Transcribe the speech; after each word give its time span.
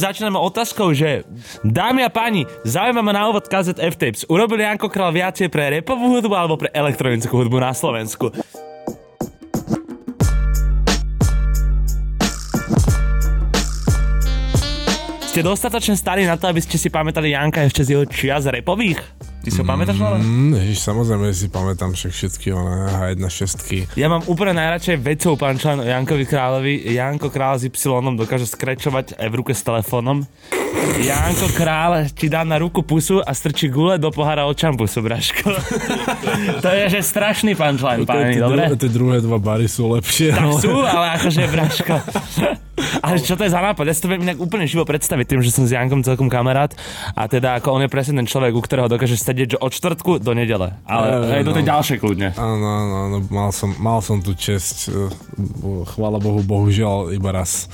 Začíname 0.00 0.40
otázkou, 0.40 0.96
že 0.96 1.28
dámy 1.60 2.00
a 2.00 2.08
páni, 2.08 2.48
zaujímavé 2.64 3.12
na 3.12 3.28
úvod 3.28 3.44
KZ 3.44 3.76
F-Tapes. 3.76 4.24
Urobil 4.32 4.64
Janko 4.64 4.88
Král 4.88 5.12
viacej 5.12 5.52
pre 5.52 5.68
repovú 5.68 6.16
hudbu 6.16 6.32
alebo 6.32 6.56
pre 6.56 6.72
elektronickú 6.72 7.36
hudbu 7.36 7.60
na 7.60 7.76
Slovensku? 7.76 8.32
Ste 15.28 15.44
dostatočne 15.44 16.00
starí 16.00 16.24
na 16.24 16.40
to, 16.40 16.48
aby 16.48 16.64
ste 16.64 16.80
si 16.80 16.88
pamätali 16.88 17.36
Janka 17.36 17.68
ešte 17.68 17.84
z 17.84 18.00
jeho 18.00 18.04
čias 18.08 18.48
repových? 18.48 19.29
Ty 19.40 19.48
si 19.48 19.58
ho 19.60 19.64
pamätáš, 19.64 19.96
ale? 20.04 20.20
Mm, 20.20 20.52
ježiš, 20.52 20.84
samozrejme 20.84 21.32
si 21.32 21.48
pamätám 21.48 21.96
však 21.96 22.12
všetky 22.12 22.52
one 22.52 22.92
H1 22.92 23.24
šestky. 23.24 23.88
Ja 23.96 24.12
mám 24.12 24.20
úplne 24.28 24.52
najradšej 24.52 25.00
vecou 25.00 25.32
o 25.32 25.40
Jankovi 25.80 26.28
Královi. 26.28 26.74
Janko 26.92 27.32
Král 27.32 27.56
s 27.56 27.64
Y 27.64 27.72
dokáže 28.20 28.44
skrečovať 28.44 29.16
v 29.16 29.34
ruke 29.40 29.56
s 29.56 29.64
telefónom. 29.64 30.28
Janko 31.00 31.48
Král 31.50 32.06
ti 32.12 32.28
dá 32.28 32.44
na 32.44 32.60
ruku 32.60 32.82
pusu 32.82 33.18
a 33.18 33.32
strčí 33.32 33.68
gule 33.68 33.96
do 33.96 34.12
pohára 34.12 34.44
od 34.44 34.54
čampusu, 34.54 35.00
Braško. 35.00 35.48
to 36.60 36.68
je 36.68 36.84
že 36.88 37.00
strašný 37.02 37.56
punchline, 37.56 38.04
páni, 38.04 38.36
dobre? 38.36 38.68
tie 38.76 38.90
druhé 38.90 39.18
dva 39.18 39.40
bary 39.40 39.64
sú 39.64 39.88
lepšie. 39.90 40.30
Tak 40.30 40.44
ale- 40.44 40.60
sú, 40.60 40.72
ale 40.76 41.06
akože 41.16 41.40
Braško. 41.48 41.94
Ale 43.00 43.20
čo 43.20 43.36
to 43.36 43.44
je 43.44 43.52
za 43.52 43.60
nápad? 43.60 43.84
Ja 43.84 43.92
si 43.92 44.00
to 44.00 44.08
viem 44.08 44.24
inak 44.24 44.40
úplne 44.40 44.64
živo 44.64 44.84
predstaviť 44.84 45.26
tým, 45.26 45.40
že 45.40 45.52
som 45.52 45.64
s 45.64 45.72
Jankom 45.72 46.00
celkom 46.00 46.32
kamarát 46.32 46.72
a 47.12 47.28
teda 47.28 47.60
ako 47.60 47.76
on 47.76 47.84
je 47.84 47.92
presne 47.92 48.16
ten 48.16 48.24
človek, 48.24 48.56
u 48.56 48.60
ktorého 48.60 48.88
dokáže 48.88 49.16
sedieť 49.16 49.56
že 49.56 49.58
od 49.58 49.68
čtvrtku 49.68 50.16
do 50.16 50.32
nedele. 50.32 50.80
Ale 50.84 51.04
Ja, 51.28 51.40
aj 51.40 51.44
do 51.44 51.52
tej 51.52 51.64
no. 51.64 51.70
ďalšej 51.76 51.96
kľudne. 52.00 52.28
Áno, 52.36 52.56
áno, 52.66 52.94
áno, 53.04 53.16
mal 53.28 53.50
som, 53.52 53.76
mal 53.76 54.00
som 54.00 54.20
tu 54.20 54.32
čest, 54.32 54.88
chvála 55.92 56.16
Bohu, 56.16 56.40
bohužiaľ 56.40 57.12
iba 57.12 57.30
raz. 57.30 57.68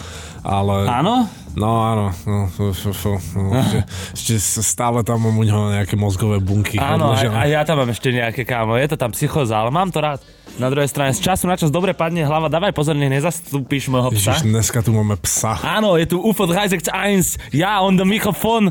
Ale... 0.46 0.86
Áno? 0.86 1.26
No 1.56 1.80
áno, 1.80 2.12
no, 2.28 2.52
f, 2.52 2.76
f, 2.92 3.04
no 3.32 3.56
že, 3.64 3.80
ešte 4.12 4.60
stále 4.60 5.00
tam 5.00 5.24
mám 5.24 5.40
u 5.40 5.42
neho 5.42 5.72
nejaké 5.72 5.96
mozgové 5.96 6.36
bunky. 6.36 6.76
Áno, 6.76 7.10
a, 7.10 7.16
odložené. 7.16 7.32
a 7.32 7.42
ja 7.48 7.60
tam 7.64 7.80
mám 7.80 7.88
ešte 7.88 8.12
nejaké 8.12 8.44
kámo. 8.44 8.76
Je 8.76 8.84
to 8.92 9.00
tam 9.00 9.16
psychoza, 9.16 9.64
ale 9.64 9.72
mám 9.72 9.88
to 9.88 10.04
rád. 10.04 10.20
Na 10.60 10.68
druhej 10.68 10.92
strane, 10.92 11.16
z 11.16 11.24
času 11.24 11.48
na 11.48 11.56
čas 11.56 11.72
dobre 11.72 11.96
padne 11.96 12.28
hlava, 12.28 12.52
dávaj 12.52 12.76
pozor, 12.76 12.92
nech 12.92 13.08
nezastúpiš 13.08 13.88
môjho 13.88 14.12
psa. 14.12 14.36
Ježiš, 14.36 14.52
dneska 14.52 14.84
tu 14.84 14.92
máme 14.92 15.16
psa. 15.16 15.56
Áno, 15.64 15.96
je 15.96 16.12
tu 16.12 16.20
UFO 16.20 16.44
361, 16.44 17.56
ja 17.56 17.80
on 17.80 17.96
the 17.96 18.04
mikrofon. 18.04 18.68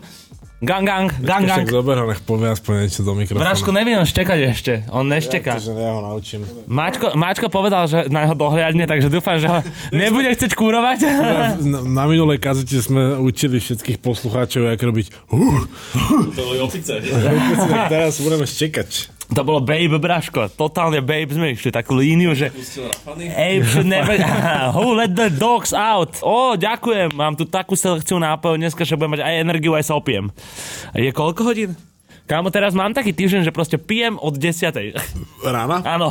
Gang, 0.64 0.88
gang, 0.88 1.12
gang, 1.20 1.44
gang. 1.44 1.68
Však 1.68 1.76
zober 1.76 2.00
ho, 2.00 2.08
nech 2.08 2.24
povie 2.24 2.48
aspoň 2.48 2.88
niečo 2.88 3.04
do 3.04 3.12
mikrofónu. 3.12 3.44
Vražko 3.44 3.76
nevie 3.76 4.00
on 4.00 4.08
štekať 4.08 4.40
ešte, 4.56 4.74
on 4.88 5.04
nešteká. 5.12 5.60
Takže 5.60 5.76
ja 5.76 5.92
ho 5.92 6.00
naučím. 6.00 6.48
Mačko, 6.64 7.12
Mačko 7.12 7.52
povedal, 7.52 7.92
že 7.92 8.08
na 8.08 8.24
jeho 8.24 8.40
dohliadne, 8.40 8.88
takže 8.88 9.12
dúfam, 9.12 9.36
že 9.36 9.52
ho 9.52 9.60
nebude 9.92 10.32
chcieť 10.32 10.56
kúrovať. 10.56 11.00
Na, 11.60 11.84
na 11.84 12.04
minulej 12.08 12.40
kazete 12.40 12.80
sme 12.80 13.20
učili 13.20 13.60
všetkých 13.60 14.00
poslucháčov, 14.00 14.72
jak 14.72 14.80
robiť 14.80 15.12
uh, 15.36 15.60
To 16.32 16.42
boli 16.48 16.60
opice. 16.64 17.04
teraz 17.94 18.24
budeme 18.24 18.48
štekať. 18.48 19.15
To 19.34 19.42
bolo 19.42 19.58
Babe 19.66 19.98
Braško, 19.98 20.54
totálne 20.54 21.02
Babe 21.02 21.34
sme 21.34 21.58
išli 21.58 21.74
takú 21.74 21.98
líniu, 21.98 22.38
že. 22.38 22.54
Abe 23.34 23.66
should 23.74 23.90
never... 23.90 24.14
Who 24.78 24.94
let 24.94 25.18
the 25.18 25.34
dogs 25.34 25.74
out? 25.74 26.22
Ó, 26.22 26.54
ďakujem, 26.54 27.10
mám 27.10 27.34
tu 27.34 27.50
takú 27.50 27.74
selekciu 27.74 28.22
nápojov 28.22 28.62
dneska, 28.62 28.86
že 28.86 28.94
budem 28.94 29.18
mať 29.18 29.22
aj 29.26 29.34
energiu, 29.42 29.74
aj 29.74 29.90
sa 29.90 29.98
opiem. 29.98 30.30
Je 30.94 31.10
koľko 31.10 31.42
hodín? 31.42 31.74
Kámo, 32.26 32.50
teraz 32.50 32.74
mám 32.74 32.90
taký 32.90 33.14
týždeň, 33.14 33.46
že 33.46 33.54
proste 33.54 33.78
pijem 33.78 34.18
od 34.18 34.34
10. 34.34 34.98
Rána? 35.46 35.78
Áno. 35.86 36.10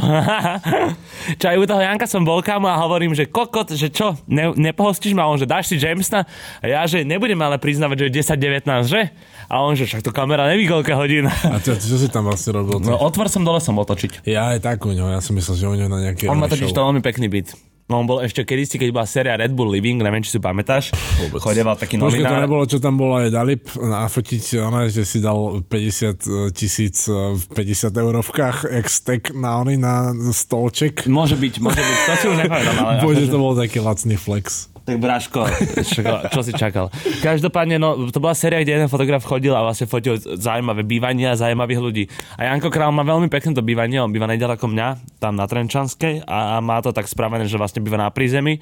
čo 1.43 1.47
aj 1.51 1.59
u 1.59 1.67
toho 1.67 1.83
Janka 1.83 2.07
som 2.07 2.23
bol 2.23 2.39
kámo 2.39 2.71
a 2.71 2.79
hovorím, 2.79 3.19
že 3.19 3.27
kokot, 3.27 3.75
že 3.75 3.91
čo, 3.91 4.15
ne, 4.31 4.55
nepohostíš 4.55 5.11
ma? 5.11 5.27
On, 5.27 5.35
že 5.35 5.43
dáš 5.43 5.75
si 5.75 5.75
Jamesa? 5.75 6.23
A 6.63 6.65
ja, 6.71 6.87
že 6.87 7.03
nebudem 7.03 7.43
ale 7.43 7.59
priznávať, 7.59 8.07
že 8.07 8.31
je 8.31 8.31
10-19, 8.31 8.63
že? 8.87 9.11
A 9.51 9.67
on, 9.67 9.75
že 9.75 9.91
však 9.91 10.07
to 10.07 10.15
kamera 10.15 10.47
neví 10.55 10.71
koľko 10.71 10.95
hodín. 10.95 11.27
A 11.27 11.59
čo, 11.59 11.75
čo 11.75 11.99
si 11.99 12.07
tam 12.07 12.31
vlastne 12.31 12.63
robil? 12.63 12.79
No, 12.79 12.95
otvor 12.95 13.27
som 13.27 13.43
dole 13.43 13.59
som 13.59 13.75
otočiť. 13.75 14.23
Ja 14.23 14.55
aj 14.55 14.63
tak 14.63 14.87
u 14.87 14.95
ňo, 14.95 15.11
ja 15.11 15.19
som 15.19 15.35
myslel, 15.35 15.55
že 15.59 15.67
u 15.67 15.75
ňo 15.75 15.91
na 15.91 15.99
nejaké 15.99 16.31
On 16.31 16.39
má 16.39 16.47
totiž 16.47 16.71
to 16.71 16.79
veľmi 16.79 17.03
pekný 17.03 17.27
byt. 17.27 17.74
No, 17.85 18.01
on 18.01 18.09
bol 18.09 18.25
ešte 18.25 18.43
kedysi, 18.43 18.81
keď 18.81 18.91
bola 18.91 19.05
séria 19.05 19.37
Red 19.37 19.53
Bull 19.53 19.69
Living, 19.69 20.01
neviem, 20.01 20.25
či 20.25 20.33
si 20.33 20.41
pamätáš. 20.41 20.97
Chodeval 21.31 21.77
taký 21.77 22.01
Počkej, 22.01 22.17
to 22.17 22.25
novinár. 22.25 22.41
nebolo, 22.41 22.65
čo 22.65 22.81
tam 22.81 22.97
bolo 22.97 23.21
aj 23.21 23.29
dali 23.29 23.61
p- 23.61 23.77
nafotiť, 23.77 24.45
ona, 24.59 24.89
že 24.89 25.05
si 25.05 25.21
dal 25.21 25.61
50 25.61 26.25
tisíc 26.51 27.05
e, 27.05 27.37
v 27.37 27.45
50 27.45 27.93
eurovkách, 27.93 28.57
stek 28.89 29.23
na 29.33 29.61
oný, 29.61 29.77
na 29.77 29.95
stolček. 30.33 31.05
Môže 31.05 31.37
byť, 31.37 31.55
môže 31.61 31.77
byť, 31.77 31.99
to 32.03 32.13
si 32.17 32.27
už 32.27 32.37
nepamätám, 32.41 32.77
ale... 32.79 32.93
Bože, 32.99 33.21
akože- 33.21 33.29
to 33.29 33.39
bol 33.39 33.53
taký 33.53 33.79
lacný 33.79 34.17
flex. 34.17 34.73
Tak 34.85 35.01
Braško, 35.01 35.49
čo, 35.97 36.05
čo 36.29 36.41
si 36.45 36.53
čakal? 36.53 36.93
Každopádne, 37.25 37.81
no, 37.81 37.97
to 38.13 38.21
bola 38.21 38.37
séria, 38.37 38.61
kde 38.61 38.77
jeden 38.77 38.93
fotograf 38.93 39.25
chodil 39.25 39.57
a 39.57 39.65
vlastne 39.65 39.89
fotil 39.89 40.21
zaujímavé 40.21 40.85
bývania 40.85 41.33
zaujímavých 41.41 41.81
ľudí. 41.81 42.05
A 42.37 42.53
Janko 42.53 42.69
Král 42.69 42.93
má 42.93 43.01
veľmi 43.01 43.33
pekné 43.33 43.57
to 43.57 43.65
bývanie, 43.65 43.97
on 43.97 44.13
býva 44.13 44.29
nedaleko 44.29 44.69
mňa, 44.69 45.19
tam 45.25 45.41
na 45.41 45.49
Trenčanskej 45.49 46.29
a, 46.29 46.61
a 46.61 46.65
má 46.65 46.85
to 46.85 46.93
tak 46.93 47.09
spravené, 47.09 47.49
že 47.49 47.57
vlastne 47.57 47.81
býva 47.81 47.97
na 47.97 48.13
prízemí. 48.13 48.61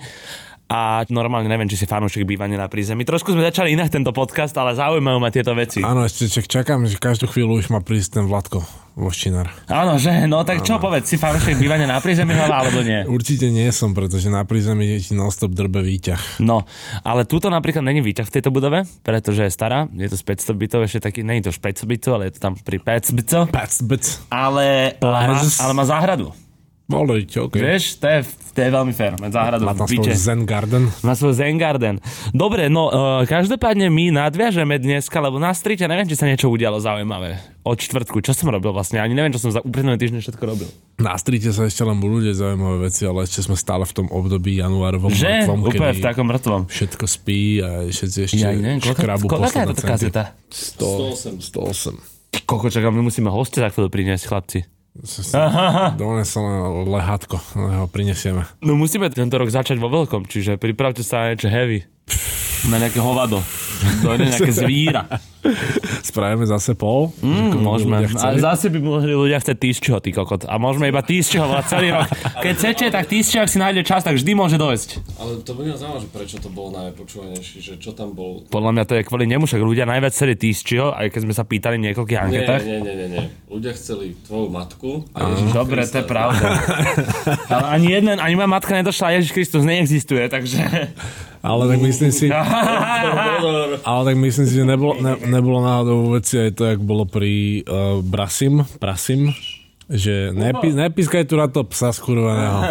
A 0.71 1.03
normálne 1.11 1.50
neviem, 1.50 1.69
či 1.69 1.77
si 1.77 1.91
fanúšik 1.91 2.25
bývania 2.25 2.56
na 2.56 2.71
prízemí. 2.71 3.03
Trošku 3.03 3.34
sme 3.34 3.44
začali 3.44 3.75
inak 3.75 3.91
tento 3.91 4.15
podcast, 4.15 4.55
ale 4.56 4.78
zaujímajú 4.78 5.19
ma 5.19 5.28
tieto 5.28 5.53
veci. 5.59 5.82
Áno, 5.82 6.06
ešte 6.06 6.31
čak, 6.31 6.47
čakám, 6.49 6.87
že 6.87 7.03
každú 7.03 7.28
chvíľu 7.28 7.61
už 7.61 7.69
má 7.69 7.82
prísť 7.82 8.22
ten 8.22 8.25
Vladko 8.31 8.62
Voščinár. 8.92 9.48
Áno, 9.72 9.97
že? 9.97 10.28
No 10.28 10.44
tak 10.44 10.60
čo 10.69 10.76
povedz, 10.76 11.08
si 11.08 11.16
fanúšik 11.16 11.56
bývania 11.56 11.88
na 11.88 11.97
prízemí 11.97 12.36
alebo 12.36 12.84
nie? 12.84 13.08
Určite 13.16 13.48
nie 13.48 13.72
som, 13.72 13.97
pretože 13.97 14.28
na 14.28 14.44
prízemí 14.44 14.84
ti 15.00 15.16
non-stop 15.16 15.56
drbe 15.56 15.80
výťah. 15.80 16.44
No, 16.44 16.69
ale 17.00 17.25
túto 17.25 17.48
napríklad 17.48 17.81
není 17.81 18.04
výťah 18.04 18.28
v 18.28 18.34
tejto 18.36 18.52
budove, 18.52 18.84
pretože 19.00 19.48
je 19.48 19.52
stará, 19.52 19.88
je 19.97 20.12
to 20.12 20.16
z 20.20 20.25
500 20.28 20.60
bytov, 20.60 20.81
ešte 20.84 21.08
taký, 21.08 21.25
není 21.25 21.41
to 21.41 21.48
500 21.48 21.88
bytov, 21.88 22.12
ale 22.20 22.28
je 22.28 22.32
to 22.36 22.41
tam 22.44 22.52
pri 22.52 22.76
500 22.84 23.16
bytov, 23.16 23.42
Pac, 23.48 23.72
bec. 23.88 24.04
ale, 24.28 25.00
má, 25.00 25.41
ale 25.41 25.72
má 25.72 25.84
záhradu. 25.88 26.36
Bolo 26.92 27.16
íť, 27.16 27.30
OK. 27.41 27.56
Vieš, 27.56 27.97
to 27.97 28.06
je, 28.06 28.20
to 28.53 28.60
je 28.60 28.69
veľmi 28.69 28.92
fér, 28.92 29.16
mať 29.16 29.32
záhradu 29.32 29.64
Má 29.64 29.72
tam 29.72 29.88
svoj. 29.88 30.12
Zen 30.12 30.44
Garden. 30.44 30.92
Má 31.00 31.16
svoj 31.16 31.32
Zen 31.32 31.56
Garden. 31.56 31.97
Dobre, 32.30 32.69
no 32.69 32.86
uh, 32.86 32.94
každopádne 33.25 33.88
my 33.88 34.12
nadviažeme 34.12 34.76
dneska, 34.76 35.16
lebo 35.16 35.41
na 35.41 35.50
strite 35.50 35.82
neviem, 35.82 36.04
či 36.04 36.14
sa 36.14 36.28
niečo 36.28 36.47
udialo 36.47 36.76
zaujímavé. 36.76 37.41
Od 37.62 37.75
čtvrtku, 37.75 38.20
čo 38.20 38.36
som 38.36 38.50
robil 38.50 38.69
vlastne, 38.69 38.98
ani 38.98 39.14
neviem, 39.14 39.31
čo 39.31 39.41
som 39.41 39.48
za 39.48 39.58
uplynulý 39.58 39.97
týždeň 39.97 40.20
všetko 40.20 40.44
robil. 40.44 40.69
Na 40.98 41.16
strite 41.16 41.48
sa 41.48 41.64
ešte 41.64 41.81
len 41.81 41.97
budú 41.97 42.20
deť 42.20 42.36
zaujímavé 42.36 42.76
veci, 42.84 43.02
ale 43.02 43.25
ešte 43.25 43.41
sme 43.41 43.56
stále 43.56 43.82
v 43.82 43.94
tom 43.94 44.06
období 44.06 44.52
januárovom 44.54 45.08
Že? 45.08 45.48
mŕtvom, 45.48 45.58
Úplne 45.64 45.81
kedy 45.88 45.97
v 45.97 46.04
takom 46.04 46.26
mŕtvom. 46.28 46.60
všetko 46.69 47.04
spí 47.08 47.41
a 47.58 47.88
všetci 47.88 48.19
ešte 48.20 48.36
Ja 48.36 48.52
neviem, 48.52 48.78
koľko, 48.78 49.00
škrabu 49.00 49.25
koľko 49.25 49.38
je 49.38 49.47
posledné 49.48 49.64
táto 49.64 49.81
centy. 49.81 49.88
kazeta? 49.88 50.22
100, 50.52 51.48
108. 52.36 52.44
Koľko 52.44 52.66
čakám, 52.69 52.92
my 52.92 53.02
musíme 53.02 53.31
hostia 53.31 53.62
za 53.62 53.69
chvíľu 53.70 53.88
priniesť, 53.88 54.25
chlapci. 54.26 54.58
Donesol 55.97 56.84
lehátko, 56.84 57.41
ho 57.56 57.88
prinesieme. 57.88 58.44
No 58.60 58.76
musíme 58.76 59.08
tento 59.08 59.41
rok 59.41 59.48
začať 59.48 59.80
vo 59.80 59.88
veľkom, 59.88 60.28
čiže 60.28 60.60
pripravte 60.60 61.00
sa 61.00 61.25
na 61.25 61.32
niečo 61.32 61.48
heavy. 61.48 61.88
Na 62.62 62.78
nejaké 62.78 62.99
hovado. 62.99 63.43
Dojde 64.00 64.31
nejaké 64.31 64.53
zvíra. 64.62 65.03
Spravíme 66.00 66.47
zase 66.47 66.73
pol. 66.73 67.11
Mm, 67.19 67.59
môžeme. 67.59 67.99
ľudia 67.99 68.15
A 68.15 68.31
chceli. 68.31 68.39
zase 68.39 68.67
by 68.71 68.78
mohli 68.78 69.11
ľudia 69.11 69.39
chcieť 69.39 69.59
týsčeho, 69.59 69.99
ty 69.99 70.11
kokot. 70.11 70.47
A 70.47 70.55
môžeme 70.56 70.87
iba 70.87 71.03
týsčeho 71.03 71.43
volať 71.43 71.67
celý 71.67 71.91
rok. 71.91 72.06
Keď 72.39 72.53
chcete, 72.55 72.84
tak 72.89 73.05
týsčeho, 73.05 73.43
ak 73.43 73.50
si 73.50 73.59
nájde 73.59 73.83
čas, 73.83 74.06
tak 74.06 74.15
vždy 74.15 74.33
môže 74.33 74.55
dojsť. 74.55 74.89
Ale 75.19 75.43
to 75.43 75.50
by 75.53 75.62
ma 75.65 75.75
zaujímalo, 75.75 75.99
že 75.99 76.09
prečo 76.09 76.37
to 76.39 76.49
bolo 76.49 76.69
najpočúvanejšie, 76.73 77.59
že 77.59 77.73
čo 77.77 77.91
tam 77.91 78.15
bol... 78.15 78.47
Podľa 78.47 78.71
mňa 78.71 78.84
to 78.87 78.94
je 78.94 79.03
kvôli 79.03 79.27
nemu, 79.27 79.43
však 79.43 79.59
ľudia 79.61 79.83
najviac 79.84 80.12
chceli 80.12 80.34
týsčeho, 80.39 80.94
aj 80.94 81.06
keď 81.11 81.21
sme 81.21 81.34
sa 81.34 81.43
pýtali 81.43 81.77
niekoľkých 81.83 82.15
Nie, 82.17 82.25
anketách. 82.25 82.61
nie, 82.62 82.79
nie, 82.79 82.94
nie, 82.94 83.09
nie. 83.11 83.25
Ľudia 83.50 83.73
chceli 83.75 84.15
tvoju 84.23 84.47
matku 84.49 84.91
a 85.12 85.27
Ježiš 85.29 85.50
Dobre, 85.50 85.83
to 85.83 85.99
je 85.99 86.06
pravda. 86.06 86.47
Ale 87.53 87.67
ani 87.73 87.87
jeden, 87.91 88.17
ani 88.17 88.35
moja 88.35 88.47
matka 88.49 88.70
nedošla, 88.73 89.19
Ježiš 89.19 89.35
Kristus 89.35 89.67
neexistuje, 89.67 90.31
takže... 90.31 90.62
Ale 91.43 91.67
tak 91.67 91.83
myslím 91.83 92.12
si, 92.15 92.31
ale 93.91 94.00
tak 94.06 94.17
myslím 94.17 94.47
si, 94.47 94.55
že 94.55 94.62
nebolo, 94.62 94.94
ne, 95.03 95.19
nebolo 95.27 95.59
náhodou 95.59 96.06
vo 96.06 96.09
veci 96.15 96.39
aj 96.39 96.55
to, 96.55 96.62
jak 96.71 96.79
bolo 96.79 97.03
pri 97.03 97.67
uh, 97.67 97.99
Brasim, 97.99 98.62
Brasim, 98.79 99.35
že 99.91 100.31
nepi, 100.31 100.71
nepískaj 100.71 101.27
tu 101.27 101.35
na 101.35 101.50
to 101.50 101.67
psa 101.67 101.91
skurveného. 101.91 102.59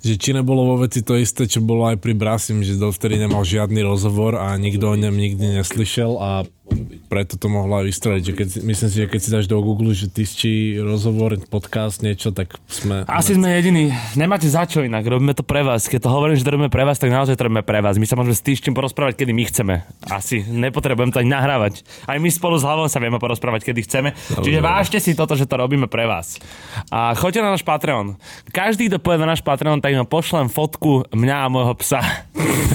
Že 0.00 0.16
či 0.16 0.30
nebolo 0.32 0.64
vo 0.64 0.80
veci 0.80 1.04
to 1.04 1.12
isté, 1.12 1.44
čo 1.44 1.60
bolo 1.60 1.84
aj 1.84 2.00
pri 2.00 2.16
Brasim, 2.16 2.64
že 2.64 2.80
dovtedy 2.80 3.20
nemal 3.20 3.44
žiadny 3.44 3.84
rozhovor 3.84 4.32
a 4.32 4.56
nikto 4.56 4.88
o 4.88 4.96
ňom 4.96 5.12
nikdy 5.12 5.60
neslyšel 5.60 6.16
a 6.16 6.48
Môže 6.70 6.86
byť. 6.86 7.00
Preto 7.10 7.34
to 7.34 7.46
mohla 7.50 7.82
vystreliť. 7.82 8.22
Že 8.22 8.32
keď, 8.38 8.48
myslím 8.62 8.88
si, 8.88 8.96
že 9.02 9.06
keď 9.10 9.20
si 9.20 9.30
dáš 9.34 9.46
do 9.50 9.58
Google, 9.58 9.90
že 9.90 10.06
ty 10.06 10.22
či 10.22 10.78
rozhovor, 10.78 11.34
podcast, 11.50 12.06
niečo, 12.06 12.30
tak 12.30 12.54
sme... 12.70 13.02
Asi 13.10 13.34
sme 13.34 13.50
jediní. 13.58 13.90
Nemáte 14.14 14.46
za 14.46 14.62
čo 14.64 14.86
inak. 14.86 15.02
Robíme 15.02 15.34
to 15.34 15.42
pre 15.42 15.66
vás. 15.66 15.90
Keď 15.90 16.06
to 16.06 16.10
hovorím, 16.10 16.38
že 16.38 16.46
to 16.46 16.54
robíme 16.54 16.70
pre 16.70 16.86
vás, 16.86 17.02
tak 17.02 17.10
naozaj 17.10 17.34
to 17.34 17.50
robíme 17.50 17.66
pre 17.66 17.82
vás. 17.82 17.98
My 17.98 18.06
sa 18.06 18.14
môžeme 18.14 18.38
s 18.38 18.46
týždňom 18.46 18.74
porozprávať, 18.78 19.18
kedy 19.18 19.32
my 19.34 19.44
chceme. 19.50 19.74
Asi. 20.06 20.46
Nepotrebujem 20.46 21.10
to 21.10 21.18
ani 21.22 21.30
nahrávať. 21.34 21.82
Aj 22.06 22.18
my 22.18 22.28
spolu 22.30 22.56
s 22.58 22.64
hlavou 22.66 22.86
sa 22.86 23.02
vieme 23.02 23.18
porozprávať, 23.18 23.66
kedy 23.66 23.80
chceme. 23.86 24.14
Čiže 24.40 24.58
vážte 24.62 24.98
si 25.02 25.18
toto, 25.18 25.34
že 25.34 25.50
to 25.50 25.58
robíme 25.58 25.90
pre 25.90 26.06
vás. 26.06 26.38
A 26.94 27.14
choďte 27.18 27.42
na 27.42 27.54
náš 27.54 27.66
Patreon. 27.66 28.18
Každý, 28.50 28.90
kto 28.90 28.98
pôjde 29.02 29.22
na 29.26 29.34
náš 29.34 29.42
Patreon, 29.42 29.82
tak 29.82 29.94
im 29.94 30.06
pošlem 30.06 30.50
fotku 30.50 31.06
mňa 31.14 31.36
a 31.42 31.46
môjho 31.46 31.74
psa. 31.78 32.02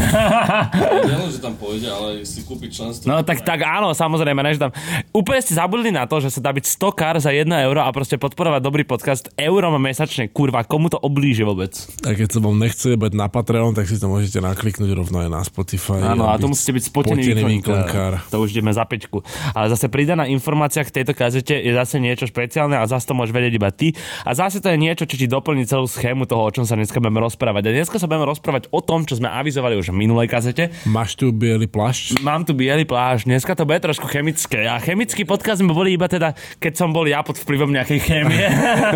Nielen, 1.06 1.30
že 1.30 1.40
tam 1.44 1.54
pôjde, 1.60 1.92
ale 1.92 2.24
si 2.24 2.42
kúpiť 2.48 2.70
členstvo. 2.72 3.06
No 3.12 3.22
tak, 3.22 3.44
tak 3.44 3.60
áno, 3.66 3.85
samozrejme, 3.92 4.42
než 4.42 4.58
tam... 4.58 4.72
Úplne 5.12 5.40
ste 5.44 5.54
zabudli 5.54 5.92
na 5.92 6.08
to, 6.08 6.24
že 6.24 6.34
sa 6.34 6.40
dá 6.42 6.56
byť 6.56 6.66
100 6.66 6.96
kar 6.98 7.16
za 7.20 7.30
1 7.30 7.46
euro 7.68 7.84
a 7.84 7.90
proste 7.92 8.16
podporovať 8.16 8.62
dobrý 8.64 8.84
podcast 8.88 9.30
eurom 9.36 9.76
mesačne. 9.78 10.32
Kurva, 10.32 10.64
komu 10.64 10.88
to 10.88 10.98
oblíži 10.98 11.44
vôbec? 11.44 11.76
A 12.08 12.16
keď 12.16 12.28
sa 12.34 12.40
vám 12.40 12.58
nechce 12.58 12.96
bať 12.96 13.14
na 13.14 13.28
Patreon, 13.28 13.76
tak 13.76 13.86
si 13.92 14.00
to 14.00 14.08
môžete 14.08 14.40
nakliknúť 14.40 14.92
rovno 14.96 15.22
aj 15.22 15.30
na 15.30 15.42
Spotify. 15.44 16.00
Áno, 16.02 16.32
a 16.32 16.40
byť 16.40 16.42
to 16.42 16.48
musíte 16.50 16.74
byť 16.74 16.84
spotený, 16.88 17.22
spotený 17.22 17.42
výklenkár. 17.60 18.14
To 18.32 18.42
už 18.42 18.56
ideme 18.56 18.72
za 18.72 18.88
pečku. 18.88 19.22
Ale 19.52 19.68
zase 19.68 19.92
pridaná 19.92 20.24
informácia 20.32 20.82
k 20.86 21.02
tejto 21.02 21.12
kazete 21.12 21.58
je 21.60 21.72
zase 21.76 22.00
niečo 22.00 22.30
špeciálne 22.30 22.80
a 22.80 22.88
zase 22.88 23.10
to 23.10 23.14
môžeš 23.18 23.34
vedieť 23.36 23.54
iba 23.58 23.70
ty. 23.74 23.92
A 24.24 24.32
zase 24.38 24.64
to 24.64 24.72
je 24.72 24.78
niečo, 24.80 25.04
čo 25.04 25.20
ti 25.20 25.28
doplní 25.28 25.68
celú 25.68 25.90
schému 25.90 26.30
toho, 26.30 26.48
o 26.48 26.54
čom 26.54 26.64
sa 26.64 26.78
dneska 26.80 27.02
budeme 27.02 27.20
rozprávať. 27.20 27.68
A 27.68 27.76
dneska 27.76 28.00
sa 28.00 28.08
budeme 28.08 28.30
rozprávať 28.30 28.70
o 28.72 28.80
tom, 28.80 29.04
čo 29.04 29.18
sme 29.20 29.28
avizovali 29.28 29.76
už 29.76 29.92
v 29.92 30.00
minulej 30.06 30.32
kazete. 30.32 30.72
Máš 30.88 31.18
tu 31.18 31.34
biely 31.34 31.68
plášť? 31.68 32.22
Mám 32.22 32.46
tu 32.46 32.54
biely 32.56 32.86
pláž, 32.86 33.26
dneska 33.26 33.58
to 33.58 33.66
bude 33.68 33.75
trošku 33.81 34.07
chemické. 34.07 34.66
A 34.69 34.80
chemický 34.80 35.27
podcast 35.27 35.60
sme 35.60 35.75
boli 35.75 35.95
iba 35.95 36.07
teda, 36.07 36.33
keď 36.60 36.74
som 36.75 36.89
bol 36.95 37.06
ja 37.06 37.22
pod 37.22 37.36
vplyvom 37.39 37.72
nejakej 37.75 38.00
chémie. 38.01 38.45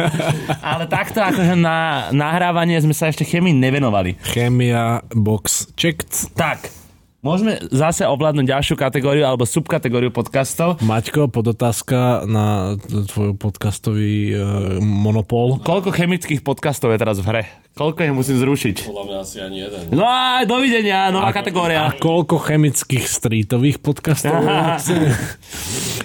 Ale 0.71 0.85
takto 0.87 1.19
akože 1.19 1.55
na 1.59 2.09
nahrávanie 2.15 2.79
sme 2.79 2.95
sa 2.95 3.11
ešte 3.11 3.27
chémii 3.27 3.55
nevenovali. 3.55 4.15
Chémia, 4.23 5.03
box 5.11 5.71
checked. 5.75 6.33
Tak, 6.33 6.78
môžeme 7.19 7.59
zase 7.67 8.07
ovládnuť 8.07 8.45
ďalšiu 8.47 8.75
kategóriu 8.79 9.27
alebo 9.27 9.43
subkategóriu 9.43 10.11
podcastov. 10.11 10.79
Maťko, 10.79 11.27
podotázka 11.27 12.23
na 12.23 12.79
tvoj 12.79 13.35
podcastový 13.35 14.35
uh, 14.35 14.39
monopol. 14.79 15.59
Koľko 15.59 15.91
chemických 15.91 16.41
podcastov 16.43 16.95
je 16.95 16.99
teraz 16.99 17.19
v 17.19 17.25
hre? 17.27 17.43
Koľko 17.75 17.99
ich 18.03 18.15
musím 18.15 18.37
zrušiť? 18.43 18.91
Podľa 18.91 19.03
mňa 19.07 19.17
asi 19.23 19.37
ani 19.39 19.57
jeden. 19.63 19.81
No 19.95 20.03
a 20.03 20.43
dovidenia, 20.43 21.11
nová 21.15 21.31
kategória. 21.31 21.87
A 21.87 21.95
koľko 21.95 22.39
chemických 22.39 23.07
streetových 23.07 23.79
podcastov? 23.79 24.35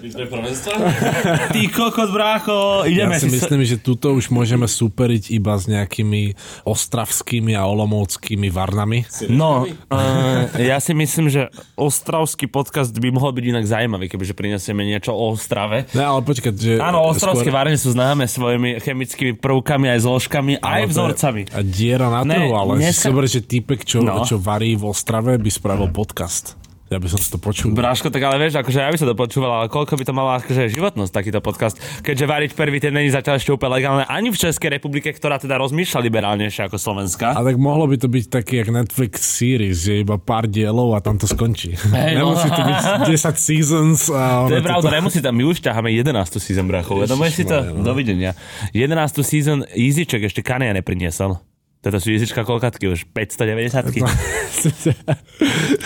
Ty 1.55 1.63
kokot, 1.73 2.11
brácho, 2.13 2.85
ideme 2.87 3.17
Ja 3.17 3.23
si 3.23 3.33
si... 3.33 3.35
myslím, 3.41 3.65
že 3.65 3.81
tuto 3.81 4.15
už 4.15 4.31
môžeme 4.31 4.69
superiť 4.69 5.33
iba 5.35 5.57
s 5.59 5.67
nejakými 5.67 6.37
ostravskými 6.63 7.57
a 7.57 7.67
olomovskými 7.67 8.53
varnami. 8.53 9.09
No, 9.33 9.65
uh, 9.67 10.47
ja 10.61 10.79
si 10.79 10.93
myslím, 10.93 11.04
že 11.27 11.43
ostravský 11.75 12.47
podcast 12.47 12.91
by 12.91 13.09
mohol 13.11 13.31
byť 13.31 13.45
inak 13.47 13.65
zaujímavý, 13.65 14.07
kebyže 14.07 14.33
prinesieme 14.33 14.83
niečo 14.83 15.11
o 15.11 15.31
Ostrave. 15.31 15.87
Ne, 15.91 16.03
ale 16.03 16.21
počkať, 16.21 16.55
že... 16.55 16.73
Áno, 16.77 17.05
ostravské 17.05 17.47
skôr- 17.47 17.57
varne 17.57 17.77
sú 17.77 17.91
známe 17.91 18.25
svojimi 18.25 18.79
chemickými 18.79 19.33
prvkami, 19.35 19.87
aj 19.89 20.01
zložkami, 20.01 20.53
aj 20.57 20.65
ale 20.65 20.81
je- 20.81 20.91
vzorcami. 20.91 21.43
A 21.51 21.61
diera 21.61 22.09
na 22.09 22.23
trhu, 22.23 22.51
ale 22.51 22.73
dneska- 22.79 22.97
si 22.99 23.09
zober, 23.09 23.25
že 23.27 23.41
týpek, 23.41 23.81
čo, 23.83 24.01
No. 24.01 24.21
no. 24.21 24.25
čo 24.25 24.37
varí 24.37 24.73
v 24.73 24.85
Ostrave, 24.85 25.37
by 25.37 25.51
spravil 25.51 25.89
podcast. 25.91 26.57
Ja 26.93 27.01
by 27.01 27.09
som 27.09 27.17
si 27.17 27.33
to 27.33 27.41
počul. 27.41 27.73
Bráško, 27.73 28.13
tak 28.13 28.21
ale 28.21 28.37
vieš, 28.37 28.61
akože 28.61 28.77
ja 28.77 28.93
by 28.93 28.99
som 29.01 29.09
to 29.09 29.17
počúval, 29.17 29.65
ale 29.65 29.67
koľko 29.73 29.97
by 29.97 30.05
to 30.05 30.13
malo 30.13 30.37
akože 30.37 30.69
životnosť 30.69 31.13
takýto 31.17 31.41
podcast, 31.41 31.81
keďže 32.05 32.29
variť 32.29 32.51
prvý 32.53 32.77
ten 32.77 32.93
není 32.93 33.09
zatiaľ 33.09 33.41
ešte 33.41 33.57
úplne 33.57 33.81
legálne 33.81 34.05
ani 34.05 34.29
v 34.29 34.37
Českej 34.37 34.77
republike, 34.77 35.09
ktorá 35.09 35.41
teda 35.41 35.57
rozmýšľa 35.57 36.05
liberálnejšie 36.05 36.69
ako 36.69 36.77
Slovenská. 36.77 37.35
A 37.35 37.41
tak 37.41 37.57
mohlo 37.57 37.89
by 37.89 37.97
to 37.97 38.13
byť 38.13 38.25
taký 38.29 38.61
jak 38.61 38.69
Netflix 38.69 39.25
series, 39.25 39.81
že 39.81 40.05
iba 40.05 40.21
pár 40.21 40.45
dielov 40.45 40.93
a 40.93 41.01
tam 41.01 41.17
to 41.17 41.25
skončí. 41.25 41.73
Hej, 41.73 42.21
no. 42.21 42.37
Nemusí 42.37 42.53
to 42.53 42.63
byť 42.63 42.81
10 43.09 43.33
seasons. 43.41 43.99
A 44.13 44.45
To 44.45 44.55
je 44.61 44.61
pravda, 44.61 44.93
nemusí 44.93 45.25
tam, 45.25 45.33
my 45.33 45.45
už 45.49 45.65
ťaháme 45.65 45.89
11. 45.89 46.37
season, 46.37 46.69
bracho. 46.69 47.01
Uvedomuješ 47.01 47.33
si 47.33 47.45
to? 47.49 47.65
No. 47.65 47.81
Dovidenia. 47.81 48.37
11. 48.77 48.93
season 49.25 49.65
Easyček 49.73 50.29
ešte 50.29 50.45
Kania 50.45 50.77
nepriniesol. 50.77 51.54
Toto 51.85 52.01
sú 52.01 52.09
Easyčka 52.09 52.43
koľkatky 52.43 52.89
už? 52.89 53.05
590 53.13 54.01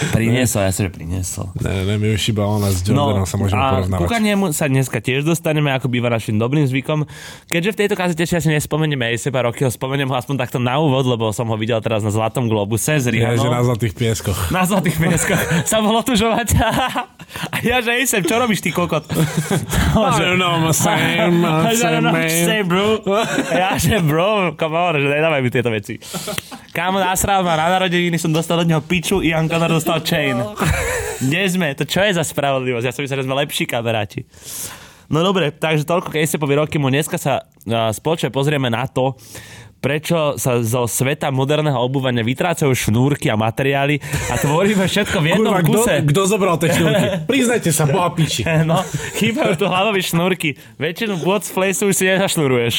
Priniesol, 0.08 0.60
ja 0.62 0.70
som, 0.70 0.86
že 0.86 0.90
priniesol. 0.90 1.50
ne, 1.58 1.82
ne, 1.82 1.94
my 1.96 2.14
už 2.14 2.22
iba 2.28 2.44
ona 2.44 2.68
s 2.68 2.80
Jordanom 2.80 3.24
sa 3.24 3.34
môžeme 3.34 3.58
No, 3.58 3.64
a 3.64 3.70
porovnávať. 3.74 3.98
ku 3.98 4.06
Kaniemu 4.06 4.44
sa 4.50 4.66
dneska 4.66 4.98
tiež 4.98 5.22
dostaneme, 5.22 5.68
ako 5.70 5.88
býva 5.88 6.06
našim 6.06 6.36
dobrým 6.36 6.64
zvykom. 6.64 7.02
Keďže 7.48 7.70
v 7.70 7.76
tejto 7.76 7.94
kazete 7.94 8.22
si 8.22 8.34
asi 8.34 8.48
nespomenieme 8.48 9.08
aj 9.08 9.18
seba 9.20 9.42
roky, 9.42 9.62
ho 9.62 9.70
spomeniem 9.70 10.06
ho 10.06 10.14
aspoň 10.14 10.36
takto 10.38 10.58
na 10.58 10.78
úvod, 10.78 11.02
lebo 11.04 11.30
som 11.30 11.46
ho 11.46 11.56
videl 11.56 11.80
teraz 11.80 12.00
na 12.00 12.10
Zlatom 12.10 12.46
Globuse 12.46 12.94
s 12.94 13.04
Ja, 13.04 13.34
že 13.34 13.42
na 13.42 13.58
Rihanom. 13.58 13.66
zlatých 13.66 13.94
pieskoch. 13.94 14.38
Na 14.48 14.62
zlatých 14.62 14.96
pieskoch 14.96 15.40
sa 15.70 15.78
bol 15.78 15.94
otužovať. 15.96 16.48
A 17.52 17.60
ja, 17.60 17.78
že 17.78 17.92
Ejsem, 17.94 18.22
čo 18.22 18.36
robíš 18.36 18.60
ty 18.60 18.70
kokot? 18.70 19.04
I 19.10 20.16
don't 20.16 20.38
know, 20.38 20.54
I'm 20.54 20.70
same, 20.70 21.42
I'm 21.42 21.66
I 21.66 21.74
same 21.74 22.06
say, 22.22 22.60
bro. 22.62 23.02
Ja, 23.50 23.74
že 23.74 23.98
bro, 24.00 24.54
come 24.54 24.74
on, 24.74 24.94
že 24.94 25.08
nedávaj 25.08 25.40
mi 25.40 25.50
tieto 25.50 25.68
veci. 25.68 25.87
Kámo, 26.76 27.00
nasral 27.00 27.40
ma 27.40 27.56
na 27.56 27.72
narodeniny, 27.72 28.20
som 28.20 28.28
dostal 28.28 28.60
od 28.60 28.68
neho 28.68 28.84
piču, 28.84 29.24
Ian 29.24 29.48
Connor 29.48 29.72
dostal 29.72 30.04
chain. 30.04 30.36
Kde 31.24 31.42
sme? 31.48 31.72
To 31.74 31.88
čo 31.88 32.04
je 32.04 32.12
za 32.12 32.22
spravodlivosť? 32.22 32.84
Ja 32.84 32.92
som 32.92 33.02
myslel, 33.02 33.24
že 33.24 33.26
sme 33.26 33.40
lepší 33.40 33.64
kamaráti. 33.64 34.28
No 35.08 35.24
dobre, 35.24 35.48
takže 35.50 35.88
toľko 35.88 36.12
Kejsepovi 36.12 36.60
roky 36.60 36.76
mu. 36.76 36.92
Dneska 36.92 37.16
sa 37.16 37.48
spoločne 37.96 38.28
pozrieme 38.28 38.68
na 38.68 38.84
to, 38.84 39.16
prečo 39.78 40.34
sa 40.36 40.58
zo 40.60 40.90
sveta 40.90 41.30
moderného 41.30 41.78
obúvania 41.78 42.26
vytrácajú 42.26 42.70
šnúrky 42.74 43.30
a 43.30 43.38
materiály 43.38 44.02
a 44.28 44.34
tvoríme 44.36 44.84
všetko 44.84 45.22
v 45.22 45.26
jednom 45.32 45.54
Kurva, 45.62 45.86
kuse. 45.86 45.94
kto 46.02 46.20
zobral 46.26 46.58
tie 46.58 46.74
šnúrky? 46.74 47.06
Priznajte 47.30 47.70
sa, 47.70 47.86
boha 47.86 48.10
piči. 48.10 48.42
No, 48.66 48.82
chýbajú 49.16 49.54
tu 49.54 49.64
hlavové 49.70 50.02
šnúrky. 50.02 50.58
Väčšinu 50.76 51.22
bod 51.22 51.46
z 51.46 51.50
flesu 51.54 51.88
už 51.88 51.94
si 51.94 52.04
nezašnuruješ. 52.10 52.74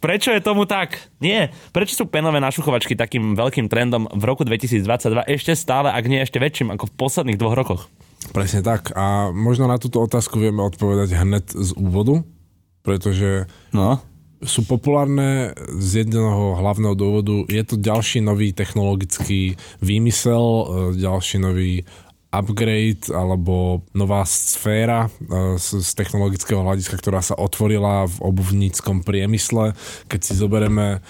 Prečo 0.00 0.32
je 0.32 0.40
tomu 0.40 0.64
tak? 0.64 0.96
Nie. 1.20 1.52
Prečo 1.76 1.92
sú 1.92 2.04
penové 2.08 2.40
našuchovačky 2.40 2.96
takým 2.96 3.36
veľkým 3.36 3.68
trendom 3.68 4.08
v 4.08 4.22
roku 4.24 4.48
2022 4.48 5.28
ešte 5.28 5.52
stále, 5.52 5.92
ak 5.92 6.04
nie 6.08 6.24
ešte 6.24 6.40
väčším 6.40 6.72
ako 6.72 6.88
v 6.88 6.96
posledných 6.96 7.36
dvoch 7.36 7.52
rokoch? 7.52 7.82
Presne 8.32 8.64
tak. 8.64 8.92
A 8.96 9.28
možno 9.32 9.68
na 9.68 9.76
túto 9.76 10.00
otázku 10.00 10.40
vieme 10.40 10.64
odpovedať 10.64 11.16
hned 11.16 11.44
z 11.52 11.70
úvodu, 11.76 12.24
pretože 12.80 13.44
No. 13.72 14.00
sú 14.40 14.64
populárne 14.64 15.52
z 15.76 16.04
jedného 16.04 16.56
hlavného 16.56 16.96
dôvodu. 16.96 17.44
Je 17.48 17.60
to 17.60 17.76
ďalší 17.76 18.24
nový 18.24 18.56
technologický 18.56 19.60
výmysel, 19.84 20.44
e, 20.44 20.64
ďalší 20.96 21.36
nový 21.44 21.84
upgrade 22.30 23.10
alebo 23.10 23.82
nová 23.90 24.22
sféra 24.22 25.10
e, 25.10 25.58
z, 25.58 25.82
z 25.82 25.90
technologického 25.98 26.62
hľadiska, 26.62 26.94
ktorá 26.98 27.20
sa 27.20 27.34
otvorila 27.34 28.06
v 28.06 28.16
obuvníckom 28.22 29.02
priemysle. 29.02 29.74
Keď 30.06 30.20
si 30.22 30.32
zoberieme 30.38 31.02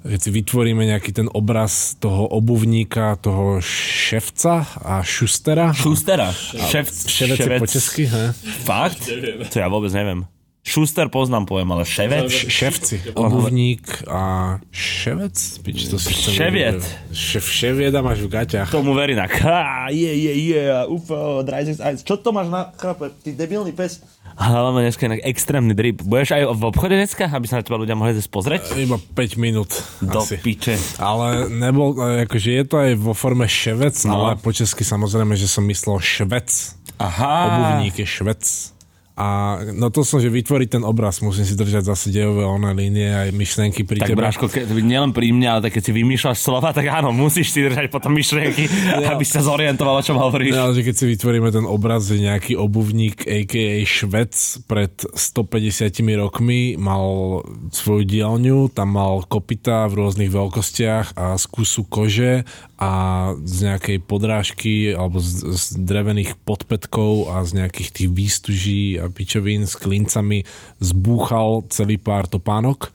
keď 0.00 0.16
si 0.16 0.30
vytvoríme 0.32 0.88
nejaký 0.88 1.12
ten 1.12 1.28
obraz 1.36 1.92
toho 2.00 2.24
obuvníka, 2.32 3.20
toho 3.20 3.60
ševca 3.60 4.64
a 4.80 5.04
šustera. 5.04 5.76
Šustera. 5.76 6.32
Šef, 6.32 6.88
Ševec 6.88 7.36
je 7.44 7.50
po 7.60 7.68
česky, 7.68 8.04
he? 8.08 8.32
Fakt? 8.64 9.12
To 9.52 9.56
ja 9.60 9.68
vôbec 9.68 9.92
neviem. 9.92 10.24
Šuster 10.60 11.08
poznám, 11.08 11.48
poviem, 11.48 11.72
ale 11.72 11.88
ševec? 11.88 12.28
Š- 12.28 12.46
ševci. 12.46 12.96
Obuvník 13.16 14.04
a 14.04 14.20
ševec? 14.68 15.32
Pič, 15.64 15.88
to 15.88 15.96
si 15.96 16.12
Ševiet. 16.12 16.84
Šef, 17.10 17.42
ševieda 17.42 18.04
máš 18.04 18.20
v 18.20 18.28
gaťach. 18.30 18.68
Tomu 18.68 18.92
verí 18.92 19.16
na 19.16 19.24
ha, 19.24 19.88
je, 19.88 20.04
je, 20.06 20.32
je, 20.52 20.60
ufo, 20.86 21.40
čo 21.98 22.14
to 22.16 22.28
máš 22.30 22.52
na 22.52 22.68
chlape, 22.76 23.08
ty 23.24 23.32
debilný 23.32 23.72
pes? 23.72 24.04
Hlavne 24.36 24.84
dneska 24.84 25.04
inak 25.04 25.20
extrémny 25.20 25.72
drip. 25.72 26.00
Budeš 26.00 26.32
aj 26.32 26.42
v 26.48 26.62
obchode 26.62 26.94
dneska, 26.94 27.24
aby 27.26 27.44
sa 27.44 27.58
na 27.58 27.64
teba 27.64 27.76
ľudia 27.76 27.92
mohli 27.92 28.12
zase 28.14 28.28
pozrieť? 28.28 28.72
Iba 28.72 28.96
5 28.96 29.36
minút 29.36 29.72
Do 30.00 30.22
asi. 30.22 30.36
piče. 30.38 30.76
Ale 30.96 31.48
nebol, 31.48 31.92
akože 32.24 32.50
je 32.52 32.64
to 32.64 32.76
aj 32.78 32.90
vo 32.96 33.12
forme 33.12 33.44
ševec, 33.44 33.96
No. 34.06 34.28
ale 34.28 34.36
po 34.36 34.48
česky 34.48 34.80
samozrejme, 34.80 35.34
že 35.34 35.44
som 35.44 35.64
myslel 35.64 35.98
švec. 35.98 36.48
Aha. 36.96 37.32
Obuvník 37.48 37.96
je 37.96 38.06
švec. 38.06 38.42
A 39.20 39.60
no 39.76 39.92
to 39.92 40.00
som, 40.00 40.16
že 40.16 40.32
vytvoriť 40.32 40.80
ten 40.80 40.84
obraz, 40.88 41.20
musím 41.20 41.44
si 41.44 41.52
držať 41.52 41.92
zase 41.92 42.08
dejové 42.08 42.40
oné 42.40 42.72
línie 42.72 43.12
aj 43.12 43.28
myšlenky 43.36 43.84
pri 43.84 44.00
Tak 44.00 44.16
tebe. 44.16 44.24
Braško, 44.24 44.48
ke, 44.48 44.64
nielen 44.64 45.12
pri 45.12 45.36
mne, 45.36 45.44
ale 45.44 45.60
tak 45.68 45.76
keď 45.76 45.82
si 45.84 45.92
vymýšľaš 45.92 46.38
slova, 46.40 46.72
tak 46.72 46.88
áno, 46.88 47.12
musíš 47.12 47.52
si 47.52 47.60
držať 47.60 47.92
potom 47.92 48.16
myšlienky, 48.16 48.64
aby 49.12 49.24
sa 49.28 49.44
zorientoval, 49.44 50.00
o 50.00 50.04
čom 50.08 50.16
hovoríš. 50.16 50.56
No, 50.56 50.72
že 50.72 50.80
keď 50.80 50.94
si 50.96 51.04
vytvoríme 51.04 51.52
ten 51.52 51.68
obraz, 51.68 52.08
že 52.08 52.16
nejaký 52.16 52.56
obuvník, 52.56 53.28
a.k.a. 53.28 53.84
Švec 53.84 54.64
pred 54.64 54.94
150 55.12 55.92
rokmi 56.16 56.80
mal 56.80 57.44
svoju 57.76 58.08
dielňu, 58.08 58.72
tam 58.72 58.96
mal 58.96 59.20
kopita 59.28 59.84
v 59.92 60.00
rôznych 60.00 60.32
veľkostiach 60.32 61.12
a 61.20 61.36
z 61.36 61.44
kusu 61.44 61.84
kože 61.84 62.48
a 62.80 62.92
z 63.44 63.68
nejakej 63.68 63.98
podrážky 64.00 64.96
alebo 64.96 65.20
z, 65.20 65.52
z 65.52 65.76
drevených 65.84 66.40
podpetkov 66.48 67.28
a 67.28 67.44
z 67.44 67.60
nejakých 67.60 67.88
tých 67.92 68.08
výstuží 68.08 68.84
a 68.96 69.09
pičovín 69.10 69.66
s 69.66 69.76
klincami 69.76 70.42
zbúchal 70.78 71.66
celý 71.70 71.98
pár 71.98 72.30
topánok 72.30 72.90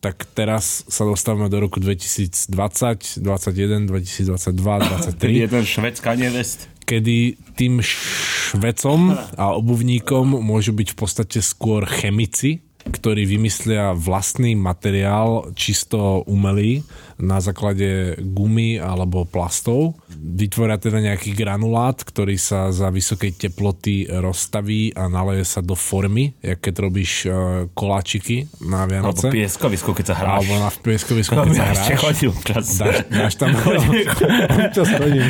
tak 0.00 0.24
teraz 0.32 0.88
sa 0.88 1.04
dostávame 1.04 1.52
do 1.52 1.60
roku 1.60 1.76
2020, 1.76 3.20
2021, 3.20 3.84
2022, 3.84 4.56
2023 4.56 5.44
Je 5.44 5.48
ten 5.48 5.64
švedská 5.68 6.16
nevest. 6.16 6.72
kedy 6.88 7.36
tým 7.54 7.84
švecom 7.84 9.12
a 9.36 9.52
obuvníkom 9.54 10.40
môžu 10.40 10.72
byť 10.72 10.88
v 10.90 10.96
podstate 10.96 11.38
skôr 11.44 11.84
chemici, 11.84 12.64
ktorí 12.80 13.28
vymyslia 13.28 13.92
vlastný 13.92 14.56
materiál 14.56 15.52
čisto 15.52 16.24
umelý 16.24 16.80
na 17.20 17.38
základe 17.38 17.86
gumy 18.18 18.76
alebo 18.76 19.22
plastov. 19.22 19.94
Vytvoria 20.10 20.76
teda 20.76 20.98
nejaký 21.02 21.30
granulát, 21.30 21.96
ktorý 21.96 22.34
sa 22.34 22.68
za 22.68 22.88
vysokej 22.88 23.36
teploty 23.38 24.08
rozstaví 24.10 24.90
a 24.90 25.06
naleje 25.06 25.44
sa 25.44 25.60
do 25.60 25.72
formy, 25.72 26.32
jak 26.38 26.60
keď 26.60 26.74
robíš 26.80 27.12
uh, 27.22 27.32
koláčiky 27.70 28.48
na 28.62 28.82
Alebo 28.82 29.12
Vianoce. 29.12 29.26
pieskovisku, 29.28 29.90
keď 29.92 30.04
sa 30.06 30.14
hráš. 30.16 30.36
Alebo 30.40 30.52
na 30.56 30.70
pieskovisku, 30.72 31.32
No, 31.32 31.42
keď 31.42 31.52
sa 31.52 31.60
ja 31.60 31.72
ešte 31.72 31.84
hráš. 31.86 32.00
chodil 32.02 32.32
čas. 32.42 32.66
Dáš, 32.74 32.96
dáš 33.06 33.32
tam... 33.34 33.48
Občas 33.52 34.88
chodím. 34.98 35.24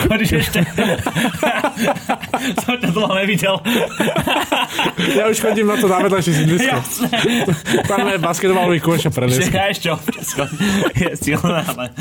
Chodíš, 0.00 0.30
ešte. 0.36 0.58
Som 2.60 2.74
ťa 2.76 2.90
dlho 2.90 3.12
nevidel. 3.14 3.56
Ja 5.14 5.24
už 5.26 5.38
chodím 5.38 5.66
na 5.66 5.76
to 5.76 5.86
na 5.86 5.98
vedľajšie 6.00 6.32
sídlisko. 6.34 6.76
Tam 7.84 8.04
je 8.04 8.18
basketbalový 8.18 8.78
kôš 8.78 9.02
a 9.02 9.02
Že 9.04 9.10
prelies. 9.12 9.48
ja 9.48 9.64
ešte. 9.68 9.88
Je 11.04 11.16
silná, 11.16 11.60
ale... 11.60 11.92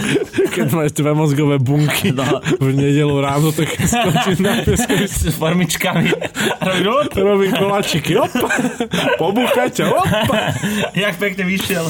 Keď 0.53 0.67
máš 0.71 0.91
dve 0.93 1.11
mozgové 1.11 1.59
bunky 1.59 2.15
No. 2.15 2.23
v 2.61 2.71
nedelu 2.71 3.15
ráno, 3.19 3.51
tak 3.51 3.67
skočím 3.73 4.39
na 4.39 4.61
pieskovisku. 4.61 5.27
S 5.27 5.35
formičkami. 5.35 6.07
Robím, 6.61 6.87
op, 6.87 7.11
Robím 7.11 7.51
koláčiky, 7.51 8.15
op, 8.15 8.31
pobúchajte, 9.17 9.83
op. 9.87 10.07
Jak 10.95 11.15
pekne 11.17 11.43
vyšiel. 11.43 11.85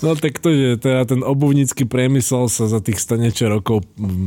No 0.00 0.14
tak 0.14 0.38
to, 0.38 0.48
že 0.48 0.68
teda 0.78 1.04
ten 1.04 1.20
obuvnícky 1.20 1.84
priemysel 1.84 2.46
sa 2.46 2.66
za 2.66 2.80
tých 2.80 2.98
100 2.98 3.22
niečo 3.22 3.44
rokov 3.46 3.84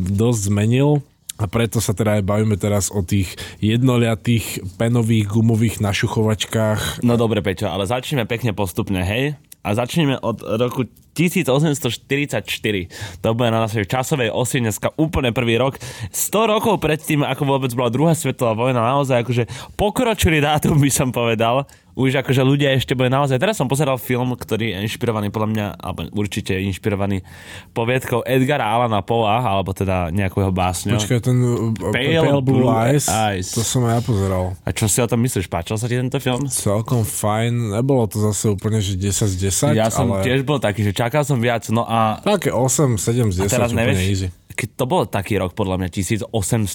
dosť 0.08 0.40
zmenil. 0.48 1.02
A 1.40 1.48
preto 1.48 1.80
sa 1.80 1.96
teda 1.96 2.20
aj 2.20 2.28
bavíme 2.28 2.60
teraz 2.60 2.92
o 2.92 3.00
tých 3.00 3.32
jednoliatých 3.64 4.60
penových 4.76 5.32
gumových 5.32 5.80
našuchovačkách. 5.80 7.00
No 7.00 7.16
dobre, 7.16 7.40
Peťo, 7.40 7.72
ale 7.72 7.88
začneme 7.88 8.28
pekne 8.28 8.52
postupne, 8.52 9.00
hej? 9.00 9.40
A 9.64 9.72
začneme 9.72 10.20
od 10.20 10.44
roku 10.44 10.84
1844. 11.20 13.20
To 13.20 13.36
bude 13.36 13.52
na 13.52 13.68
našej 13.68 13.92
časovej 13.92 14.32
osi 14.32 14.64
dneska 14.64 14.96
úplne 14.96 15.36
prvý 15.36 15.60
rok. 15.60 15.76
100 16.16 16.48
rokov 16.48 16.80
predtým, 16.80 17.28
ako 17.28 17.44
vôbec 17.44 17.76
bola 17.76 17.92
druhá 17.92 18.16
svetová 18.16 18.56
vojna, 18.56 18.80
naozaj 18.80 19.28
akože 19.28 19.44
pokročili 19.76 20.40
dátum, 20.40 20.80
by 20.80 20.88
som 20.88 21.12
povedal. 21.12 21.68
Už 22.00 22.16
akože 22.16 22.48
ľudia 22.48 22.72
ešte 22.80 22.96
boli 22.96 23.12
naozaj... 23.12 23.36
Teraz 23.36 23.60
som 23.60 23.68
pozeral 23.68 24.00
film, 24.00 24.32
ktorý 24.32 24.72
je 24.72 24.88
inšpirovaný 24.88 25.36
podľa 25.36 25.50
mňa, 25.52 25.66
alebo 25.84 26.08
určite 26.16 26.56
je 26.56 26.64
inšpirovaný 26.72 27.28
poviedkou 27.76 28.24
Edgara 28.24 28.72
Alana 28.72 29.04
Poa, 29.04 29.44
alebo 29.44 29.76
teda 29.76 30.08
nejakého 30.08 30.48
básňou. 30.48 30.96
Počkaj, 30.96 31.20
ten 31.20 31.36
uh, 31.44 31.76
Pale 31.92 32.24
Pale, 32.24 32.40
Blue, 32.40 32.64
Blue 32.64 32.72
Eyes, 32.72 33.12
Eyes. 33.12 33.52
to 33.52 33.68
som 33.68 33.84
aj 33.84 34.00
ja 34.00 34.02
pozeral. 34.06 34.56
A 34.64 34.72
čo 34.72 34.88
si 34.88 35.04
o 35.04 35.12
tom 35.12 35.20
myslíš? 35.28 35.52
Páčil 35.52 35.76
sa 35.76 35.92
ti 35.92 36.00
tento 36.00 36.24
film? 36.24 36.48
Celkom 36.48 37.04
fajn, 37.04 37.76
nebolo 37.76 38.08
to 38.08 38.24
zase 38.24 38.48
úplne, 38.48 38.80
že 38.80 38.96
10 38.96 39.36
z 39.36 39.76
10, 39.76 39.76
Ja 39.76 39.92
som 39.92 40.16
ale 40.16 40.24
tiež 40.24 40.48
bol 40.48 40.64
taký, 40.64 40.88
že 40.88 40.96
čakal 41.10 41.26
som 41.26 41.42
viac, 41.42 41.66
no 41.68 41.82
a 41.82 42.22
také 42.22 42.54
8, 42.54 42.96
7 42.96 43.34
z 43.34 43.38
10 43.42 43.50
teraz 43.50 43.74
nevieš, 43.74 43.98
easy. 44.00 44.28
keď 44.52 44.70
to 44.72 44.86
bol 44.86 45.04
taký 45.04 45.36
rok, 45.36 45.52
podľa 45.52 45.82
mňa 45.82 45.90
1800, 45.90 46.30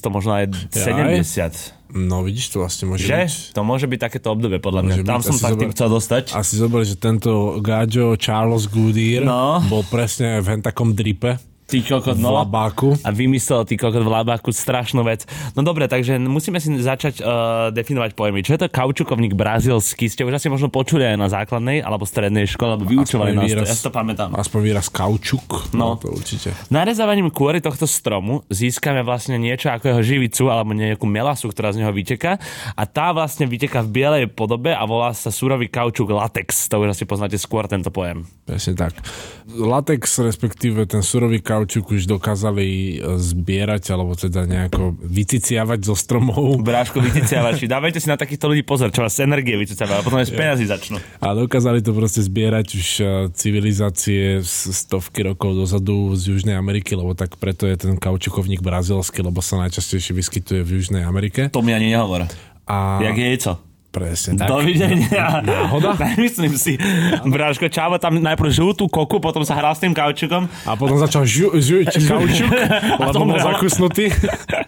možno 0.09 0.35
aj 0.35 0.45
70. 0.75 1.95
No 1.95 2.21
vidíš, 2.21 2.51
to 2.51 2.59
vlastne 2.59 2.91
môže 2.91 3.07
Že? 3.07 3.15
byť. 3.15 3.33
To 3.55 3.61
môže 3.63 3.87
byť 3.87 4.01
takéto 4.01 4.29
obdobie, 4.29 4.59
podľa 4.59 4.83
mňa. 4.83 4.93
Môže 4.93 5.05
byť. 5.05 5.13
Tam 5.13 5.23
som 5.23 5.37
tak 5.37 5.55
tým 5.55 5.71
chcel 5.71 5.89
dostať. 5.89 6.25
Asi 6.35 6.59
zober, 6.59 6.83
že 6.83 6.99
tento 6.99 7.31
Gajo 7.61 8.19
Charles 8.19 8.67
Goodyear 8.67 9.23
No. 9.23 9.63
bol 9.65 9.87
presne 9.87 10.43
v 10.43 10.47
hentakom 10.51 10.91
dripe 10.91 11.39
Ty 11.65 11.81
kokot, 11.81 12.21
v 12.21 12.21
no. 12.21 12.37
labáku. 12.37 12.93
A 13.01 13.09
vymyslel 13.09 13.65
ty 13.65 13.81
kokot 13.81 14.05
v 14.05 14.11
labáku 14.13 14.53
strašnú 14.53 15.01
vec. 15.01 15.25
No 15.57 15.65
dobre, 15.65 15.89
takže 15.89 16.21
musíme 16.21 16.61
si 16.61 16.69
začať 16.77 17.25
uh, 17.25 17.73
definovať 17.73 18.13
pojmy. 18.13 18.45
Čo 18.45 18.61
je 18.61 18.61
to 18.61 18.69
kaučukovník 18.69 19.33
brazilský? 19.33 20.13
Ste 20.13 20.29
už 20.29 20.37
asi 20.37 20.53
možno 20.53 20.69
počuli 20.69 21.09
aj 21.09 21.17
na 21.17 21.33
základnej 21.33 21.81
alebo 21.81 22.05
strednej 22.05 22.45
škole, 22.45 22.77
alebo 22.77 22.85
vyučovali 22.85 23.33
nás 23.33 23.49
výraz. 23.49 23.81
Ja 23.81 23.89
to 23.89 23.89
pamätám. 23.89 24.37
Aspoň 24.37 24.61
výraz 24.61 24.93
kaučuk. 24.93 25.73
No. 25.73 25.97
No. 25.97 25.97
to 25.97 26.13
určite. 26.13 26.53
Narezávaním 26.69 27.33
kôry 27.33 27.65
tohto 27.65 27.89
stromu 27.89 28.45
získame 28.53 29.01
vlastne 29.01 29.41
niečo 29.41 29.73
ako 29.73 29.89
jeho 29.89 30.03
živicu 30.05 30.53
alebo 30.53 30.77
nejakú 30.77 31.09
melasu, 31.09 31.49
ktorá 31.49 31.73
z 31.73 31.81
neho 31.81 31.93
vyteká 31.97 32.37
a 32.77 32.83
tá 32.85 33.17
vlastne 33.17 33.49
vyteká 33.49 33.81
v 33.81 34.05
bielej 34.05 34.25
podobe 34.29 34.69
a 34.77 34.85
volá 34.85 35.17
sa 35.17 35.33
surový 35.33 35.73
kaučuk 35.73 36.13
latex. 36.13 36.69
To 36.69 36.85
už 36.85 36.93
asi 36.93 37.09
poznáte 37.09 37.41
skôr 37.41 37.65
tento 37.65 37.89
pojem. 37.89 38.29
Presne 38.45 38.77
tak. 38.77 39.01
Latex, 39.49 40.21
respektíve 40.21 40.85
ten 40.85 41.01
surový 41.01 41.41
kaučuk 41.41 41.54
už 41.63 42.11
dokázali 42.11 42.99
e, 42.99 43.19
zbierať, 43.23 43.95
alebo 43.95 44.19
teda 44.19 44.49
nejako 44.49 44.99
vyciciavať 44.99 45.81
zo 45.87 45.95
stromov. 45.95 46.59
Bráško, 46.67 46.99
vyciciavači, 46.99 47.71
dávajte 47.71 48.03
si 48.03 48.09
na 48.11 48.19
takýchto 48.19 48.51
ľudí 48.51 48.67
pozor, 48.67 48.91
čo 48.91 49.07
vás 49.07 49.15
energie 49.23 49.55
vyciciavajú, 49.55 50.01
a 50.01 50.05
potom 50.05 50.19
aj 50.19 50.29
z 50.31 50.35
peniazy 50.35 50.65
začnú. 50.67 50.97
A 51.23 51.37
dokázali 51.37 51.85
to 51.85 51.95
proste 51.95 52.25
zbierať 52.25 52.67
už 52.75 52.89
e, 52.99 53.05
civilizácie 53.37 54.41
z 54.43 54.57
stovky 54.75 55.23
rokov 55.23 55.55
dozadu 55.55 56.17
z 56.19 56.35
Južnej 56.35 56.57
Ameriky, 56.59 56.97
lebo 56.99 57.15
tak 57.15 57.37
preto 57.37 57.69
je 57.69 57.77
ten 57.79 57.95
kaučukovník 58.01 58.65
brazilský, 58.65 59.23
lebo 59.23 59.39
sa 59.45 59.61
najčastejšie 59.63 60.17
vyskytuje 60.17 60.61
v 60.65 60.71
Južnej 60.81 61.05
Amerike. 61.05 61.53
To 61.53 61.61
mi 61.61 61.77
ani 61.77 61.93
nehovor. 61.93 62.27
A 62.65 62.99
Jak 63.05 63.17
je 63.21 63.39
co? 63.39 63.74
Presne 63.95 64.35
tak. 64.35 64.51
Dovidenia. 64.51 65.39
Náhoda? 65.47 65.95
Myslím 66.27 66.59
si. 66.59 66.75
Bráško, 67.23 67.71
Čavo 67.71 68.03
tam 68.03 68.19
najprv 68.19 68.51
žltú 68.51 68.91
koku, 68.91 69.23
potom 69.23 69.47
sa 69.47 69.55
hral 69.55 69.79
s 69.79 69.81
tým 69.81 69.95
kaučukom. 69.95 70.51
A 70.67 70.75
potom 70.75 70.99
začal 70.99 71.23
žu, 71.23 71.55
žuť 71.55 71.95
kaučuk, 72.11 72.51
A 72.51 72.99
lebo 72.99 73.23
bol 73.23 73.39
zakusnutý. 73.39 74.11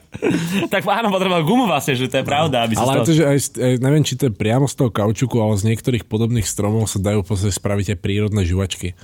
tak 0.73 0.87
áno, 0.87 1.11
potreboval 1.11 1.43
gumu 1.43 1.67
vlastne, 1.67 1.99
že 1.99 2.07
to 2.07 2.23
je 2.23 2.25
pravda. 2.25 2.65
Aby 2.65 2.79
Ale 2.79 3.03
to, 3.03 3.13
že 3.13 3.27
aj, 3.27 3.39
aj, 3.59 3.75
neviem, 3.83 4.07
či 4.07 4.15
to 4.15 4.31
je 4.31 4.33
priamo 4.33 4.71
z 4.71 4.75
toho 4.79 4.91
kaučuku, 4.95 5.37
ale 5.43 5.59
z 5.59 5.75
niektorých 5.75 6.07
podobných 6.07 6.47
stromov 6.47 6.87
sa 6.87 7.03
dajú 7.03 7.27
spraviť 7.27 7.97
aj 7.97 7.99
prírodné 7.99 8.47
žuvačky. 8.47 8.95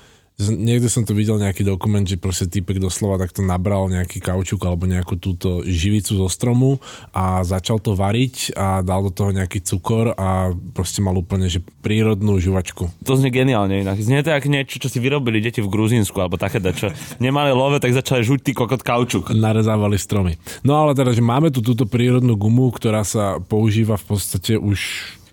Niekde 0.41 0.89
som 0.89 1.05
tu 1.05 1.13
videl 1.13 1.37
nejaký 1.37 1.63
dokument, 1.63 2.03
že 2.03 2.17
proste 2.17 2.49
typek 2.49 2.81
doslova 2.81 3.21
takto 3.21 3.45
nabral 3.45 3.87
nejaký 3.93 4.19
kaučuk 4.19 4.65
alebo 4.65 4.89
nejakú 4.89 5.21
túto 5.21 5.61
živicu 5.63 6.19
zo 6.19 6.27
stromu 6.27 6.81
a 7.13 7.45
začal 7.45 7.79
to 7.79 7.93
variť 7.93 8.57
a 8.57 8.81
dal 8.81 9.07
do 9.07 9.13
toho 9.13 9.31
nejaký 9.31 9.61
cukor 9.63 10.17
a 10.17 10.51
proste 10.75 11.05
mal 11.05 11.15
úplne, 11.15 11.47
že 11.47 11.63
prírodnú 11.85 12.41
žuvačku. 12.41 12.91
To 13.05 13.13
znie 13.15 13.31
geniálne 13.31 13.85
inak. 13.85 14.01
Znie 14.01 14.25
to 14.25 14.35
ako 14.35 14.49
niečo, 14.51 14.81
čo 14.83 14.89
si 14.91 14.99
vyrobili 14.99 15.39
deti 15.39 15.61
v 15.61 15.71
Gruzínsku, 15.71 16.17
alebo 16.19 16.41
také, 16.41 16.59
čo 16.75 16.91
nemali 17.23 17.53
love, 17.55 17.79
tak 17.79 17.95
začali 17.95 18.25
žuť 18.27 18.41
ty 18.43 18.53
kokot 18.57 18.83
kaučuk. 18.83 19.31
narezávali 19.31 20.01
stromy. 20.01 20.41
No 20.67 20.81
ale 20.81 20.97
teda, 20.97 21.15
že 21.15 21.23
máme 21.23 21.55
tu 21.55 21.63
túto 21.63 21.87
prírodnú 21.87 22.35
gumu, 22.35 22.73
ktorá 22.75 23.07
sa 23.07 23.39
používa 23.39 23.95
v 23.95 24.17
podstate 24.17 24.59
už 24.59 24.81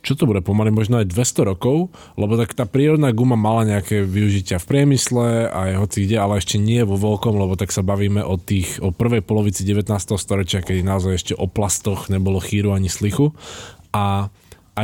čo 0.02 0.16
to 0.16 0.24
bude, 0.24 0.42
pomaly 0.42 0.72
možno 0.72 1.00
aj 1.04 1.12
200 1.12 1.50
rokov, 1.56 1.92
lebo 2.16 2.40
tak 2.40 2.56
tá 2.56 2.64
prírodná 2.64 3.12
guma 3.12 3.36
mala 3.36 3.68
nejaké 3.68 4.04
využitia 4.04 4.60
v 4.60 4.68
priemysle 4.70 5.52
a 5.52 5.72
aj 5.72 5.74
hoci 5.80 5.98
kde, 6.08 6.18
ale 6.18 6.40
ešte 6.40 6.56
nie 6.56 6.82
vo 6.88 6.96
veľkom, 6.96 7.36
lebo 7.36 7.60
tak 7.60 7.76
sa 7.76 7.84
bavíme 7.84 8.24
o 8.24 8.40
tých, 8.40 8.80
o 8.80 8.96
prvej 8.96 9.22
polovici 9.22 9.68
19. 9.68 9.92
storočia, 10.16 10.64
kedy 10.64 10.82
naozaj 10.82 11.14
ešte 11.16 11.34
o 11.36 11.46
plastoch 11.46 12.08
nebolo 12.08 12.40
chýru 12.40 12.72
ani 12.72 12.88
slichu 12.88 13.36
a 13.90 14.30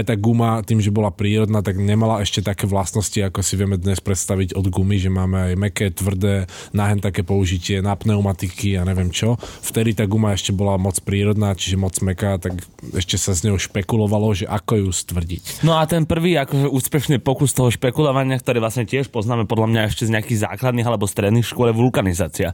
aj 0.02 0.12
tá 0.12 0.16
guma, 0.20 0.60
tým, 0.62 0.84
že 0.84 0.92
bola 0.92 1.14
prírodná, 1.14 1.64
tak 1.64 1.80
nemala 1.80 2.20
ešte 2.20 2.44
také 2.44 2.68
vlastnosti, 2.68 3.16
ako 3.16 3.40
si 3.40 3.56
vieme 3.56 3.80
dnes 3.80 4.04
predstaviť 4.04 4.54
od 4.58 4.68
gumy, 4.68 5.00
že 5.00 5.08
máme 5.08 5.52
aj 5.52 5.54
meké, 5.56 5.88
tvrdé, 5.94 6.52
nahen 6.76 7.00
také 7.00 7.24
použitie 7.24 7.80
na 7.80 7.96
pneumatiky 7.96 8.76
a 8.76 8.84
neviem 8.84 9.08
čo. 9.14 9.40
Vtedy 9.64 9.96
tá 9.96 10.04
guma 10.04 10.36
ešte 10.36 10.52
bola 10.52 10.76
moc 10.76 11.00
prírodná, 11.02 11.56
čiže 11.56 11.80
moc 11.80 11.96
meká, 12.04 12.36
tak 12.36 12.60
ešte 12.92 13.16
sa 13.16 13.32
z 13.32 13.48
neho 13.48 13.58
špekulovalo, 13.62 14.36
že 14.36 14.46
ako 14.50 14.88
ju 14.88 14.90
stvrdiť. 14.92 15.64
No 15.64 15.80
a 15.80 15.88
ten 15.88 16.04
prvý 16.04 16.36
akože 16.36 16.68
úspešný 16.68 17.24
pokus 17.24 17.56
toho 17.56 17.72
špekulovania, 17.72 18.36
ktorý 18.36 18.60
vlastne 18.60 18.84
tiež 18.84 19.08
poznáme 19.08 19.48
podľa 19.48 19.72
mňa 19.72 19.82
ešte 19.88 20.04
z 20.10 20.14
nejakých 20.14 20.52
základných 20.52 20.86
alebo 20.86 21.08
stredných 21.08 21.48
škôl, 21.48 21.72
je 21.72 21.80
vulkanizácia. 21.80 22.52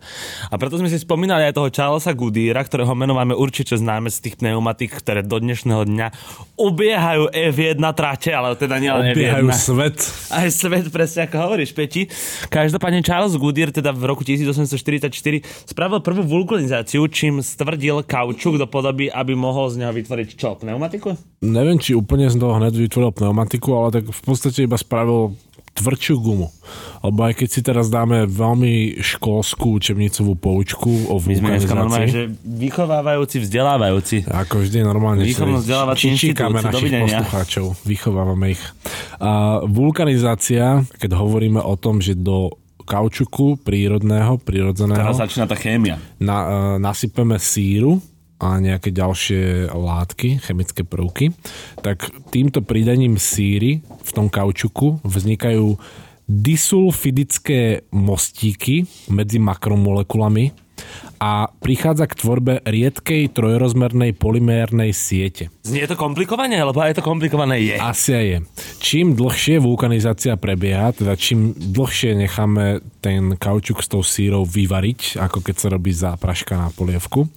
A 0.52 0.56
preto 0.62 0.78
sme 0.78 0.92
si 0.92 1.02
spomínali 1.02 1.50
aj 1.50 1.58
toho 1.58 1.74
Charlesa 1.74 2.14
Goodyra, 2.14 2.62
ktorého 2.62 2.94
meno 2.94 3.18
máme 3.18 3.34
určite 3.34 3.74
známe 3.74 4.14
z 4.14 4.30
tých 4.30 4.36
pneumatik, 4.38 4.94
ktoré 4.94 5.26
do 5.26 5.42
dnešného 5.42 5.88
dňa 5.88 6.08
obiehajú 6.60 7.31
F1 7.32 7.80
trate, 7.96 8.32
ale 8.36 8.54
teda 8.60 8.76
nie 8.78 8.92
len 8.92 9.16
Obiehajú 9.16 9.48
F1. 9.48 9.56
svet. 9.56 9.98
Aj 10.30 10.48
svet, 10.52 10.92
presne 10.92 11.26
ako 11.26 11.36
hovoríš, 11.50 11.72
Peti. 11.72 12.12
Každopádne 12.52 13.02
Charles 13.02 13.40
Goodyear 13.40 13.72
teda 13.72 13.96
v 13.96 14.04
roku 14.06 14.28
1844 14.28 15.10
spravil 15.66 16.04
prvú 16.04 16.22
vulkanizáciu, 16.28 17.08
čím 17.08 17.40
stvrdil 17.40 18.04
kaučuk 18.04 18.60
do 18.60 18.68
podoby, 18.68 19.08
aby 19.08 19.34
mohol 19.34 19.72
z 19.72 19.82
neho 19.82 19.96
vytvoriť 19.96 20.30
čo, 20.36 20.60
pneumatiku? 20.60 21.16
Neviem, 21.42 21.82
či 21.82 21.98
úplne 21.98 22.30
z 22.30 22.38
toho 22.38 22.60
hneď 22.60 22.78
vytvoril 22.78 23.16
pneumatiku, 23.16 23.70
ale 23.74 23.90
tak 23.98 24.04
v 24.12 24.22
podstate 24.22 24.68
iba 24.68 24.78
spravil 24.78 25.34
tvrdšiu 25.74 26.16
gumu. 26.20 26.48
Lebo 27.02 27.20
aj 27.26 27.34
keď 27.42 27.48
si 27.50 27.60
teraz 27.64 27.90
dáme 27.90 28.30
veľmi 28.30 29.02
školskú 29.02 29.82
učebnicovú 29.82 30.38
poučku 30.38 31.10
o 31.10 31.18
dneska 31.18 31.74
normálne, 31.74 32.06
vulkanizácii, 32.06 32.14
že 32.14 32.24
vychovávajúci, 32.44 33.38
vzdelávajúci. 33.42 34.18
ako 34.30 34.56
vždy 34.62 34.78
normálne 34.84 35.24
Výchovno-vzdelávací 35.26 36.02
čičíkame 36.14 36.60
inštitút, 36.60 36.68
našich 36.70 36.76
dovidenia. 36.78 37.06
poslucháčov, 37.24 37.66
vychovávame 37.88 38.46
ich. 38.54 38.64
A 39.18 39.32
vulkanizácia, 39.66 40.86
keď 41.00 41.10
hovoríme 41.18 41.62
o 41.64 41.76
tom, 41.80 42.04
že 42.04 42.14
do 42.14 42.54
kaučuku 42.82 43.62
prírodného, 43.62 44.36
prírodzeného, 44.42 45.00
Teraz 45.00 45.22
začína 45.22 45.48
tá 45.48 45.56
chémia. 45.56 45.96
na, 46.20 46.38
e, 46.38 46.84
nasypeme 46.84 47.40
síru 47.40 48.04
a 48.42 48.58
nejaké 48.58 48.90
ďalšie 48.90 49.70
látky, 49.70 50.42
chemické 50.42 50.82
prvky, 50.82 51.38
tak 51.86 52.10
týmto 52.34 52.66
pridaním 52.66 53.22
síry 53.22 53.86
v 53.86 54.10
tom 54.10 54.34
kaučuku 54.34 54.98
vznikajú 55.06 55.78
disulfidické 56.26 57.86
mostíky 57.94 58.90
medzi 59.14 59.38
makromolekulami 59.38 60.58
a 61.22 61.54
prichádza 61.62 62.10
k 62.10 62.18
tvorbe 62.18 62.54
riedkej 62.66 63.30
trojrozmernej 63.30 64.18
polymérnej 64.18 64.90
siete. 64.90 65.54
Znie 65.62 65.86
to 65.86 65.94
komplikovane, 65.94 66.58
lebo 66.58 66.82
aj 66.82 66.98
to 66.98 67.06
komplikované 67.06 67.62
je. 67.62 67.78
Asi 67.78 68.18
aj 68.18 68.26
je. 68.26 68.38
Čím 68.82 69.14
dlhšie 69.14 69.62
vulkanizácia 69.62 70.34
prebieha, 70.34 70.90
teda 70.98 71.14
čím 71.14 71.54
dlhšie 71.54 72.18
necháme 72.18 72.82
ten 73.06 73.38
kaučuk 73.38 73.86
s 73.86 73.88
tou 73.94 74.02
sírou 74.02 74.50
vyvariť, 74.50 75.22
ako 75.22 75.46
keď 75.46 75.56
sa 75.62 75.68
robí 75.70 75.94
zápraška 75.94 76.58
na 76.58 76.70
polievku, 76.74 77.30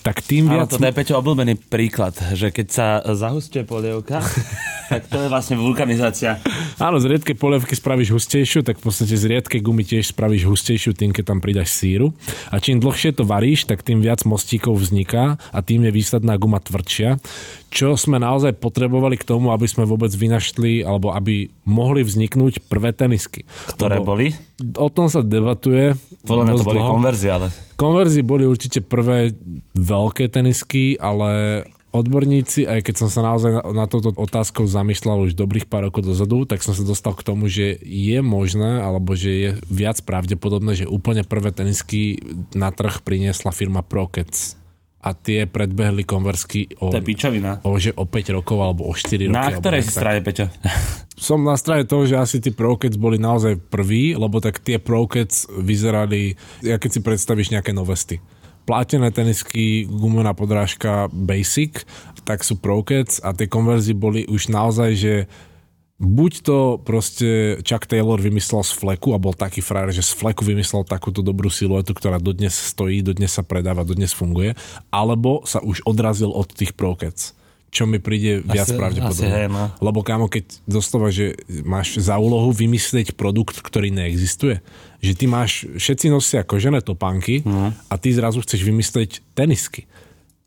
tak 0.00 0.24
tým 0.24 0.48
Áno, 0.48 0.64
viac... 0.64 0.72
to 0.72 0.80
je 0.80 0.96
Peťo 0.96 1.20
obľúbený 1.20 1.60
príklad, 1.68 2.16
že 2.32 2.48
keď 2.48 2.66
sa 2.66 2.86
zahustuje 3.04 3.68
polievka, 3.68 4.24
tak 4.92 5.06
to 5.12 5.20
je 5.20 5.28
vlastne 5.28 5.60
vulkanizácia. 5.60 6.40
Áno, 6.80 6.96
z 6.96 7.06
riedkej 7.12 7.36
polievky 7.36 7.76
spravíš 7.76 8.16
hustejšiu, 8.16 8.64
tak 8.64 8.80
v 8.80 8.88
podstate 8.88 9.12
z 9.12 9.24
riedkej 9.28 9.60
gumy 9.60 9.84
tiež 9.84 10.16
spravíš 10.16 10.48
hustejšiu 10.48 10.96
tým, 10.96 11.12
keď 11.12 11.24
tam 11.36 11.38
pridaš 11.44 11.76
síru. 11.76 12.16
A 12.48 12.56
čím 12.58 12.80
dlhšie 12.80 13.12
to 13.20 13.28
varíš, 13.28 13.68
tak 13.68 13.84
tým 13.84 14.00
viac 14.00 14.24
mostíkov 14.24 14.80
vzniká 14.80 15.36
a 15.52 15.58
tým 15.60 15.84
je 15.84 15.92
výsledná 15.92 16.40
guma 16.40 16.56
tvrdšia. 16.56 17.20
Čo 17.68 18.00
sme 18.00 18.16
naozaj 18.16 18.56
potrebovali 18.56 19.20
k 19.20 19.28
tomu, 19.28 19.52
aby 19.52 19.68
sme 19.68 19.84
vôbec 19.84 20.08
vynašli, 20.08 20.80
alebo 20.80 21.12
aby 21.12 21.52
mohli 21.68 22.00
vzniknúť 22.00 22.64
prvé 22.66 22.96
tenisky. 22.96 23.44
Ktoré 23.76 24.00
Lebo 24.00 24.16
boli? 24.16 24.32
O 24.80 24.88
tom 24.88 25.12
sa 25.12 25.20
debatuje. 25.20 25.92
Podľa 26.24 26.44
mňa 26.48 26.54
to 26.56 26.66
boli 26.66 26.80
konverzie, 26.80 27.30
ale... 27.30 27.46
Konverzi 27.76 28.24
boli 28.24 28.48
určite 28.48 28.80
prvé 28.80 29.36
veľké 29.76 30.32
tenisky, 30.32 30.96
ale 30.96 31.62
odborníci, 31.90 32.66
aj 32.66 32.80
keď 32.86 32.94
som 32.96 33.08
sa 33.10 33.20
naozaj 33.22 33.50
na, 33.50 33.62
na 33.82 33.86
touto 33.86 34.14
otázkou 34.14 34.66
zamýšľal 34.66 35.26
už 35.26 35.34
dobrých 35.34 35.66
pár 35.66 35.90
rokov 35.90 36.06
dozadu, 36.06 36.46
tak 36.46 36.62
som 36.62 36.72
sa 36.72 36.86
dostal 36.86 37.12
k 37.14 37.26
tomu, 37.26 37.50
že 37.50 37.78
je 37.82 38.18
možné, 38.22 38.80
alebo 38.80 39.18
že 39.18 39.30
je 39.30 39.48
viac 39.66 39.98
pravdepodobné, 40.06 40.78
že 40.78 40.90
úplne 40.90 41.26
prvé 41.26 41.50
tenisky 41.50 42.22
na 42.54 42.70
trh 42.70 43.02
priniesla 43.02 43.50
firma 43.50 43.82
Prokets. 43.82 44.56
A 45.00 45.16
tie 45.16 45.48
predbehli 45.48 46.04
konversky 46.04 46.76
o, 46.76 46.92
To 46.92 47.00
je 47.00 47.08
pičovina. 47.08 47.64
o, 47.64 47.72
že 47.80 47.96
o 47.96 48.04
5 48.04 48.36
rokov 48.36 48.60
alebo 48.60 48.84
o 48.84 48.92
4 48.92 49.26
roky. 49.26 49.32
Na 49.32 49.48
ktorej 49.48 49.80
si 49.88 49.96
strane, 49.96 50.20
Peťo? 50.20 50.52
Som 51.16 51.40
na 51.40 51.56
strane 51.56 51.88
toho, 51.88 52.04
že 52.04 52.20
asi 52.20 52.36
tí 52.36 52.52
Prokets 52.52 53.00
boli 53.00 53.16
naozaj 53.16 53.56
prví, 53.72 54.12
lebo 54.12 54.44
tak 54.44 54.60
tie 54.60 54.76
Prokets 54.76 55.48
vyzerali, 55.48 56.36
ja 56.60 56.76
keď 56.76 56.90
si 56.92 57.00
predstavíš 57.00 57.48
nejaké 57.48 57.72
novesty. 57.72 58.20
Plátené 58.70 59.10
tenisky, 59.10 59.82
gumená 59.82 60.30
podrážka 60.30 61.10
Basic, 61.10 61.82
tak 62.22 62.46
sú 62.46 62.54
Prokets 62.54 63.18
a 63.18 63.34
tie 63.34 63.50
konverzy 63.50 63.98
boli 63.98 64.22
už 64.30 64.46
naozaj, 64.46 64.90
že 64.94 65.14
buď 65.98 66.32
to 66.46 66.58
proste 66.78 67.58
Chuck 67.66 67.90
Taylor 67.90 68.22
vymyslel 68.22 68.62
z 68.62 68.70
fleku 68.78 69.10
a 69.10 69.18
bol 69.18 69.34
taký 69.34 69.58
frajer, 69.58 69.98
že 69.98 70.06
z 70.06 70.14
fleku 70.14 70.46
vymyslel 70.46 70.86
takúto 70.86 71.18
dobrú 71.18 71.50
siluetu, 71.50 71.98
ktorá 71.98 72.22
dodnes 72.22 72.54
stojí, 72.54 73.02
dodnes 73.02 73.34
sa 73.34 73.42
predáva, 73.42 73.82
dodnes 73.82 74.14
funguje, 74.14 74.54
alebo 74.94 75.42
sa 75.50 75.58
už 75.58 75.82
odrazil 75.82 76.30
od 76.30 76.46
tých 76.54 76.70
Prokets 76.78 77.34
čo 77.70 77.86
mi 77.86 77.96
príde 77.96 78.42
viac 78.42 78.66
Asi- 78.66 78.74
pravdepodobné. 78.74 79.14
asi 79.22 79.26
hej, 79.32 79.46
no. 79.46 79.70
Lebo 79.78 80.02
kámo, 80.02 80.26
keď 80.26 80.44
doslova, 80.64 81.08
že 81.08 81.38
máš 81.62 81.96
za 81.96 82.14
úlohu 82.16 82.50
vymyslieť 82.50 83.14
produkt, 83.14 83.58
ktorý 83.58 83.88
neexistuje, 83.88 84.58
že 84.98 85.12
ty 85.12 85.24
máš, 85.24 85.70
všetci 85.72 86.06
nosia 86.08 86.42
kožené 86.42 86.78
topánky 86.80 87.40
Mhm. 87.40 87.86
a 87.86 87.94
ty 87.94 88.10
zrazu 88.10 88.38
chceš 88.40 88.60
vymyslieť 88.60 89.22
tenisky. 89.32 89.86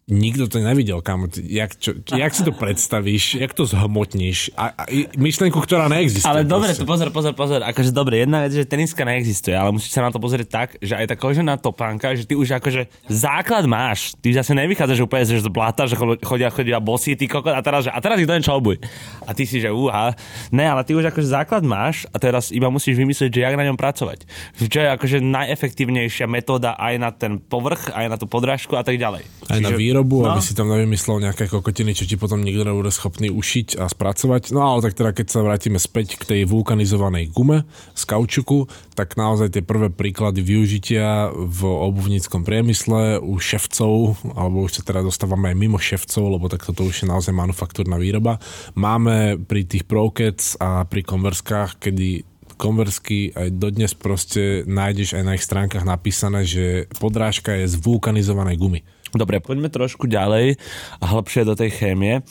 Nikto 0.04 0.52
to 0.52 0.60
nevidel, 0.60 1.00
kámo. 1.00 1.32
Ty- 1.32 1.40
Jak, 1.44 1.80
čo, 1.80 1.96
jak 2.12 2.36
si 2.36 2.44
to 2.44 2.52
predstavíš, 2.52 3.40
jak 3.40 3.56
to 3.56 3.64
zhmotníš? 3.64 4.52
A, 4.54 4.76
a 4.76 4.84
myšlenku, 5.16 5.56
ktorá 5.56 5.88
neexistuje. 5.88 6.28
Ale 6.28 6.44
dobre, 6.44 6.76
to 6.76 6.84
pozor, 6.84 7.08
pozor, 7.08 7.32
pozor. 7.32 7.64
Akože 7.64 7.96
dobre, 7.96 8.20
jedna 8.20 8.44
vec, 8.44 8.52
že 8.52 8.68
teniska 8.68 9.00
neexistuje, 9.02 9.56
ale 9.56 9.72
musíš 9.72 9.96
sa 9.96 10.04
na 10.04 10.12
to 10.12 10.20
pozrieť 10.20 10.48
tak, 10.50 10.70
že 10.78 10.92
aj 10.92 11.08
tá 11.08 11.16
kožená 11.16 11.56
topánka, 11.56 12.12
že 12.14 12.28
ty 12.28 12.36
už 12.36 12.52
akože 12.54 12.92
základ 13.08 13.64
máš. 13.64 14.12
Ty 14.20 14.36
zase 14.36 14.52
nevychádzaš 14.54 15.00
úplne 15.00 15.24
že 15.24 15.40
z 15.40 15.48
blata, 15.48 15.88
že 15.88 15.96
cho- 15.96 16.20
chodia, 16.20 16.52
chodia 16.52 16.84
bosí, 16.84 17.16
ty 17.16 17.24
kokot, 17.24 17.50
a 17.50 17.64
teraz, 17.64 17.88
že, 17.88 17.92
a 17.92 18.00
teraz 18.00 18.20
ich 18.20 18.28
do 18.28 18.36
niečo 18.36 18.52
obuj. 18.52 18.84
A 19.24 19.32
ty 19.32 19.48
si, 19.48 19.64
že 19.64 19.72
uha. 19.72 20.12
Ne, 20.52 20.68
ale 20.68 20.84
ty 20.84 20.92
už 20.92 21.16
akože 21.16 21.32
základ 21.32 21.64
máš 21.64 22.04
a 22.12 22.20
teraz 22.20 22.52
iba 22.52 22.68
musíš 22.68 23.00
vymyslieť, 23.00 23.32
že 23.32 23.40
jak 23.40 23.56
na 23.56 23.64
ňom 23.64 23.80
pracovať. 23.80 24.28
Čo 24.60 24.84
je 24.84 24.90
akože 24.92 25.18
najefektívnejšia 25.24 26.28
metóda 26.28 26.76
aj 26.76 26.94
na 27.00 27.10
ten 27.10 27.40
povrch, 27.40 27.88
aj 27.90 28.06
na 28.06 28.18
tú 28.18 28.28
podrážku 28.28 28.76
a 28.76 28.84
tak 28.84 29.00
ďalej. 29.00 29.24
Aj 29.48 29.60
na 29.60 29.72
Čiže- 29.72 29.80
výrobu, 29.94 30.26
no. 30.26 30.34
aby 30.34 30.42
si 30.42 30.58
tam 30.58 30.74
nevymyslel 30.74 31.22
nejaké 31.22 31.46
kokotiny, 31.46 31.94
čo 31.94 32.10
ti 32.10 32.18
potom 32.18 32.42
nikto 32.42 32.66
nebude 32.66 32.90
schopný 32.90 33.30
ušiť 33.30 33.78
a 33.78 33.86
spracovať. 33.86 34.50
No 34.50 34.66
ale 34.66 34.82
tak 34.82 34.98
teda, 34.98 35.14
keď 35.14 35.28
sa 35.30 35.46
vrátime 35.46 35.78
späť 35.78 36.18
k 36.18 36.24
tej 36.26 36.42
vulkanizovanej 36.50 37.30
gume 37.30 37.70
z 37.94 38.04
kaučuku, 38.10 38.66
tak 38.98 39.14
naozaj 39.14 39.54
tie 39.54 39.62
prvé 39.62 39.94
príklady 39.94 40.42
využitia 40.42 41.30
v 41.30 41.62
obuvníckom 41.70 42.42
priemysle 42.42 43.22
u 43.22 43.38
ševcov, 43.38 44.18
alebo 44.34 44.66
už 44.66 44.82
sa 44.82 44.84
teda 44.84 45.06
dostávame 45.06 45.54
aj 45.54 45.58
mimo 45.62 45.78
ševcov, 45.78 46.26
lebo 46.26 46.50
tak 46.50 46.66
toto 46.66 46.90
už 46.90 47.06
je 47.06 47.08
naozaj 47.14 47.30
manufaktúrna 47.30 48.02
výroba. 48.02 48.42
Máme 48.74 49.38
pri 49.38 49.70
tých 49.70 49.86
Prokets 49.86 50.58
a 50.58 50.90
pri 50.90 51.06
konverskách, 51.06 51.78
kedy 51.78 52.26
konversky 52.58 53.34
aj 53.34 53.50
dodnes 53.60 53.92
proste 53.98 54.64
nájdeš 54.64 55.18
aj 55.18 55.24
na 55.26 55.34
ich 55.36 55.44
stránkach 55.44 55.84
napísané, 55.84 56.46
že 56.46 56.86
podrážka 57.02 57.52
je 57.60 57.66
z 57.68 57.76
vulkanizovanej 57.82 58.58
gumy. 58.62 58.82
Dobre, 59.14 59.38
poďme 59.38 59.70
trošku 59.70 60.10
ďalej 60.10 60.58
a 60.98 61.06
hlbšie 61.14 61.46
do 61.46 61.54
tej 61.54 61.70
chémie 61.70 62.26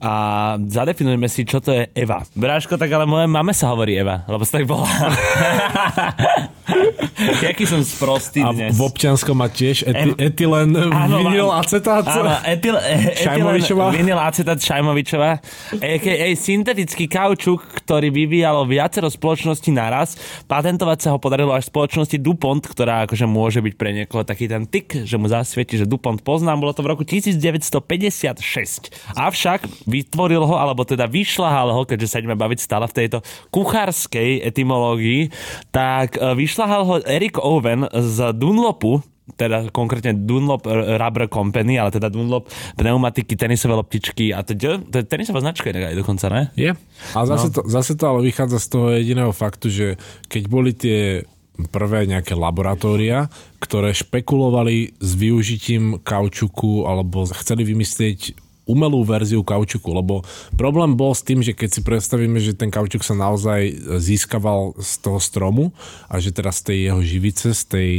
a 0.00 0.12
zadefinujeme 0.56 1.28
si, 1.28 1.44
čo 1.44 1.60
to 1.60 1.76
je 1.76 1.92
Eva. 1.92 2.24
Bráško, 2.32 2.80
tak 2.80 2.88
ale 2.88 3.04
moje 3.04 3.28
mame 3.28 3.52
sa 3.52 3.68
hovorí 3.76 4.00
Eva, 4.00 4.24
lebo 4.30 4.46
sa 4.48 4.56
tak 4.56 4.64
volá. 4.64 4.88
Jaký 7.46 7.64
som 7.64 7.80
sprostý 7.80 8.44
A 8.44 8.52
dnes. 8.52 8.76
v 8.76 8.80
občianskom 8.80 9.36
má 9.36 9.48
tiež 9.48 9.88
Em- 9.90 10.16
etylen, 10.16 10.70
Áno, 10.72 11.24
vinyl 11.24 11.48
acetát. 11.50 12.04
Áno, 12.04 12.40
etyl, 12.44 12.76
e- 12.76 13.16
etylen, 13.16 13.60
vinyl 13.92 14.20
acetát 14.20 14.58
Šajmovičová, 14.60 15.40
a.k.a. 15.76 16.26
syntetický 16.36 17.06
kaučuk, 17.06 17.62
ktorý 17.82 18.12
vyvíjalo 18.12 18.64
viacero 18.64 19.08
spoločností 19.08 19.72
naraz. 19.72 20.16
Patentovať 20.46 20.98
sa 21.00 21.08
ho 21.14 21.18
podarilo 21.18 21.52
až 21.52 21.68
spoločnosti 21.68 22.16
DuPont, 22.16 22.62
ktorá 22.64 23.06
akože 23.08 23.26
môže 23.26 23.60
byť 23.60 23.74
pre 23.76 23.90
niekoho 23.92 24.22
taký 24.22 24.46
ten 24.46 24.66
tik, 24.66 25.04
že 25.04 25.16
mu 25.16 25.26
zasvieti, 25.26 25.76
že 25.80 25.88
DuPont 25.88 26.20
poznám. 26.20 26.60
Bolo 26.60 26.72
to 26.76 26.82
v 26.84 26.90
roku 26.92 27.04
1956. 27.04 28.92
Avšak 29.16 29.60
vytvoril 29.86 30.42
ho, 30.44 30.54
alebo 30.56 30.84
teda 30.84 31.06
vyšľahal 31.06 31.72
ho, 31.72 31.82
keďže 31.84 32.08
sa 32.08 32.18
ideme 32.20 32.36
baviť 32.36 32.58
stále 32.60 32.86
v 32.86 32.94
tejto 32.96 33.18
kuchárskej 33.50 34.42
etymológii, 34.44 35.30
tak 35.70 36.16
e, 36.16 36.34
vyšľahal 36.36 36.82
ho 36.86 36.89
Eric 36.98 37.38
Owen 37.38 37.86
z 37.86 38.34
Dunlopu, 38.34 38.98
teda 39.38 39.70
konkrétne 39.70 40.16
Dunlop 40.26 40.66
Rubber 40.98 41.30
Company, 41.30 41.78
ale 41.78 41.94
teda 41.94 42.10
Dunlop 42.10 42.50
pneumatiky, 42.74 43.38
tenisové 43.38 43.78
loptičky 43.78 44.34
a 44.34 44.42
teda, 44.42 44.82
to 44.82 44.96
je 44.98 45.04
tenisová 45.06 45.38
značka 45.38 45.70
inak 45.70 45.94
aj 45.94 45.96
dokonca, 46.02 46.26
ne? 46.32 46.42
Je. 46.58 46.74
A 47.14 47.18
zase, 47.26 47.48
no. 47.50 47.54
to, 47.54 47.60
zase 47.70 47.92
to 47.94 48.04
ale 48.10 48.26
vychádza 48.26 48.58
z 48.58 48.66
toho 48.66 48.86
jediného 48.90 49.30
faktu, 49.30 49.66
že 49.70 49.86
keď 50.26 50.42
boli 50.50 50.74
tie 50.74 51.22
prvé 51.68 52.08
nejaké 52.08 52.32
laboratória, 52.32 53.28
ktoré 53.60 53.92
špekulovali 53.92 54.96
s 54.96 55.10
využitím 55.12 56.00
kaučuku 56.00 56.88
alebo 56.88 57.28
chceli 57.28 57.68
vymyslieť 57.68 58.49
umelú 58.70 59.02
verziu 59.02 59.42
kaučuku, 59.42 59.90
lebo 59.90 60.22
problém 60.54 60.94
bol 60.94 61.10
s 61.10 61.26
tým, 61.26 61.42
že 61.42 61.50
keď 61.50 61.68
si 61.74 61.80
predstavíme, 61.82 62.38
že 62.38 62.54
ten 62.54 62.70
kaučuk 62.70 63.02
sa 63.02 63.18
naozaj 63.18 63.98
získaval 63.98 64.78
z 64.78 64.92
toho 65.02 65.18
stromu 65.18 65.64
a 66.06 66.22
že 66.22 66.30
teraz 66.30 66.62
z 66.62 66.70
tej 66.70 66.78
jeho 66.86 67.00
živice, 67.02 67.50
z 67.50 67.62
tej, 67.66 67.90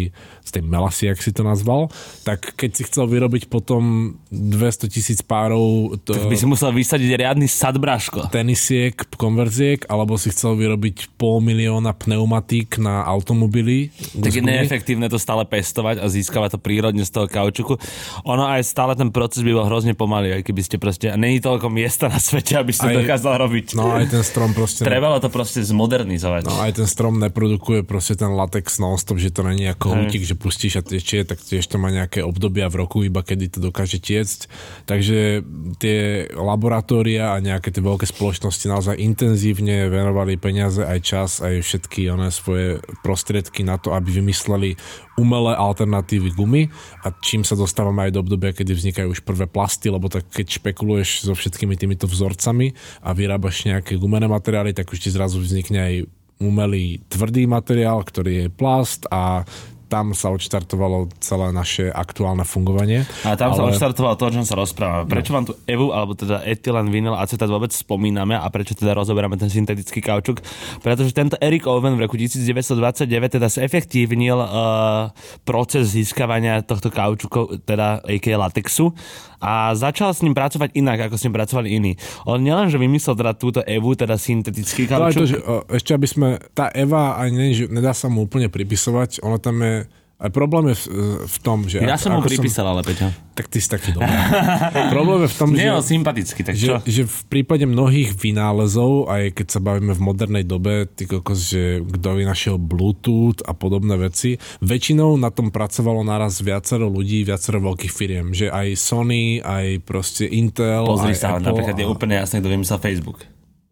z 0.48 0.50
tej 0.56 0.64
melasy, 0.64 1.12
ak 1.12 1.20
si 1.20 1.36
to 1.36 1.44
nazval, 1.44 1.92
tak 2.24 2.56
keď 2.56 2.72
si 2.72 2.84
chcel 2.88 3.12
vyrobiť 3.12 3.52
potom 3.52 4.16
200 4.32 4.88
tisíc 4.88 5.20
párov 5.20 6.00
to, 6.08 6.16
By 6.32 6.38
si 6.40 6.48
musel 6.48 6.72
vysadiť 6.72 7.20
riadny 7.20 7.52
sadbraško. 7.52 8.32
tenisiek, 8.32 8.96
konverziek, 9.20 9.84
alebo 9.92 10.16
si 10.16 10.32
chcel 10.32 10.56
vyrobiť 10.56 11.18
pol 11.20 11.44
milióna 11.44 11.92
pneumatík 11.98 12.80
na 12.80 13.04
automobily. 13.04 13.92
Tak 14.16 14.32
je 14.32 14.44
neefektívne 14.44 15.12
to 15.12 15.20
stále 15.20 15.44
pestovať 15.44 16.00
a 16.00 16.06
získavať 16.08 16.56
to 16.56 16.60
prírodne 16.62 17.04
z 17.04 17.12
toho 17.12 17.28
kaučuku. 17.28 17.76
Ono 18.24 18.46
aj 18.48 18.64
stále 18.64 18.94
ten 18.96 19.10
proces 19.10 19.44
by 19.44 19.52
bol 19.52 19.66
hrozne 19.68 19.98
pomalý, 19.98 20.40
aj 20.40 20.44
keby 20.46 20.61
ste 20.62 20.78
proste... 20.82 21.12
A 21.12 21.18
není 21.18 21.42
toľko 21.42 21.68
miesta 21.70 22.08
na 22.08 22.18
svete, 22.18 22.58
aby 22.58 22.74
ste 22.74 22.90
Aj- 22.90 22.98
dokázal 23.02 23.38
robiť. 23.42 23.78
No 23.78 23.94
aj 23.94 24.10
ten 24.10 24.24
strom 24.26 24.56
proste... 24.56 24.86
Trebalo 24.86 25.18
to 25.22 25.30
proste 25.30 25.62
zmodernizovať. 25.62 26.48
No 26.48 26.58
aj 26.62 26.82
ten 26.82 26.88
strom 26.88 27.18
neprodukuje 27.22 27.86
proste 27.86 28.18
ten 28.18 28.32
latex 28.34 28.78
non-stop, 28.78 29.18
že 29.18 29.34
to 29.34 29.46
není 29.46 29.68
ako 29.70 30.06
hútik, 30.06 30.26
že 30.26 30.38
pustíš 30.38 30.80
a 30.80 30.84
tečie, 30.86 31.26
tak 31.26 31.42
tiež 31.42 31.66
to 31.68 31.82
má 31.82 31.92
nejaké 31.92 32.22
obdobia 32.26 32.70
v 32.70 32.86
roku, 32.86 33.04
iba 33.06 33.22
kedy 33.26 33.58
to 33.58 33.60
dokáže 33.60 34.02
tiecť. 34.02 34.40
Takže 34.86 35.46
tie 35.78 36.30
laboratória 36.34 37.36
a 37.36 37.44
nejaké 37.44 37.70
tie 37.74 37.84
veľké 37.84 38.06
spoločnosti 38.10 38.66
naozaj 38.70 38.96
intenzívne 39.02 39.90
venovali 39.90 40.38
peniaze, 40.38 40.82
aj 40.86 41.00
čas, 41.02 41.30
aj 41.44 41.62
všetky 41.66 42.08
one 42.14 42.30
svoje 42.30 42.80
prostriedky 43.02 43.66
na 43.66 43.78
to, 43.78 43.94
aby 43.94 44.22
vymysleli 44.22 44.78
umelé 45.20 45.54
alternatívy 45.54 46.34
gumy 46.34 46.64
a 47.06 47.14
čím 47.22 47.46
sa 47.46 47.54
dostávame 47.54 48.08
aj 48.08 48.12
do 48.16 48.24
obdobia, 48.24 48.56
kedy 48.56 48.74
vznikajú 48.74 49.08
už 49.12 49.22
prvé 49.22 49.46
plasty, 49.46 49.92
lebo 49.92 50.08
tak 50.08 50.26
keď 50.32 50.48
špekuluješ 50.60 51.30
so 51.30 51.34
všetkými 51.38 51.80
týmito 51.80 52.10
vzorcami 52.10 52.76
a 53.00 53.16
vyrábaš 53.16 53.70
nejaké 53.70 53.96
gumené 53.96 54.28
materiály, 54.28 54.76
tak 54.76 54.92
už 54.92 55.08
ti 55.08 55.10
zrazu 55.14 55.40
vznikne 55.40 55.80
aj 55.80 55.96
umelý 56.42 57.00
tvrdý 57.08 57.46
materiál, 57.46 58.02
ktorý 58.02 58.46
je 58.46 58.48
plast 58.50 59.06
a 59.14 59.46
tam 59.92 60.16
sa 60.16 60.32
odštartovalo 60.32 61.12
celé 61.20 61.52
naše 61.52 61.92
aktuálne 61.92 62.48
fungovanie. 62.48 63.04
A 63.28 63.36
tam 63.36 63.52
sa 63.52 63.68
Ale- 63.68 63.76
odštartovalo 63.76 64.16
to, 64.16 64.24
o 64.24 64.34
čom 64.40 64.46
sa 64.48 64.56
rozprávame. 64.56 65.12
Prečo 65.12 65.36
vám 65.36 65.52
tu 65.52 65.54
EVU, 65.68 65.92
alebo 65.92 66.16
teda 66.16 66.40
etylen, 66.48 66.88
vinyl, 66.88 67.12
acetát 67.20 67.52
vôbec 67.52 67.76
spomíname 67.76 68.40
a 68.40 68.48
prečo 68.48 68.72
teda 68.72 68.96
rozoberáme 68.96 69.36
ten 69.36 69.52
syntetický 69.52 70.00
kaučuk? 70.00 70.40
Pretože 70.80 71.12
tento 71.12 71.36
Eric 71.44 71.68
Owen 71.68 72.00
v 72.00 72.08
roku 72.08 72.16
1929 72.16 73.04
teda 73.36 73.52
zefektívnil 73.52 74.40
uh, 74.40 75.12
proces 75.44 75.92
získavania 75.92 76.64
tohto 76.64 76.88
kaučuku, 76.88 77.60
teda 77.68 78.00
a.k.a. 78.08 78.40
latexu 78.40 78.96
a 79.42 79.74
začal 79.74 80.14
s 80.14 80.22
ním 80.22 80.38
pracovať 80.38 80.78
inak, 80.78 81.10
ako 81.10 81.18
s 81.18 81.26
ním 81.26 81.34
pracovali 81.34 81.68
iní. 81.74 81.92
On 82.30 82.38
nielenže 82.38 82.78
vymyslel 82.78 83.18
teda 83.18 83.34
túto 83.34 83.60
EVU, 83.66 83.98
teda 83.98 84.14
syntetický 84.22 84.86
To 84.86 85.02
aj 85.02 85.18
kaučuk, 85.18 85.18
to, 85.18 85.32
že, 85.34 85.38
o, 85.42 85.56
ešte 85.66 85.92
aby 85.98 86.08
sme, 86.08 86.28
tá 86.54 86.70
Eva, 86.70 87.18
aj 87.18 87.30
nie, 87.34 87.58
že 87.58 87.66
nedá 87.66 87.92
sa 87.98 88.06
mu 88.06 88.30
úplne 88.30 88.54
pripisovať, 88.54 89.26
ono 89.26 89.42
tam 89.42 89.66
je, 89.66 89.81
aj 90.22 90.30
problém 90.30 90.70
je 90.70 90.78
v, 90.78 90.86
v 91.26 91.38
tom, 91.40 91.66
že... 91.66 91.78
ja 91.78 91.92
ako- 91.92 91.98
som 92.00 92.12
mu 92.12 92.22
pripísal, 92.22 92.66
ale 92.68 92.82
Peťo. 92.82 93.10
tak 93.34 93.46
ty 93.48 93.58
si 93.58 93.68
taký 93.68 93.90
dobrý. 93.90 94.06
problém 94.94 95.20
je 95.20 95.30
v 95.30 95.36
tom, 95.36 95.50
že... 95.50 95.58
Nie, 95.58 95.74
sympatický, 95.76 96.42
tak 96.42 96.54
čo? 96.54 96.78
že, 96.80 96.86
že 96.86 97.02
v 97.04 97.20
prípade 97.28 97.66
mnohých 97.66 98.14
vynálezov, 98.14 99.08
aj 99.08 99.34
keď 99.34 99.48
sa 99.48 99.60
bavíme 99.60 99.92
v 99.92 100.02
modernej 100.02 100.44
dobe, 100.44 100.86
ty 100.88 101.04
kokos, 101.04 101.42
že 101.48 101.62
kto 101.82 102.08
vynašiel 102.16 102.56
Bluetooth 102.56 103.42
a 103.42 103.52
podobné 103.52 103.98
veci, 103.98 104.34
väčšinou 104.60 105.16
na 105.16 105.28
tom 105.28 105.50
pracovalo 105.50 106.02
naraz 106.02 106.38
viacero 106.40 106.86
ľudí, 106.86 107.22
viacero 107.22 107.58
veľkých 107.60 107.90
firiem, 107.92 108.30
že 108.30 108.48
aj 108.48 108.68
Sony, 108.76 109.24
aj 109.38 109.82
proste 109.82 110.26
Intel, 110.26 110.86
Pozri 110.86 111.12
aj 111.12 111.18
sa, 111.18 111.28
Apple, 111.34 111.46
napríklad 111.48 111.76
je 111.76 111.84
a- 111.84 111.90
úplne 111.90 112.16
jasné, 112.16 112.38
kto 112.38 112.50
vymyslel 112.52 112.78
Facebook. 112.80 113.26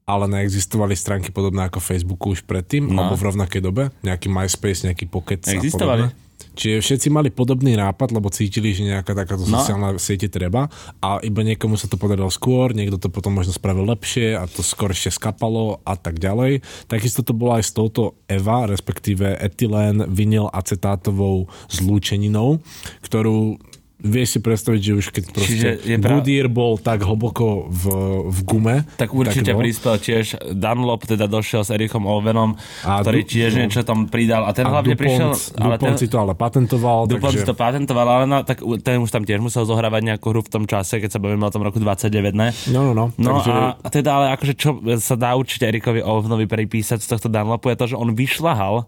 ale 0.03 0.25
neexistovali 0.27 0.93
stránky 0.93 1.29
podobné 1.29 1.62
ako 1.63 1.77
Facebooku 1.79 2.33
už 2.33 2.41
predtým, 2.41 2.89
No. 2.89 3.05
alebo 3.05 3.13
v 3.15 3.29
rovnakej 3.29 3.62
dobe, 3.62 3.93
nejaký 4.01 4.25
MySpace, 4.27 4.81
nejaký 4.83 5.05
Pocket 5.05 5.45
a 5.45 5.53
Existovali. 5.53 6.09
podobné. 6.09 6.27
Čiže 6.59 6.83
všetci 6.83 7.07
mali 7.07 7.31
podobný 7.31 7.79
nápad, 7.79 8.11
lebo 8.11 8.27
cítili, 8.27 8.75
že 8.75 8.83
nejaká 8.83 9.15
takáto 9.15 9.47
No. 9.47 9.63
sociálna 9.63 9.95
siete 9.95 10.27
treba 10.27 10.67
a 10.99 11.23
iba 11.23 11.39
niekomu 11.39 11.79
sa 11.79 11.87
to 11.87 11.95
podarilo 11.95 12.27
skôr, 12.27 12.75
niekto 12.75 12.99
to 12.99 13.07
potom 13.07 13.39
možno 13.39 13.55
spravil 13.55 13.87
lepšie 13.87 14.35
a 14.35 14.43
to 14.43 14.59
skôr 14.59 14.91
ešte 14.91 15.15
skapalo 15.15 15.79
a 15.87 15.95
tak 15.95 16.19
ďalej. 16.19 16.59
Takisto 16.91 17.23
to 17.23 17.31
bolo 17.31 17.55
aj 17.55 17.63
s 17.63 17.71
touto 17.71 18.19
EVA, 18.27 18.67
respektíve 18.67 19.39
etylén 19.39 20.03
vinyl 20.11 20.51
acetátovou 20.51 21.47
zlúčeninou, 21.71 22.59
ktorú 23.07 23.55
vieš 23.99 24.27
si 24.35 24.39
predstaviť, 24.39 24.79
že 24.79 24.91
už 24.95 25.05
keď 25.12 25.23
proste 25.35 25.51
Čiže 25.51 25.69
je 25.83 25.95
pra- 25.99 26.15
Goodyear 26.15 26.47
bol 26.47 26.79
tak 26.79 27.03
hlboko 27.03 27.67
v, 27.67 27.83
v 28.31 28.39
gume, 28.47 28.75
Tak 28.95 29.12
určite 29.12 29.51
no. 29.51 29.59
prispel 29.59 29.99
tiež 29.99 30.39
Dunlop, 30.55 31.03
teda 31.03 31.27
došiel 31.27 31.67
s 31.67 31.69
Erikom 31.75 32.07
Owenom, 32.07 32.55
A 32.88 33.03
ktorý 33.03 33.27
Du- 33.27 33.29
tiež 33.35 33.59
no. 33.59 33.67
niečo 33.67 33.83
tam 33.83 34.07
pridal 34.07 34.47
a 34.47 34.55
ten 34.55 34.63
A 34.63 34.71
hlavne 34.71 34.95
DuPont, 34.95 35.03
prišiel... 35.03 35.29
Ale 35.59 35.75
DuPont 35.75 35.95
ten, 35.95 35.99
si 35.99 36.07
to 36.07 36.17
ale 36.17 36.33
patentoval, 36.33 36.99
DuPont 37.12 37.35
takže... 37.35 37.43
si 37.43 37.49
to 37.51 37.55
patentoval, 37.59 38.07
ale 38.07 38.23
na, 38.23 38.39
tak 38.47 38.63
ten 38.79 39.03
už 39.03 39.12
tam 39.12 39.27
tiež 39.27 39.43
musel 39.43 39.67
zohrávať 39.67 40.15
nejakú 40.15 40.31
hru 40.31 40.41
v 40.47 40.51
tom 40.51 40.63
čase, 40.63 41.03
keď 41.03 41.09
sa 41.12 41.19
bavíme 41.19 41.43
o 41.43 41.51
tom 41.51 41.62
roku 41.67 41.83
29, 41.83 42.07
ne? 42.31 42.55
No, 42.71 42.88
no, 42.88 42.93
no. 42.95 43.05
No 43.19 43.43
takže... 43.43 43.51
a, 43.83 43.88
teda 43.91 44.09
ale 44.15 44.25
akože 44.39 44.53
čo 44.55 44.79
sa 45.03 45.19
dá 45.19 45.35
určite 45.35 45.67
Erikovi 45.67 45.99
Owenovi 45.99 46.47
pripísať 46.47 47.03
z 47.03 47.07
tohto 47.12 47.27
Dunlopu 47.27 47.67
je 47.67 47.75
to, 47.75 47.85
že 47.91 47.95
on 47.99 48.15
vyšľahal 48.15 48.88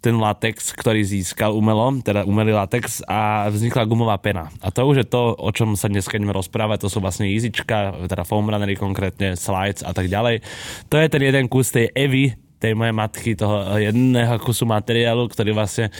ten 0.00 0.16
latex, 0.16 0.72
ktorý 0.72 1.04
získal 1.04 1.52
umelo, 1.52 1.92
teda 2.00 2.24
umelý 2.24 2.56
latex 2.56 3.04
a 3.04 3.52
vznikla 3.52 3.84
gumová 3.84 4.16
pena. 4.16 4.48
A 4.64 4.72
to 4.72 4.88
už 4.88 5.04
je 5.04 5.06
to, 5.06 5.36
o 5.36 5.50
čom 5.52 5.76
sa 5.76 5.92
dneska 5.92 6.16
ideme 6.16 6.32
rozprávať, 6.32 6.88
to 6.88 6.88
sú 6.88 7.04
vlastne 7.04 7.28
Easyčka, 7.28 8.08
teda 8.08 8.24
foam 8.24 8.48
runnery 8.48 8.80
konkrétne, 8.80 9.36
slides 9.36 9.84
a 9.84 9.92
tak 9.92 10.08
ďalej. 10.08 10.40
To 10.88 10.96
je 10.96 11.06
ten 11.12 11.22
jeden 11.22 11.44
kus 11.52 11.68
tej 11.68 11.92
Evy, 11.92 12.32
tej 12.60 12.72
mojej 12.72 12.96
matky, 12.96 13.36
toho 13.36 13.76
jedného 13.76 14.40
kusu 14.40 14.64
materiálu, 14.64 15.28
ktorý 15.28 15.52
vlastne 15.52 15.92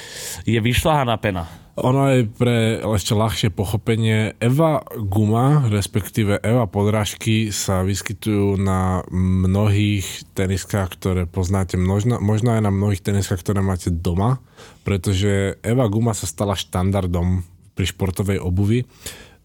je 0.48 0.56
vyšľahaná 0.56 1.16
pena. 1.20 1.59
Ono 1.78 2.02
je 2.10 2.26
pre 2.26 2.82
ešte 2.82 3.14
ľahšie 3.14 3.48
pochopenie. 3.54 4.34
Eva 4.42 4.82
guma, 4.98 5.70
respektíve 5.70 6.42
Eva 6.42 6.66
podrážky 6.66 7.54
sa 7.54 7.86
vyskytujú 7.86 8.58
na 8.58 9.06
mnohých 9.14 10.26
teniskách, 10.34 10.98
ktoré 10.98 11.22
poznáte, 11.30 11.78
možno, 11.78 12.18
možno 12.18 12.58
aj 12.58 12.66
na 12.66 12.72
mnohých 12.74 13.06
teniskách, 13.06 13.40
ktoré 13.40 13.62
máte 13.62 13.88
doma, 13.94 14.42
pretože 14.82 15.56
Eva 15.62 15.86
guma 15.86 16.10
sa 16.10 16.26
stala 16.26 16.58
štandardom 16.58 17.46
pri 17.78 17.86
športovej 17.86 18.42
obuvi. 18.42 18.84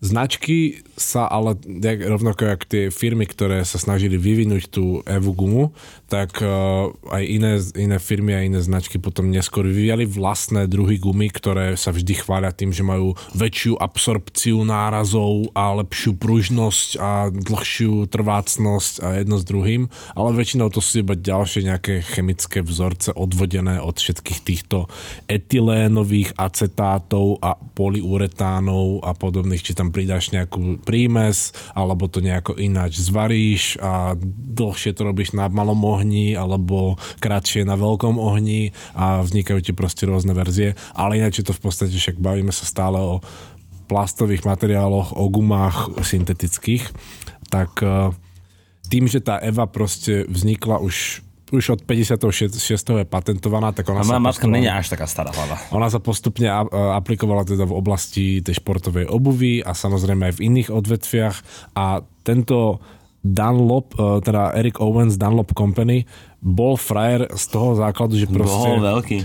Značky 0.04 0.84
sa 1.00 1.26
ale, 1.26 1.56
rovnako 2.04 2.42
jak 2.46 2.62
tie 2.68 2.84
firmy, 2.92 3.24
ktoré 3.26 3.64
sa 3.64 3.80
snažili 3.80 4.20
vyvinúť 4.20 4.64
tú 4.68 5.00
Evu 5.08 5.32
gumu, 5.32 5.72
tak 6.06 6.38
uh, 6.46 6.94
aj 7.10 7.24
iné, 7.26 7.58
iné 7.74 7.98
firmy 7.98 8.38
a 8.38 8.46
iné 8.46 8.62
značky 8.62 9.02
potom 9.02 9.34
neskôr 9.34 9.66
vyvíjali 9.66 10.06
vlastné 10.06 10.70
druhy 10.70 11.02
gumy, 11.02 11.34
ktoré 11.34 11.74
sa 11.74 11.90
vždy 11.90 12.22
chvália 12.22 12.54
tým, 12.54 12.70
že 12.70 12.86
majú 12.86 13.18
väčšiu 13.34 13.82
absorpciu 13.82 14.62
nárazov 14.62 15.50
a 15.58 15.74
lepšiu 15.82 16.14
pružnosť 16.22 16.90
a 17.02 17.34
dlhšiu 17.34 18.06
trvácnosť 18.06 18.94
a 19.02 19.08
jedno 19.18 19.42
s 19.42 19.46
druhým, 19.50 19.90
ale 20.14 20.30
väčšinou 20.38 20.70
to 20.70 20.78
sú 20.78 21.02
iba 21.02 21.18
ďalšie 21.18 21.66
nejaké 21.66 22.06
chemické 22.06 22.62
vzorce 22.62 23.10
odvodené 23.18 23.82
od 23.82 23.98
všetkých 23.98 24.40
týchto 24.46 24.86
etylénových 25.26 26.38
acetátov 26.38 27.42
a 27.42 27.58
polyuretánov 27.58 29.02
a 29.02 29.18
podobných, 29.18 29.66
či 29.66 29.74
tam 29.74 29.90
pridáš 29.90 30.30
nejakú 30.30 30.86
prímes, 30.86 31.50
alebo 31.74 32.06
to 32.06 32.22
nejako 32.22 32.62
ináč 32.62 33.02
zvaríš 33.02 33.82
a 33.82 34.14
dlhšie 34.56 34.94
to 34.94 35.02
robíš 35.02 35.34
na 35.34 35.50
malom 35.50 35.82
ohni, 35.82 36.05
alebo 36.38 37.00
kratšie 37.18 37.66
na 37.66 37.74
veľkom 37.74 38.22
ohni 38.22 38.70
a 38.94 39.26
vznikajú 39.26 39.60
ti 39.66 39.72
proste 39.74 40.06
rôzne 40.06 40.38
verzie, 40.38 40.78
ale 40.94 41.18
ináč 41.18 41.42
je 41.42 41.50
to 41.50 41.58
v 41.58 41.64
podstate, 41.66 41.96
však 41.96 42.22
bavíme 42.22 42.54
sa 42.54 42.68
stále 42.68 43.02
o 43.02 43.24
plastových 43.86 44.46
materiáloch, 44.46 45.14
o 45.14 45.26
gumách 45.30 45.94
syntetických, 46.02 46.90
tak 47.50 47.82
eh, 47.82 48.10
tým, 48.90 49.10
že 49.10 49.22
tá 49.22 49.42
Eva 49.42 49.66
proste 49.66 50.26
vznikla 50.30 50.82
už 50.82 51.26
už 51.54 51.78
od 51.78 51.82
56. 51.86 52.58
je 52.74 53.06
patentovaná, 53.06 53.70
tak 53.70 53.86
ona 53.86 54.02
A 54.02 54.18
moja 54.18 54.18
matka 54.18 54.50
není 54.50 54.66
až 54.66 54.90
taká 54.90 55.06
stará 55.06 55.30
hlava. 55.30 55.62
ona 55.70 55.94
sa 55.94 56.02
postupne 56.02 56.50
a- 56.50 56.66
aplikovala 56.98 57.46
teda 57.46 57.70
v 57.70 57.78
oblasti 57.78 58.42
tej 58.42 58.58
športovej 58.58 59.06
obuvy 59.06 59.62
a 59.62 59.78
samozrejme 59.78 60.34
aj 60.34 60.42
v 60.42 60.44
iných 60.50 60.70
odvetviach 60.74 61.36
a 61.78 62.02
tento 62.26 62.82
Dunlop, 63.26 63.98
e, 63.98 64.22
teda 64.22 64.54
Eric 64.54 64.78
Owens 64.78 65.18
Dunlop 65.18 65.58
Company 65.58 66.06
bol 66.38 66.78
frajer 66.78 67.26
z 67.34 67.46
toho 67.50 67.74
základu, 67.74 68.22
že 68.22 68.30
proste 68.30 68.70
Bol 68.78 68.86
veľký. 68.86 69.18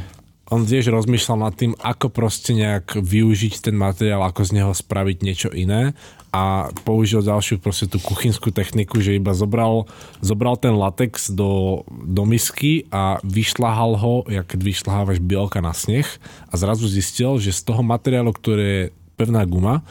on 0.49 0.65
tiež 0.65 0.89
rozmýšľal 0.89 1.39
nad 1.45 1.53
tým, 1.53 1.77
ako 1.77 2.09
proste 2.09 2.57
nejak 2.57 2.97
využiť 2.97 3.61
ten 3.61 3.77
materiál, 3.77 4.25
ako 4.25 4.41
z 4.49 4.51
neho 4.57 4.73
spraviť 4.73 5.17
niečo 5.21 5.53
iné 5.53 5.93
a 6.33 6.71
použil 6.87 7.21
ďalšiu 7.21 7.61
proste 7.61 7.91
tú 7.91 8.01
kuchynskú 8.01 8.55
techniku, 8.55 9.03
že 9.03 9.19
iba 9.19 9.35
zobral, 9.37 9.91
zobral 10.25 10.57
ten 10.57 10.73
latex 10.79 11.29
do, 11.29 11.83
do 11.91 12.23
misky 12.25 12.89
a 12.89 13.21
vyšľahal 13.27 13.99
ho, 13.99 14.15
jak 14.31 14.47
keď 14.49 14.61
vyšľahávaš 14.65 15.19
bielka 15.21 15.61
na 15.61 15.75
sneh 15.75 16.07
a 16.49 16.55
zrazu 16.57 16.89
zistil, 16.89 17.37
že 17.37 17.53
z 17.53 17.67
toho 17.67 17.83
materiálu, 17.83 18.33
ktoré 18.33 18.65
je 18.65 18.85
pevná 19.19 19.45
guma, 19.45 19.85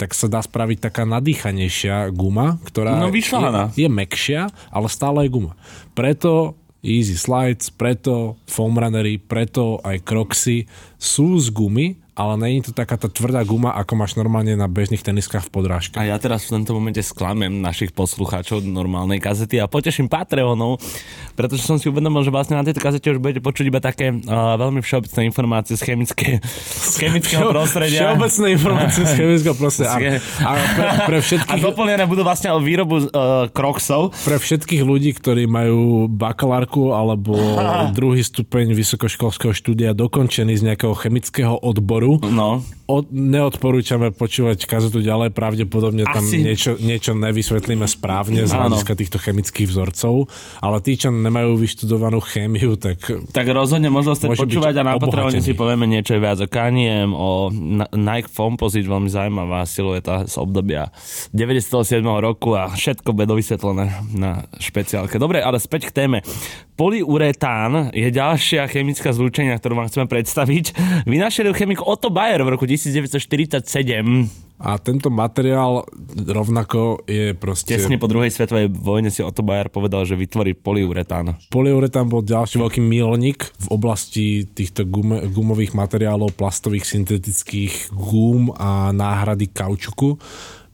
tak 0.00 0.16
sa 0.16 0.26
dá 0.26 0.40
spraviť 0.40 0.88
taká 0.88 1.04
nadýchanejšia 1.04 2.08
guma, 2.10 2.56
ktorá 2.64 2.96
No, 2.96 3.12
vyšľahaná. 3.12 3.76
je, 3.76 3.84
je 3.84 3.88
mekšia, 3.92 4.48
ale 4.72 4.88
stále 4.88 5.28
je 5.28 5.36
guma. 5.36 5.52
Preto 5.92 6.56
Easy 6.80 7.12
Slides, 7.12 7.68
preto 7.68 8.40
foam 8.48 8.72
runnery, 8.72 9.20
preto 9.20 9.76
aj 9.84 10.00
Crocsy 10.00 10.64
sú 10.96 11.36
z 11.36 11.52
gumy, 11.52 12.00
ale 12.20 12.36
není 12.36 12.60
to 12.60 12.76
taká 12.76 13.00
tá 13.00 13.08
tvrdá 13.08 13.40
guma, 13.48 13.72
ako 13.72 13.96
máš 13.96 14.12
normálne 14.20 14.52
na 14.52 14.68
bežných 14.68 15.00
teniskách 15.00 15.48
v 15.48 15.50
podrážke. 15.56 15.96
A 15.96 16.04
ja 16.04 16.20
teraz 16.20 16.44
v 16.44 16.60
tomto 16.60 16.76
momente 16.76 17.00
sklamem 17.00 17.64
našich 17.64 17.96
poslucháčov 17.96 18.60
normálnej 18.60 19.24
kazety 19.24 19.56
a 19.56 19.64
poteším 19.64 20.12
Patreonov, 20.12 20.84
pretože 21.32 21.64
som 21.64 21.80
si 21.80 21.88
uvedomil, 21.88 22.20
že 22.20 22.28
vlastne 22.28 22.60
na 22.60 22.64
tejto 22.66 22.84
kazete 22.84 23.08
už 23.16 23.24
budete 23.24 23.40
počuť 23.40 23.64
iba 23.64 23.80
také 23.80 24.12
uh, 24.12 24.60
veľmi 24.60 24.84
všeobecné 24.84 25.20
informácie 25.32 25.80
z, 25.80 25.82
chemické, 25.88 26.44
z 26.92 26.94
chemického 27.00 27.48
prostredia. 27.48 28.12
Všeobecné 28.12 28.46
informácie 28.52 29.02
z 29.08 29.12
chemického 29.16 29.56
prostredia. 29.56 30.20
A, 30.44 30.50
a 30.50 30.50
pre, 30.76 30.88
pre, 31.08 31.18
A 31.18 31.24
všetkých, 31.24 31.62
doplnené 31.64 32.04
budú 32.04 32.20
vlastne 32.20 32.52
o 32.52 32.60
výrobu 32.60 33.08
uh, 33.08 33.48
kroxov. 33.48 34.12
pre 34.28 34.36
všetkých 34.36 34.82
ľudí, 34.84 35.16
ktorí 35.16 35.48
majú 35.48 36.04
bakalárku 36.10 36.92
alebo 36.92 37.38
druhý 37.98 38.20
stupeň 38.20 38.76
vysokoškolského 38.76 39.54
štúdia 39.54 39.94
dokončený 39.94 40.58
z 40.58 40.62
nejakého 40.72 40.92
chemického 40.98 41.54
odboru, 41.62 42.09
No, 42.18 42.62
od, 42.90 43.06
neodporúčame 43.14 44.10
počúvať 44.10 44.66
kazetu 44.66 44.98
ďalej, 44.98 45.30
pravdepodobne 45.30 46.02
tam 46.10 46.26
Asi. 46.26 46.42
niečo, 46.42 46.74
niečo 46.82 47.14
nevysvetlíme 47.14 47.86
správne 47.86 48.42
z 48.44 48.52
hľadiska 48.52 48.92
týchto 48.98 49.22
chemických 49.22 49.70
vzorcov, 49.70 50.26
ale 50.58 50.82
tí, 50.82 50.98
čo 50.98 51.14
nemajú 51.14 51.54
vyštudovanú 51.54 52.18
chémiu, 52.18 52.74
tak 52.74 52.98
tak 53.30 53.46
rozhodne 53.54 53.92
možno 53.92 54.18
ste 54.18 54.26
počúvať 54.26 54.74
a 54.80 54.82
na 54.82 54.92
Patreone 54.98 55.38
si 55.38 55.54
povieme 55.54 55.86
niečo 55.86 56.18
viac 56.18 56.42
o 56.42 56.48
Kaniem, 56.50 57.14
o 57.14 57.48
Nike 57.94 58.28
Fomposite, 58.28 58.90
veľmi 58.90 59.06
zaujímavá 59.06 59.62
silueta 59.68 60.26
z 60.26 60.34
obdobia 60.40 60.90
97. 61.30 62.02
roku 62.02 62.58
a 62.58 62.72
všetko 62.72 63.14
bude 63.14 63.30
dovysvetlené 63.30 63.84
na 64.16 64.50
špeciálke. 64.58 65.20
Dobre, 65.20 65.38
ale 65.44 65.62
späť 65.62 65.92
k 65.92 66.04
téme. 66.04 66.18
Polyuretán 66.80 67.92
je 67.92 68.08
ďalšia 68.08 68.64
chemická 68.64 69.12
zlúčenia, 69.12 69.52
ktorú 69.60 69.76
vám 69.76 69.92
chceme 69.92 70.08
predstaviť. 70.08 70.64
Vynašiel 71.04 71.52
ju 71.52 71.54
chemik 71.54 71.84
Otto 71.84 72.08
Bayer 72.08 72.40
v 72.40 72.56
roku 72.56 72.64
1947, 72.80 74.50
a 74.60 74.76
tento 74.76 75.08
materiál 75.08 75.88
rovnako 76.20 77.08
je 77.08 77.32
proste... 77.32 77.80
tesne 77.80 77.96
po 77.96 78.04
druhej 78.04 78.28
svetovej 78.28 78.68
vojne 78.68 79.08
si 79.08 79.24
Otto 79.24 79.40
Bayer 79.40 79.72
povedal, 79.72 80.04
že 80.04 80.20
vytvorí 80.20 80.52
polyuretán. 80.52 81.32
Polyuretán 81.48 82.12
bol 82.12 82.20
ďalší 82.20 82.60
veľký 82.60 82.84
milník 82.84 83.40
v 83.56 83.66
oblasti 83.72 84.44
týchto 84.44 84.84
gume, 84.84 85.24
gumových 85.32 85.72
materiálov, 85.72 86.36
plastových, 86.36 86.84
syntetických 86.84 87.88
gum 87.96 88.52
a 88.52 88.92
náhrady 88.92 89.48
kaučuku, 89.48 90.20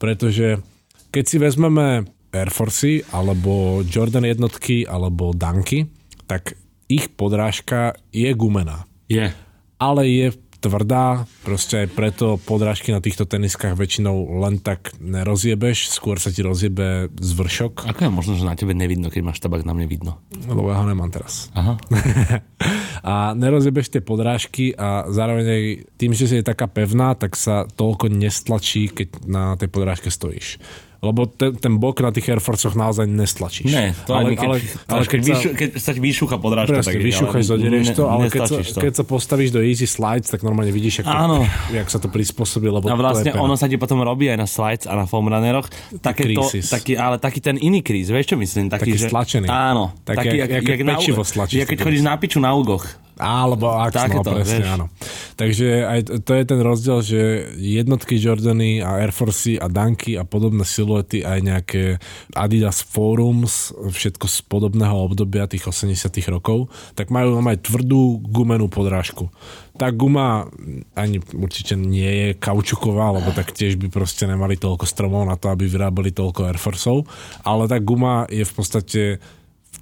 pretože 0.02 0.58
keď 1.14 1.24
si 1.24 1.36
vezmeme 1.38 2.10
Air 2.34 2.50
Force 2.50 3.06
alebo 3.14 3.86
Jordan 3.86 4.26
jednotky 4.26 4.82
alebo 4.82 5.30
Dunky, 5.30 5.86
tak 6.26 6.58
ich 6.90 7.06
podrážka 7.14 7.94
je 8.10 8.34
gumená. 8.34 8.82
Je. 9.06 9.30
Ale 9.78 10.02
je 10.10 10.34
tvrdá, 10.58 11.28
proste 11.46 11.86
aj 11.86 11.88
preto 11.92 12.26
podrážky 12.42 12.90
na 12.90 13.04
týchto 13.04 13.28
teniskách 13.28 13.76
väčšinou 13.76 14.42
len 14.42 14.58
tak 14.58 14.96
nerozjebeš, 14.98 15.92
skôr 15.92 16.18
sa 16.18 16.32
ti 16.32 16.42
rozjebe 16.42 17.12
zvršok, 17.14 17.86
Ako 17.86 18.00
je 18.06 18.10
možno, 18.12 18.32
že 18.34 18.48
na 18.48 18.58
tebe 18.58 18.72
nevidno, 18.72 19.12
keď 19.12 19.22
máš 19.22 19.40
tabak, 19.42 19.62
na 19.62 19.76
mne 19.76 19.86
vidno? 19.86 20.18
lebo 20.46 20.70
ja 20.70 20.80
ho 20.80 20.86
nemám 20.86 21.10
teraz. 21.10 21.48
Aha. 21.56 21.76
a 23.10 23.34
nerozjebeš 23.34 23.92
tie 23.92 24.02
podrážky 24.02 24.72
a 24.74 25.08
zároveň 25.10 25.46
aj 25.46 25.62
tým, 25.98 26.12
že 26.14 26.26
si 26.30 26.34
je 26.38 26.44
taká 26.46 26.70
pevná, 26.70 27.14
tak 27.18 27.34
sa 27.34 27.66
toľko 27.66 28.12
nestlačí, 28.12 28.88
keď 28.90 29.08
na 29.26 29.54
tej 29.58 29.68
podrážke 29.70 30.08
stojíš. 30.08 30.58
Lebo 31.06 31.30
ten, 31.30 31.54
ten 31.54 31.78
bok 31.78 32.02
na 32.02 32.10
tých 32.10 32.26
Air 32.26 32.42
Forcoch 32.42 32.74
naozaj 32.74 33.06
nestlačíš. 33.06 33.70
Ne, 33.70 33.94
to 34.02 34.12
ale, 34.12 34.34
keď, 34.34 34.48
ale, 34.50 34.56
ale 34.90 35.02
keď, 35.06 35.20
sa, 35.22 35.28
vyšu, 35.30 35.48
keď 35.54 35.68
sa 35.78 35.90
ti 35.94 36.00
vyšúcha 36.02 36.36
podrážka, 36.42 36.82
presne, 36.82 36.98
tak 36.98 37.30
ale 37.30 37.46
zoderieš 37.46 37.86
to, 37.94 38.02
ale 38.10 38.22
keď 38.26 38.42
sa, 38.42 38.56
to. 38.58 38.80
keď 38.82 38.92
sa 38.98 39.04
postavíš 39.06 39.50
do 39.54 39.62
Easy 39.62 39.86
Slides, 39.86 40.26
tak 40.26 40.42
normálne 40.42 40.74
vidíš, 40.74 41.06
ako, 41.06 41.12
Áno. 41.14 41.38
jak 41.70 41.86
sa 41.86 42.02
to 42.02 42.10
prispôsobí, 42.10 42.66
lebo 42.66 42.90
A 42.90 42.98
vlastne 42.98 43.30
ono 43.38 43.54
sa 43.54 43.70
ti 43.70 43.78
potom 43.78 44.02
robí 44.02 44.26
aj 44.26 44.38
na 44.42 44.48
slides 44.50 44.84
a 44.90 44.98
na 44.98 45.06
foam 45.06 45.30
runneroch. 45.30 45.70
Také 46.02 46.34
to, 46.34 46.42
taký, 46.50 46.98
ale 46.98 47.22
taký 47.22 47.38
ten 47.38 47.54
iný 47.56 47.86
kríz, 47.86 48.10
vieš 48.10 48.34
čo 48.34 48.36
myslím? 48.36 48.66
Taký, 48.66 48.90
Taký 48.90 48.98
že, 48.98 49.06
stlačený. 49.06 49.46
Áno. 49.46 49.94
Taký, 50.02 50.34
jak- 50.34 50.66
jak 50.66 50.82
na- 50.82 50.98
pečivo 50.98 51.22
stlačíš. 51.22 51.62
jak 51.62 51.68
keď 51.70 51.78
chodíš 51.86 52.02
na 52.02 52.14
piču 52.18 52.42
na 52.42 52.50
ugoch. 52.56 53.05
Alebo 53.16 53.72
ak 53.80 53.96
Takéto, 53.96 54.28
no, 54.28 54.36
presne, 54.36 54.60
vieš. 54.60 54.74
áno. 54.76 54.86
Takže 55.40 55.68
aj 55.88 56.00
to 56.20 56.32
je 56.36 56.44
ten 56.44 56.60
rozdiel, 56.60 56.98
že 57.00 57.20
jednotky 57.56 58.20
Jordany 58.20 58.84
a 58.84 59.00
Air 59.00 59.12
Force 59.12 59.56
a 59.56 59.72
Dunky 59.72 60.20
a 60.20 60.28
podobné 60.28 60.68
siluety, 60.68 61.24
aj 61.24 61.40
nejaké 61.40 61.82
Adidas 62.36 62.84
Forums, 62.84 63.72
všetko 63.72 64.28
z 64.28 64.36
podobného 64.44 64.96
obdobia 65.00 65.48
tých 65.48 65.64
80 65.64 65.96
rokov, 66.28 66.68
tak 66.92 67.08
majú 67.08 67.40
aj 67.40 67.64
tvrdú 67.64 68.20
gumenú 68.20 68.68
podrážku. 68.68 69.32
Tá 69.76 69.92
guma 69.92 70.48
ani 70.96 71.20
určite 71.36 71.76
nie 71.76 72.08
je 72.08 72.28
kaučuková, 72.36 73.16
lebo 73.16 73.32
tak 73.32 73.52
tiež 73.52 73.76
by 73.80 73.92
proste 73.92 74.24
nemali 74.28 74.60
toľko 74.60 74.84
stromov 74.84 75.24
na 75.24 75.36
to, 75.40 75.52
aby 75.52 75.68
vyrábali 75.68 76.12
toľko 76.12 76.48
Air 76.48 76.60
Forceov, 76.60 77.08
ale 77.44 77.64
tá 77.64 77.80
guma 77.80 78.28
je 78.28 78.44
v 78.44 78.52
podstate 78.52 79.02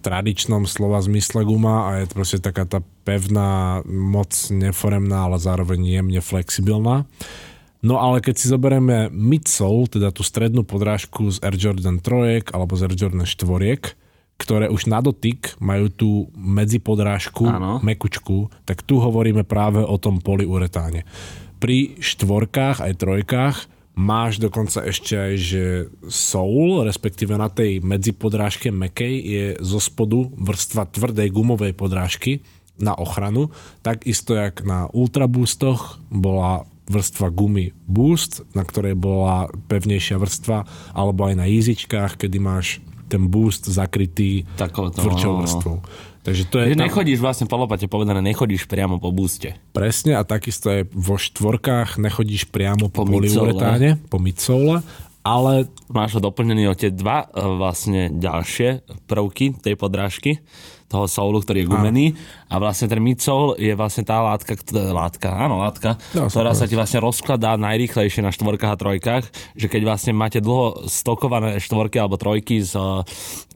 tradičnom 0.01 0.67
slova 0.67 0.99
zmysle 1.05 1.47
guma 1.47 1.91
a 1.91 2.03
je 2.03 2.11
to 2.11 2.15
proste 2.19 2.39
taká 2.43 2.65
tá 2.67 2.81
pevná, 3.05 3.83
moc 3.87 4.31
neforemná, 4.51 5.29
ale 5.29 5.39
zároveň 5.39 6.01
jemne 6.01 6.21
flexibilná. 6.25 7.07
No 7.85 8.01
ale 8.01 8.25
keď 8.25 8.35
si 8.41 8.47
zoberieme 8.49 9.13
midsole, 9.13 9.93
teda 9.93 10.09
tú 10.09 10.25
strednú 10.25 10.65
podrážku 10.65 11.29
z 11.29 11.45
Air 11.45 11.57
Jordan 11.61 12.01
3 12.01 12.49
alebo 12.57 12.73
z 12.81 12.89
Air 12.89 12.95
Jordan 12.97 13.29
4, 13.29 14.41
ktoré 14.41 14.67
už 14.73 14.89
na 14.89 15.05
dotyk 15.05 15.55
majú 15.61 15.93
tú 15.93 16.11
medzipodrážku, 16.35 17.45
Áno. 17.45 17.79
mekučku, 17.85 18.51
tak 18.65 18.83
tu 18.83 18.99
hovoríme 18.99 19.45
práve 19.45 19.85
o 19.85 20.01
tom 20.01 20.19
polyuretáne. 20.19 21.05
Pri 21.61 22.01
štvorkách 22.01 22.83
aj 22.83 22.93
trojkách 22.99 23.57
máš 23.95 24.43
dokonca 24.43 24.83
ešte 24.83 25.15
aj, 25.15 25.35
že 25.39 25.65
soul, 26.11 26.83
respektíve 26.83 27.39
na 27.39 27.47
tej 27.47 27.79
medzipodrážke 27.81 28.75
mekej 28.75 29.15
je 29.23 29.47
zo 29.63 29.79
spodu 29.79 30.27
vrstva 30.35 30.91
tvrdej 30.91 31.31
gumovej 31.31 31.73
podrážky 31.79 32.43
na 32.75 32.95
ochranu, 32.99 33.55
takisto 33.87 34.35
jak 34.35 34.67
na 34.67 34.91
ultraboostoch 34.91 36.03
bola 36.11 36.67
vrstva 36.91 37.33
gumy 37.33 37.73
Boost, 37.87 38.45
na 38.53 38.67
ktorej 38.67 38.99
bola 38.99 39.49
pevnejšia 39.71 40.21
vrstva, 40.21 40.67
alebo 40.93 41.31
aj 41.31 41.35
na 41.39 41.47
jízičkách, 41.49 42.19
kedy 42.21 42.37
máš 42.43 42.85
ten 43.09 43.31
boost 43.31 43.71
zakrytý 43.71 44.45
Takovto, 44.59 45.01
tvrdšou 45.01 45.33
no, 45.33 45.47
no. 45.47 45.77
Takže 46.25 46.43
to 46.49 46.57
je 46.57 46.73
Že 46.73 46.81
tam 46.81 46.89
nechodíš 46.89 47.21
vlastne 47.21 47.45
po 47.45 47.61
lopate 47.61 47.85
povedané, 47.85 48.25
nechodíš 48.25 48.65
priamo 48.65 48.97
po 48.97 49.13
búste. 49.13 49.61
presne 49.77 50.17
a 50.17 50.25
takisto 50.25 50.73
aj 50.73 50.89
vo 50.89 51.21
štvorkách 51.21 52.01
nechodíš 52.01 52.49
priamo 52.49 52.89
po, 52.89 53.05
Po 53.05 53.13
polyuretáne, 53.13 54.01
po 54.09 54.17
midsole, 54.17 54.81
ale 55.25 55.69
Máš 55.89 56.17
ho 56.17 56.21
doplnený 56.21 56.69
o 56.69 56.75
tie 56.77 56.93
dva 56.93 57.25
e, 57.25 57.41
vlastne 57.61 58.13
ďalšie 58.13 58.85
prvky 59.05 59.57
tej 59.61 59.77
podrážky, 59.77 60.41
toho 60.89 61.09
soulu, 61.09 61.41
ktorý 61.41 61.65
je 61.65 61.71
gumený. 61.71 62.07
A 62.53 62.61
vlastne 62.61 62.89
ten 62.89 63.01
midsole 63.01 63.57
je 63.57 63.73
vlastne 63.73 64.05
tá 64.05 64.21
látka, 64.21 64.53
ktorá, 64.53 64.93
látka, 64.93 65.33
áno, 65.33 65.61
látka, 65.61 65.97
sa 66.13 66.29
ktorá 66.29 66.53
sa 66.53 66.69
ti 66.69 66.77
vlastne 66.77 67.01
rozkladá 67.01 67.57
najrýchlejšie 67.57 68.21
na 68.21 68.33
štvorkách 68.33 68.73
a 68.75 68.81
trojkách, 68.81 69.25
že 69.57 69.67
keď 69.69 69.83
vlastne 69.85 70.13
máte 70.13 70.45
dlho 70.45 70.89
stokované 70.89 71.57
štvorky 71.57 71.97
alebo 72.01 72.21
trojky 72.21 72.61
z 72.61 72.77
e, 72.77 73.05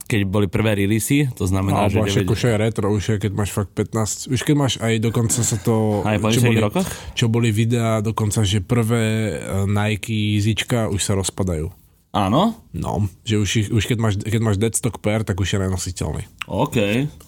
keď 0.09 0.21
boli 0.25 0.49
prvé 0.49 0.73
releasy, 0.73 1.29
to 1.37 1.45
znamená, 1.45 1.85
alebo 1.85 2.01
že... 2.01 2.25
až 2.25 2.25
ako 2.25 2.33
je 2.33 2.57
retro, 2.57 2.85
už 2.89 3.03
je, 3.05 3.15
keď 3.21 3.31
máš 3.37 3.53
fakt 3.53 3.71
15, 3.77 4.33
už 4.33 4.41
keď 4.41 4.55
máš 4.57 4.73
aj 4.81 4.93
dokonca 4.97 5.39
sa 5.45 5.57
to... 5.61 5.75
Aj 6.09 6.17
po 6.17 6.33
čo 6.33 6.41
10 6.41 6.49
boli, 6.49 6.59
rokoch? 6.59 6.87
čo 7.13 7.25
boli 7.29 7.49
videá 7.53 8.01
dokonca, 8.01 8.41
že 8.41 8.65
prvé 8.65 9.37
eh, 9.37 9.69
Nike 9.69 10.41
zička 10.41 10.89
už 10.89 10.99
sa 11.05 11.13
rozpadajú. 11.13 11.78
Áno? 12.09 12.57
No, 12.71 13.05
že 13.21 13.37
už, 13.37 13.49
ich- 13.55 13.69
už 13.69 13.85
keď, 13.85 13.97
máš, 13.97 14.13
keď 14.17 14.41
máš 14.41 14.57
deadstock 14.57 14.97
pair, 14.97 15.21
tak 15.21 15.37
už 15.37 15.45
je 15.47 15.59
nenositeľný. 15.59 16.25
OK. 16.43 16.77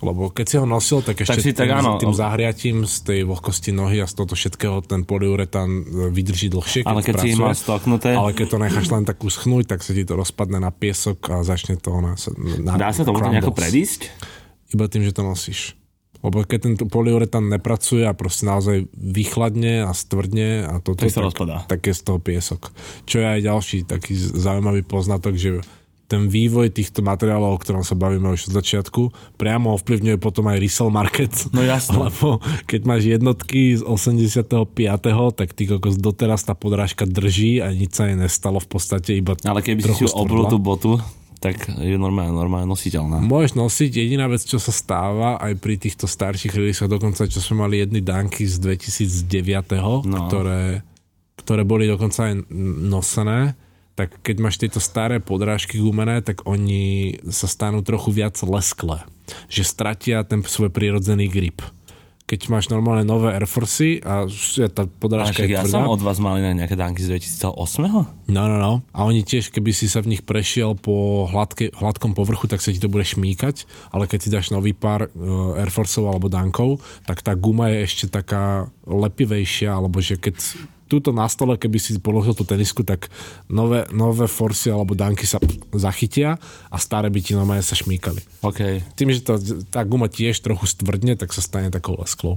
Lebo 0.01 0.27
keď 0.27 0.45
si 0.47 0.55
ho 0.57 0.65
nosil, 0.65 0.99
tak 0.99 1.21
ešte 1.21 1.31
Tak 1.31 1.37
si 1.39 1.53
tak 1.53 1.69
tým, 1.69 1.77
áno. 1.77 1.91
tým 1.95 2.09
zahriatím 2.11 2.77
z 2.83 2.95
tej 3.03 3.19
vlhkosti 3.23 3.69
nohy 3.69 4.01
a 4.01 4.09
z 4.09 4.13
toho 4.15 4.25
všetkého 4.27 4.81
ten 4.81 5.03
polyuretán 5.03 5.69
e, 5.69 5.81
vydrží 6.09 6.49
dlhšie, 6.49 6.81
keď 6.81 6.89
Ale 6.89 7.01
keď 7.03 7.13
si 7.13 7.29
pracuje. 7.29 7.37
mal 7.39 7.53
stoknuté, 7.53 8.09
Ale 8.11 8.33
keď 8.33 8.47
to 8.47 8.57
necháš 8.57 8.87
len 8.89 9.03
tak 9.03 9.17
uschnúť, 9.19 9.63
tak 9.67 9.79
sa 9.79 9.91
ti 9.91 10.01
to 10.01 10.13
rozpadne 10.13 10.57
na 10.57 10.71
piesok 10.71 11.17
a 11.29 11.41
začne 11.41 11.77
to 11.77 11.93
na, 11.95 12.17
na 12.59 12.73
dá 12.75 12.89
sa 12.89 13.05
tomu 13.05 13.21
nejako 13.21 13.53
crumbles. 13.53 13.61
predísť? 13.61 14.01
Iba 14.71 14.85
tým, 14.87 15.03
že 15.03 15.11
to 15.11 15.21
nosíš. 15.21 15.77
Lebo 16.21 16.45
keď 16.45 16.59
ten 16.61 16.73
polyuretán 16.77 17.49
nepracuje 17.49 18.05
a 18.05 18.13
proste 18.13 18.45
naozaj 18.45 18.85
vychladne 18.93 19.85
a 19.85 19.91
stvrdne 19.91 20.69
a 20.69 20.77
toto, 20.77 21.05
Tak 21.05 21.13
sa 21.13 21.25
rozpadá. 21.25 21.65
tak 21.65 21.81
je 21.81 21.93
z 21.97 22.01
toho 22.05 22.19
piesok. 22.21 22.69
Čo 23.09 23.21
je 23.21 23.27
aj 23.27 23.41
ďalší 23.41 23.77
taký 23.89 24.13
zaujímavý 24.15 24.85
poznatok, 24.85 25.33
že 25.35 25.65
ten 26.11 26.27
vývoj 26.27 26.75
týchto 26.75 26.99
materiálov, 26.99 27.55
o 27.55 27.61
ktorom 27.63 27.87
sa 27.87 27.95
bavíme 27.95 28.35
už 28.35 28.51
od 28.51 28.59
začiatku, 28.59 29.01
priamo 29.39 29.71
ovplyvňuje 29.79 30.19
potom 30.19 30.43
aj 30.51 30.59
resell 30.59 30.91
market. 30.91 31.31
No 31.55 31.63
jasné. 31.63 31.95
Lebo 32.11 32.43
keď 32.67 32.81
máš 32.83 33.07
jednotky 33.07 33.79
z 33.79 33.83
85., 33.87 34.75
tak 35.31 35.55
ty 35.55 35.63
kokos 35.71 35.95
doteraz 35.95 36.43
tá 36.43 36.51
podrážka 36.51 37.07
drží 37.07 37.63
a 37.63 37.71
nič 37.71 37.95
sa 37.95 38.11
jej 38.11 38.19
nestalo 38.19 38.59
v 38.59 38.67
podstate 38.67 39.15
iba 39.15 39.39
Ale 39.47 39.63
keby 39.63 39.79
si 39.95 40.03
obrul 40.11 40.43
stvrdla. 40.43 40.51
tú 40.51 40.57
botu, 40.59 40.91
tak 41.41 41.73
je 41.73 41.97
normálne, 41.97 42.37
normálne 42.37 42.69
nositeľná. 42.69 43.17
Môžeš 43.17 43.57
nosiť, 43.57 43.91
jediná 43.97 44.29
vec, 44.29 44.45
čo 44.45 44.61
sa 44.61 44.69
stáva 44.69 45.41
aj 45.41 45.57
pri 45.57 45.81
týchto 45.81 46.05
starších 46.05 46.53
releasoch, 46.53 46.85
dokonca 46.85 47.25
čo 47.25 47.41
sme 47.41 47.65
mali 47.65 47.81
jedny 47.81 48.05
danky 48.05 48.45
z 48.45 48.61
2009, 48.61 50.05
No. 50.05 50.29
ktoré, 50.29 50.85
ktoré 51.41 51.65
boli 51.65 51.89
dokonca 51.89 52.29
aj 52.29 52.45
nosené, 52.85 53.57
tak 53.97 54.21
keď 54.21 54.35
máš 54.37 54.55
tieto 54.61 54.77
staré 54.77 55.17
podrážky 55.17 55.81
gumené, 55.81 56.21
tak 56.21 56.45
oni 56.45 57.17
sa 57.27 57.49
stanú 57.49 57.81
trochu 57.81 58.13
viac 58.13 58.37
lesklé. 58.45 59.01
Že 59.49 59.63
stratia 59.65 60.21
ten 60.21 60.45
svoj 60.45 60.69
prirodzený 60.69 61.25
grip. 61.27 61.65
Keď 62.31 62.47
máš 62.47 62.71
normálne 62.71 63.03
nové 63.03 63.35
Air 63.35 63.43
Forcey 63.43 63.99
a 63.99 64.23
je 64.31 64.63
tá 64.71 64.87
podrážka 64.87 65.43
je 65.43 65.51
ja 65.51 65.67
tvrdá, 65.67 65.83
som 65.83 65.91
od 65.91 65.99
vás 65.99 66.15
mal 66.23 66.39
inak 66.39 66.63
nejaké 66.63 66.79
danky 66.79 67.03
z 67.03 67.19
2008. 67.19 68.31
No, 68.31 68.47
no, 68.47 68.55
no. 68.55 68.79
A 68.95 69.03
oni 69.03 69.27
tiež, 69.27 69.51
keby 69.51 69.75
si 69.75 69.91
sa 69.91 69.99
v 69.99 70.15
nich 70.15 70.23
prešiel 70.23 70.79
po 70.79 71.27
hladke, 71.27 71.75
hladkom 71.75 72.15
povrchu, 72.15 72.47
tak 72.47 72.63
sa 72.63 72.71
ti 72.71 72.79
to 72.79 72.87
bude 72.87 73.03
šmíkať, 73.03 73.67
ale 73.91 74.07
keď 74.07 74.19
si 74.23 74.29
dáš 74.31 74.55
nový 74.55 74.71
pár 74.71 75.11
uh, 75.11 75.59
Air 75.59 75.75
Forceov 75.75 76.07
alebo 76.07 76.31
Dankov, 76.31 76.79
tak 77.03 77.19
tá 77.19 77.35
guma 77.35 77.67
je 77.67 77.83
ešte 77.83 78.07
taká 78.07 78.71
lepivejšia, 78.87 79.75
alebo 79.75 79.99
že 79.99 80.15
keď 80.15 80.39
túto 80.91 81.15
na 81.15 81.31
stole, 81.31 81.55
keby 81.55 81.79
si 81.79 81.95
položil 82.03 82.35
tú 82.35 82.43
tenisku, 82.43 82.83
tak 82.83 83.07
nové, 83.47 83.87
nové 83.95 84.27
Forcy 84.27 84.67
alebo 84.67 84.91
Danky 84.91 85.23
sa 85.23 85.39
zachytia 85.71 86.35
a 86.67 86.75
staré 86.75 87.07
by 87.07 87.19
ti 87.23 87.31
normálne 87.31 87.63
sa 87.63 87.79
šmíkali. 87.79 88.19
OK. 88.43 88.83
Tým, 88.99 89.15
že 89.15 89.23
tá, 89.23 89.39
tá 89.71 89.87
guma 89.87 90.11
tiež 90.11 90.43
trochu 90.43 90.67
stvrdne, 90.67 91.15
tak 91.15 91.31
sa 91.31 91.39
stane 91.39 91.71
takou 91.71 91.95
lesklou. 91.95 92.35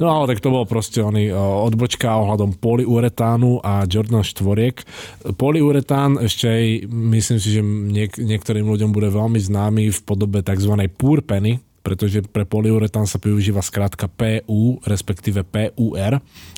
No 0.00 0.10
ale 0.10 0.34
tak 0.34 0.42
to 0.42 0.50
bolo 0.50 0.64
proste 0.64 1.04
oný, 1.04 1.30
uh, 1.30 1.38
odbočka 1.68 2.08
ohľadom 2.08 2.56
polyuretánu 2.58 3.60
a 3.60 3.84
Jordan 3.84 4.24
štvoriek. 4.24 4.80
Polyuretán 5.36 6.18
ešte 6.18 6.48
aj, 6.48 6.66
myslím 6.88 7.38
si, 7.38 7.48
že 7.54 7.62
niek- 7.62 8.18
niektorým 8.18 8.66
ľuďom 8.66 8.90
bude 8.90 9.12
veľmi 9.12 9.38
známy 9.38 9.92
v 9.92 10.00
podobe 10.02 10.40
tzv. 10.42 10.72
pour 10.96 11.22
penny, 11.22 11.62
pretože 11.84 12.24
pre 12.24 12.48
polyuretán 12.48 13.04
sa 13.04 13.20
využíva 13.20 13.60
skrátka 13.60 14.08
PU, 14.08 14.80
respektíve 14.88 15.44
PUR 15.44 16.12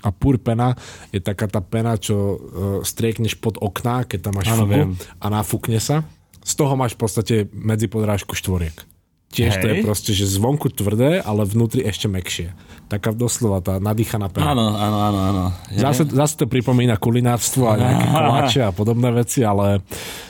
a 0.06 0.08
pur 0.14 0.38
pena 0.38 0.78
je 1.10 1.18
taká 1.18 1.50
tá 1.50 1.58
pena, 1.58 1.98
čo 1.98 2.14
uh, 2.14 2.38
striekneš 2.86 3.34
pod 3.42 3.58
okná, 3.58 4.06
keď 4.06 4.30
tam 4.30 4.34
máš 4.38 4.54
Áno, 4.54 4.62
fugu 4.62 4.72
viem. 4.72 4.90
a 5.18 5.26
nafúkne 5.26 5.82
sa. 5.82 6.06
Z 6.46 6.54
toho 6.54 6.78
máš 6.78 6.94
v 6.94 7.00
podstate 7.02 7.34
medzipodrážku 7.50 8.38
štvoriek. 8.38 8.86
Tiež 9.34 9.58
to 9.58 9.66
je 9.66 9.74
Hej. 9.82 9.84
proste, 9.84 10.10
že 10.14 10.30
zvonku 10.30 10.70
tvrdé, 10.70 11.18
ale 11.18 11.42
vnútri 11.42 11.82
ešte 11.82 12.06
mekšie. 12.06 12.54
Taká 12.86 13.10
doslova 13.10 13.58
tá 13.58 13.82
nadýchaná 13.82 14.30
pena. 14.30 14.54
Áno, 14.54 14.78
áno, 14.78 14.98
áno, 15.02 15.18
áno. 15.18 15.44
Zase, 15.74 16.06
zase 16.06 16.38
to 16.38 16.46
pripomína 16.46 16.94
kulinárstvo 16.94 17.66
a 17.66 17.74
nejaké 17.74 18.04
koláče 18.14 18.60
a 18.62 18.70
podobné 18.70 19.10
veci, 19.10 19.42
ale 19.42 19.82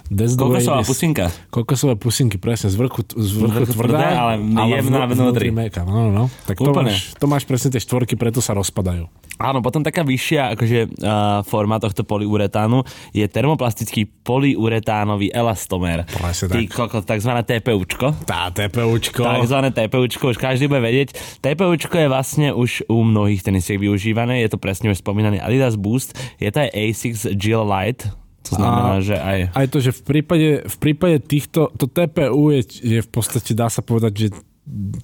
way 0.08 0.28
Kokosová 0.38 0.80
is. 0.80 0.88
pusinka. 0.88 1.24
Kokosové 1.50 1.94
pusinky, 1.98 2.38
presne, 2.38 2.70
z 2.70 2.76
vrchu, 2.78 3.02
z 3.12 3.30
vrchu 3.36 3.60
vrchu 3.60 3.72
tvrdá, 3.74 3.98
tvrdé, 3.98 4.06
ale 4.16 4.32
jemná 4.72 5.04
vnútri. 5.04 5.50
meká. 5.50 5.82
No, 5.82 6.08
no, 6.08 6.10
no. 6.14 6.24
Tak 6.46 6.56
to 6.62 6.70
Úplne. 6.70 6.94
máš, 6.94 7.12
to 7.18 7.26
máš 7.26 7.44
presne 7.44 7.68
tie 7.74 7.82
štvorky, 7.82 8.14
preto 8.14 8.38
sa 8.38 8.54
rozpadajú. 8.54 9.04
Áno, 9.36 9.60
potom 9.60 9.84
taká 9.84 10.00
vyššia 10.00 10.56
akože, 10.56 10.78
uh, 10.96 11.44
forma 11.44 11.76
tohto 11.76 12.08
polyuretánu 12.08 12.88
je 13.12 13.26
termoplastický 13.28 14.08
polyuretánový 14.24 15.28
elastomer. 15.28 16.08
Presne 16.08 16.48
Ty 16.48 16.60
tak. 16.64 16.72
kokos, 16.72 17.04
takzvané 17.04 17.44
TPUčko. 17.44 18.24
Tá 18.24 18.48
TPUčko. 18.48 19.20
Takzvané 19.20 19.76
TPUčko, 19.76 20.32
už 20.32 20.38
každý 20.40 20.72
bude 20.72 20.80
vedieť. 20.80 21.12
TPUčko 21.44 22.00
je 22.00 22.08
vlastne 22.08 22.45
už 22.52 22.86
u 22.90 23.02
mnohých 23.02 23.42
tenisiek 23.42 23.80
využívané, 23.80 24.42
je 24.44 24.50
to 24.52 24.58
presne 24.58 24.90
už 24.92 25.00
spomínaný 25.00 25.40
Adidas 25.40 25.74
Boost, 25.74 26.14
je 26.38 26.50
to 26.50 26.58
aj 26.66 26.70
Asics 26.74 27.22
Gel 27.38 27.64
Light, 27.64 28.06
to 28.46 28.54
znamená, 28.54 28.98
A- 28.98 29.02
že 29.02 29.16
aj... 29.18 29.38
Aj 29.54 29.66
to, 29.66 29.78
že 29.82 29.90
v 29.90 30.02
prípade, 30.06 30.48
v 30.66 30.76
prípade 30.78 31.16
týchto, 31.22 31.74
to 31.74 31.90
TPU 31.90 32.54
je, 32.54 32.62
je 32.82 32.98
v 33.02 33.10
podstate, 33.10 33.54
dá 33.58 33.66
sa 33.66 33.82
povedať, 33.82 34.12
že 34.14 34.28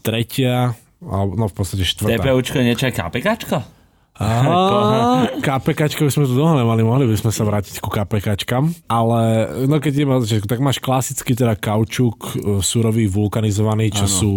tretia, 0.03 0.75
alebo 1.03 1.35
no 1.35 1.47
v 1.51 1.55
podstate 1.55 1.83
štvrtá. 1.83 2.23
TPUčko 2.23 2.63
je 2.63 2.67
niečo 2.67 2.87
aj 2.87 2.95
KPKčko? 2.95 3.82
Á, 4.23 5.27
KPKčko 5.43 6.07
by 6.07 6.13
sme 6.15 6.25
tu 6.31 6.39
dlho 6.39 6.55
nemali, 6.55 6.87
mohli 6.87 7.11
by 7.11 7.17
sme 7.19 7.35
sa 7.35 7.43
vrátiť 7.43 7.83
ku 7.83 7.91
KPKčkam, 7.91 8.71
ale 8.87 9.21
no 9.67 9.83
keď 9.83 9.93
ideme 9.93 10.15
od 10.15 10.23
začiatku, 10.23 10.47
tak 10.47 10.63
máš 10.63 10.79
klasický 10.79 11.35
teda 11.35 11.59
kaučuk, 11.59 12.39
e, 12.39 12.63
surový, 12.63 13.11
vulkanizovaný, 13.11 13.91
čo 13.91 14.07
Áno. 14.07 14.15
sú 14.15 14.33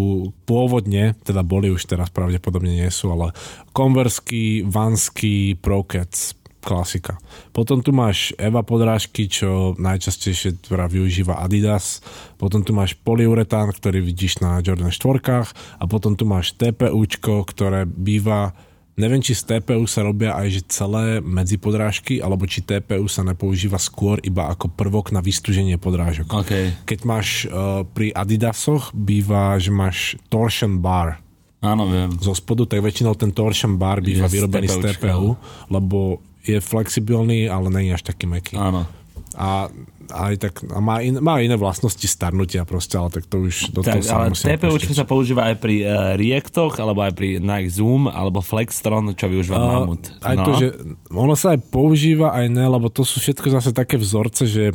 pôvodne, 0.50 1.14
teda 1.22 1.46
boli 1.46 1.70
už 1.70 1.86
teraz 1.86 2.10
pravdepodobne 2.10 2.74
nie 2.74 2.90
sú, 2.90 3.14
ale 3.14 3.38
konversky, 3.78 4.66
vansky, 4.66 5.54
prokec, 5.62 6.34
klasika. 6.66 7.22
Potom 7.54 7.86
tu 7.86 7.94
máš 7.94 8.34
EVA 8.42 8.66
podrážky, 8.66 9.30
čo 9.30 9.78
najčastejšie 9.78 10.66
teda 10.66 10.90
využíva 10.90 11.38
Adidas. 11.38 12.02
Potom 12.42 12.66
tu 12.66 12.74
máš 12.74 12.98
polyuretán, 12.98 13.70
ktorý 13.70 14.02
vidíš 14.02 14.42
na 14.42 14.58
Jordan 14.66 14.90
4 14.90 15.54
a 15.54 15.84
potom 15.86 16.18
tu 16.18 16.26
máš 16.26 16.58
TPUčko, 16.58 17.46
ktoré 17.46 17.86
býva 17.86 18.58
Neviem, 18.96 19.20
či 19.20 19.36
z 19.36 19.44
TPU 19.60 19.84
sa 19.92 20.08
robia 20.08 20.40
aj 20.40 20.48
že 20.56 20.62
celé 20.72 21.20
medzipodrážky, 21.20 22.24
alebo 22.24 22.48
či 22.48 22.64
TPU 22.64 23.12
sa 23.12 23.28
nepoužíva 23.28 23.76
skôr 23.76 24.24
iba 24.24 24.48
ako 24.48 24.72
prvok 24.72 25.12
na 25.12 25.20
vystúženie 25.20 25.76
podrážok. 25.76 26.32
OK. 26.32 26.52
Keď 26.88 27.00
máš 27.04 27.44
uh, 27.52 27.84
pri 27.84 28.16
Adidasoch, 28.16 28.96
býva, 28.96 29.60
že 29.60 29.76
máš 29.76 30.16
torsion 30.32 30.80
bar 30.80 31.20
Áno, 31.60 31.92
viem. 31.92 32.08
zo 32.24 32.32
spodu, 32.32 32.64
tak 32.64 32.80
väčšinou 32.80 33.20
ten 33.20 33.36
torsion 33.36 33.76
bar 33.76 34.00
býva 34.00 34.32
Je 34.32 34.32
z 34.32 34.34
vyrobený 34.40 34.68
z. 34.72 34.78
TPU, 34.96 35.36
lebo 35.68 36.24
je 36.46 36.62
flexibilný, 36.62 37.52
ale 37.52 37.68
je 37.84 37.92
až 37.92 38.04
taký 38.06 38.30
meký. 38.30 38.56
Áno. 38.56 38.88
A, 39.36 39.68
aj 40.06 40.34
tak, 40.40 40.54
a 40.72 40.80
má, 40.80 41.04
in, 41.04 41.20
má 41.20 41.44
iné 41.44 41.60
vlastnosti 41.60 42.08
starnutia 42.08 42.64
proste, 42.64 42.96
ale 42.96 43.12
tak 43.12 43.28
to 43.28 43.44
už 43.44 43.76
do 43.76 43.84
toho 43.84 44.00
Tak, 44.00 44.08
sa 44.08 44.26
ale 44.26 44.36
pustiť. 44.36 44.96
sa 44.96 45.04
používa 45.04 45.52
aj 45.52 45.56
pri 45.60 45.76
uh, 45.84 46.16
Reactoch, 46.16 46.80
alebo 46.80 47.04
aj 47.04 47.14
pri 47.14 47.44
Nike 47.44 47.72
Zoom, 47.76 48.08
alebo 48.08 48.40
Flextron, 48.40 49.12
čo 49.18 49.28
využíva 49.28 49.58
A 49.60 49.66
Mamut. 49.84 50.08
Aj 50.24 50.36
no. 50.40 50.46
to, 50.48 50.52
že 50.56 50.68
ono 51.12 51.36
sa 51.36 51.58
aj 51.58 51.60
používa, 51.68 52.32
aj 52.32 52.48
ne, 52.48 52.66
lebo 52.66 52.88
to 52.88 53.04
sú 53.04 53.20
všetko 53.20 53.52
zase 53.60 53.76
také 53.76 54.00
vzorce, 54.00 54.48
že 54.48 54.72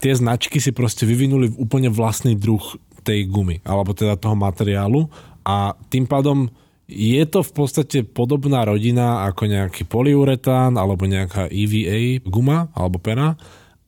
tie 0.00 0.12
značky 0.16 0.62
si 0.62 0.72
proste 0.72 1.04
vyvinuli 1.04 1.52
úplne 1.58 1.92
vlastný 1.92 2.38
druh 2.38 2.62
tej 3.04 3.28
gumy, 3.28 3.60
alebo 3.64 3.92
teda 3.92 4.16
toho 4.16 4.36
materiálu 4.36 5.08
a 5.48 5.72
tým 5.88 6.04
pádom 6.04 6.52
je 6.88 7.20
to 7.28 7.44
v 7.44 7.52
podstate 7.52 7.98
podobná 8.04 8.64
rodina 8.64 9.28
ako 9.28 9.44
nejaký 9.44 9.84
polyuretán 9.84 10.76
alebo 10.80 11.04
nejaká 11.04 11.52
EVA 11.52 12.24
guma 12.24 12.72
alebo 12.72 12.96
pena, 12.96 13.36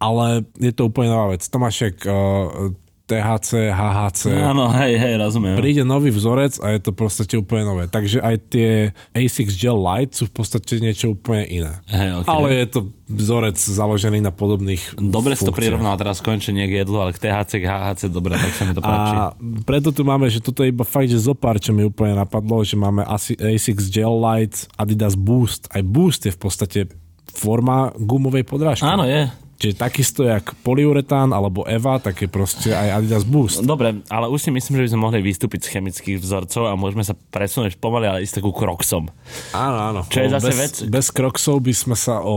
ale 0.01 0.49
je 0.57 0.73
to 0.73 0.89
úplne 0.89 1.13
nová 1.13 1.37
vec. 1.37 1.45
To 1.45 1.57
máš 1.61 1.93
jak 1.93 1.97
uh, 2.09 2.73
THC, 3.11 3.75
HHC, 3.75 4.23
Áno, 4.39 4.71
hej, 4.71 4.95
hej, 4.95 5.19
rozumiem. 5.19 5.59
príde 5.59 5.83
nový 5.83 6.15
vzorec 6.15 6.63
a 6.63 6.71
je 6.71 6.79
to 6.79 6.95
v 6.95 6.99
podstate 7.03 7.35
úplne 7.35 7.67
nové. 7.67 7.85
Takže 7.91 8.23
aj 8.23 8.37
tie 8.47 8.95
Asics 9.11 9.59
Gel 9.59 9.75
Light 9.75 10.15
sú 10.15 10.31
v 10.31 10.35
podstate 10.39 10.79
niečo 10.79 11.19
úplne 11.19 11.43
iné. 11.51 11.73
Hej, 11.91 12.23
okay. 12.23 12.31
Ale 12.31 12.47
je 12.55 12.67
to 12.71 12.81
vzorec 13.11 13.59
založený 13.59 14.23
na 14.23 14.31
podobných 14.31 14.95
Dobre 14.95 15.35
si 15.35 15.43
to 15.43 15.51
prirovnal 15.51 15.99
teraz 15.99 16.23
konečne 16.23 16.63
nie 16.63 16.71
k 16.71 16.87
jedlu, 16.87 17.03
ale 17.03 17.11
k 17.11 17.19
THC, 17.19 17.59
k 17.59 17.67
HHC, 17.67 18.01
dobre, 18.15 18.39
tak 18.39 18.55
sa 18.55 18.63
mi 18.63 18.79
to 18.79 18.83
páči. 18.83 19.15
A 19.19 19.35
preto 19.67 19.91
tu 19.91 20.07
máme, 20.07 20.31
že 20.31 20.39
toto 20.39 20.63
je 20.63 20.71
iba 20.71 20.87
fakt, 20.87 21.11
že 21.11 21.19
zopár, 21.19 21.59
čo 21.59 21.75
mi 21.75 21.83
úplne 21.83 22.15
napadlo, 22.15 22.63
že 22.63 22.79
máme 22.79 23.03
asi 23.03 23.35
Asics 23.43 23.91
Gel 23.91 24.15
Light, 24.23 24.71
Adidas 24.79 25.19
Boost. 25.19 25.67
Aj 25.75 25.83
Boost 25.83 26.31
je 26.31 26.33
v 26.33 26.39
podstate 26.39 26.81
forma 27.27 27.91
gumovej 27.99 28.47
podrážky. 28.47 28.87
Áno, 28.87 29.03
je. 29.03 29.27
Čiže 29.61 29.77
takisto 29.77 30.25
jak 30.25 30.57
polyuretán 30.59 31.31
alebo 31.31 31.63
EVA, 31.63 32.01
tak 32.01 32.17
je 32.17 32.27
proste 32.27 32.73
aj 32.73 32.97
Adidas 32.99 33.23
Boost. 33.23 33.61
Dobre, 33.61 34.01
ale 34.09 34.27
už 34.27 34.41
si 34.41 34.51
myslím, 34.51 34.81
že 34.81 34.83
by 34.83 34.91
sme 34.91 35.01
mohli 35.03 35.21
vystúpiť 35.21 35.61
z 35.61 35.69
chemických 35.71 36.17
vzorcov 36.17 36.65
a 36.65 36.73
môžeme 36.75 37.05
sa 37.05 37.13
presunúť 37.13 37.77
pomaly, 37.77 38.09
ale 38.09 38.19
ísť 38.21 38.41
takú 38.41 38.51
kroksom. 38.51 39.13
Áno, 39.53 39.79
áno. 39.79 40.01
Čo 40.09 40.19
je 40.19 40.29
No, 40.29 40.35
zase 40.35 40.49
bez, 40.49 40.57
vec- 40.57 40.83
Bez 40.89 41.07
kroxov 41.11 41.61
by 41.61 41.73
sme 41.73 41.93
sa 41.93 42.19
o 42.19 42.37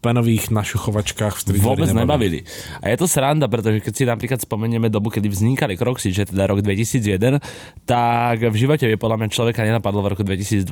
penových 0.00 0.48
našuchovačkách 0.48 1.34
v 1.34 1.40
streetweari 1.42 1.64
Vôbec 1.66 1.90
nebavili. 1.90 2.38
A 2.78 2.88
je 2.88 2.96
to 2.96 3.04
sranda, 3.04 3.44
pretože 3.44 3.80
keď 3.80 3.92
si 3.92 4.04
napríklad 4.04 4.36
spomenieme 4.38 4.88
dobu, 4.88 5.08
kedy 5.08 5.26
vznikali 5.26 5.74
Crocsy, 5.74 6.12
že 6.12 6.24
teda 6.24 6.44
rok 6.46 6.60
2001, 6.60 7.40
tak 7.82 8.36
v 8.40 8.54
živote 8.54 8.84
by 8.86 8.96
podľa 8.96 9.16
mňa 9.18 9.28
človeka 9.28 9.60
nenapadlo 9.60 10.00
v 10.00 10.08
roku 10.10 10.22
2023, 10.22 10.64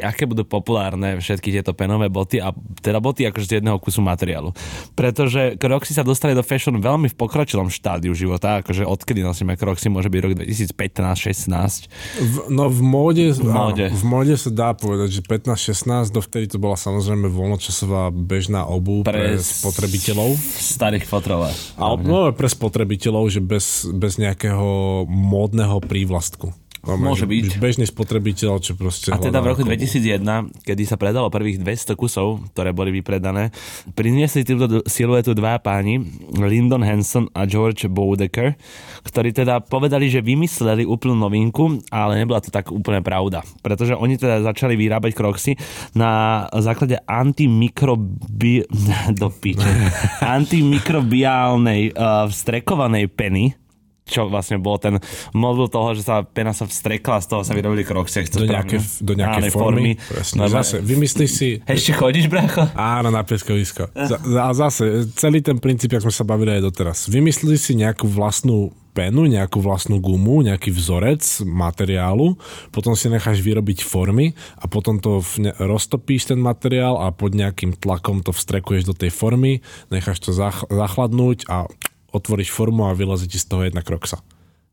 aké 0.00 0.24
budú 0.24 0.44
populárne 0.44 1.16
všetky 1.16 1.48
tieto 1.50 1.72
penové 1.72 2.08
boty 2.08 2.38
a 2.38 2.52
teda 2.78 3.00
boty 3.00 3.24
akože 3.24 3.46
z 3.46 3.52
jedného 3.58 3.76
kusu 3.76 4.00
materiálu. 4.00 4.52
Pretože 4.92 5.33
že 5.34 5.42
Crocsy 5.58 5.98
sa 5.98 6.06
dostali 6.06 6.38
do 6.38 6.46
fashion 6.46 6.78
veľmi 6.78 7.10
v 7.10 7.16
pokročilom 7.18 7.66
štádiu 7.66 8.14
života, 8.14 8.62
akože 8.62 8.86
odkedy 8.86 9.26
nosíme 9.26 9.58
Crocsy, 9.58 9.90
môže 9.90 10.06
byť 10.06 10.20
rok 10.22 10.32
2015-16. 10.38 11.90
V, 12.22 12.36
no 12.54 12.70
v 12.70 12.80
móde, 12.80 13.34
v 13.34 13.42
móde. 13.42 13.86
v 13.90 14.04
móde 14.06 14.34
sa 14.38 14.54
dá 14.54 14.70
povedať, 14.78 15.18
že 15.18 15.20
15-16, 15.26 16.14
dovtedy 16.14 16.46
to 16.46 16.62
bola 16.62 16.78
samozrejme 16.78 17.26
voľnočasová 17.26 18.14
bežná 18.14 18.62
obu 18.62 19.02
pre, 19.02 19.34
pre 19.34 19.42
spotrebiteľov. 19.42 20.38
Starých 20.54 21.04
fotrové. 21.10 21.50
Ale 21.74 21.94
no, 22.06 22.30
pre 22.30 22.46
spotrebiteľov, 22.46 23.34
že 23.34 23.42
bez, 23.42 23.90
bez 23.90 24.22
nejakého 24.22 25.02
módneho 25.10 25.82
prívlastku. 25.82 26.63
Môže 26.84 27.24
byť. 27.24 27.56
Bežný 27.56 27.88
spotrebiteľ, 27.88 28.60
čo 28.60 28.76
proste... 28.76 29.08
A 29.08 29.16
teda 29.16 29.40
v 29.40 29.56
roku 29.56 29.64
ako- 29.64 29.72
2001, 29.72 30.20
kedy 30.62 30.82
sa 30.84 31.00
predalo 31.00 31.32
prvých 31.32 31.58
200 31.64 31.96
kusov, 31.96 32.44
ktoré 32.52 32.76
boli 32.76 32.92
vypredané, 32.92 33.48
priniesli 33.96 34.44
túto 34.44 34.84
siluetu 34.84 35.32
dva 35.32 35.56
páni, 35.58 36.04
Lyndon 36.36 36.84
Hanson 36.84 37.32
a 37.32 37.48
George 37.48 37.88
Bodecker, 37.88 38.60
ktorí 39.08 39.32
teda 39.32 39.64
povedali, 39.64 40.12
že 40.12 40.20
vymysleli 40.20 40.84
úplnú 40.84 41.16
novinku, 41.16 41.80
ale 41.88 42.20
nebola 42.20 42.44
to 42.44 42.52
tak 42.52 42.68
úplne 42.68 43.00
pravda. 43.00 43.40
Pretože 43.64 43.96
oni 43.96 44.20
teda 44.20 44.44
začali 44.44 44.76
vyrábať 44.76 45.12
kroxy 45.16 45.56
na 45.96 46.44
základe 46.52 47.00
antimikrobi... 47.08 48.68
do 49.20 49.32
piče. 49.32 49.64
antimikrobiálnej 50.36 51.96
uh, 51.96 52.28
vstrekovanej 52.28 53.08
peny, 53.08 53.63
čo 54.04 54.28
vlastne 54.28 54.60
bol 54.60 54.76
ten 54.76 55.00
modul 55.32 55.72
toho, 55.72 55.96
že 55.96 56.04
sa 56.04 56.20
pena 56.22 56.52
sa 56.52 56.68
vstrekla, 56.68 57.24
z 57.24 57.26
toho 57.28 57.42
sa 57.42 57.56
vyrobili 57.56 57.84
to 57.84 58.44
do 58.44 58.48
nejakej, 58.48 58.80
do 59.00 59.12
nejakej 59.16 59.42
Ánej 59.48 59.52
formy. 59.52 59.92
Presne. 59.96 60.36
No, 60.36 60.44
Zase, 60.52 60.84
vymyslíš 60.84 61.30
si... 61.32 61.48
Ešte 61.64 61.96
chodíš, 61.96 62.28
bracho? 62.28 62.68
Áno, 62.76 63.08
na 63.08 63.24
pieskovisko. 63.24 63.88
A 63.96 64.52
zase, 64.52 65.08
celý 65.16 65.40
ten 65.40 65.56
princíp, 65.56 65.96
jak 65.96 66.04
sme 66.04 66.12
sa 66.12 66.24
bavili 66.28 66.60
aj 66.60 66.62
doteraz. 66.68 66.98
Vymyslí 67.08 67.56
si 67.56 67.72
nejakú 67.80 68.04
vlastnú 68.04 68.76
penu, 68.94 69.26
nejakú 69.26 69.58
vlastnú 69.58 69.98
gumu, 69.98 70.46
nejaký 70.46 70.70
vzorec 70.70 71.42
materiálu, 71.42 72.38
potom 72.70 72.94
si 72.94 73.10
necháš 73.10 73.42
vyrobiť 73.42 73.82
formy 73.82 74.38
a 74.54 74.70
potom 74.70 75.02
to 75.02 75.18
v 75.18 75.50
ne- 75.50 75.54
roztopíš 75.58 76.30
ten 76.30 76.38
materiál 76.38 77.02
a 77.02 77.10
pod 77.10 77.34
nejakým 77.34 77.74
tlakom 77.74 78.22
to 78.22 78.30
vstrekuješ 78.30 78.86
do 78.86 78.94
tej 78.94 79.10
formy, 79.10 79.66
necháš 79.90 80.22
to 80.22 80.30
zach- 80.30 80.70
zachladnúť 80.70 81.50
a 81.50 81.66
otvoríš 82.14 82.54
formu 82.54 82.86
a 82.86 82.94
vylezí 82.94 83.26
ti 83.26 83.42
z 83.42 83.50
toho 83.50 83.66
jedna 83.66 83.82
kroksa. 83.82 84.22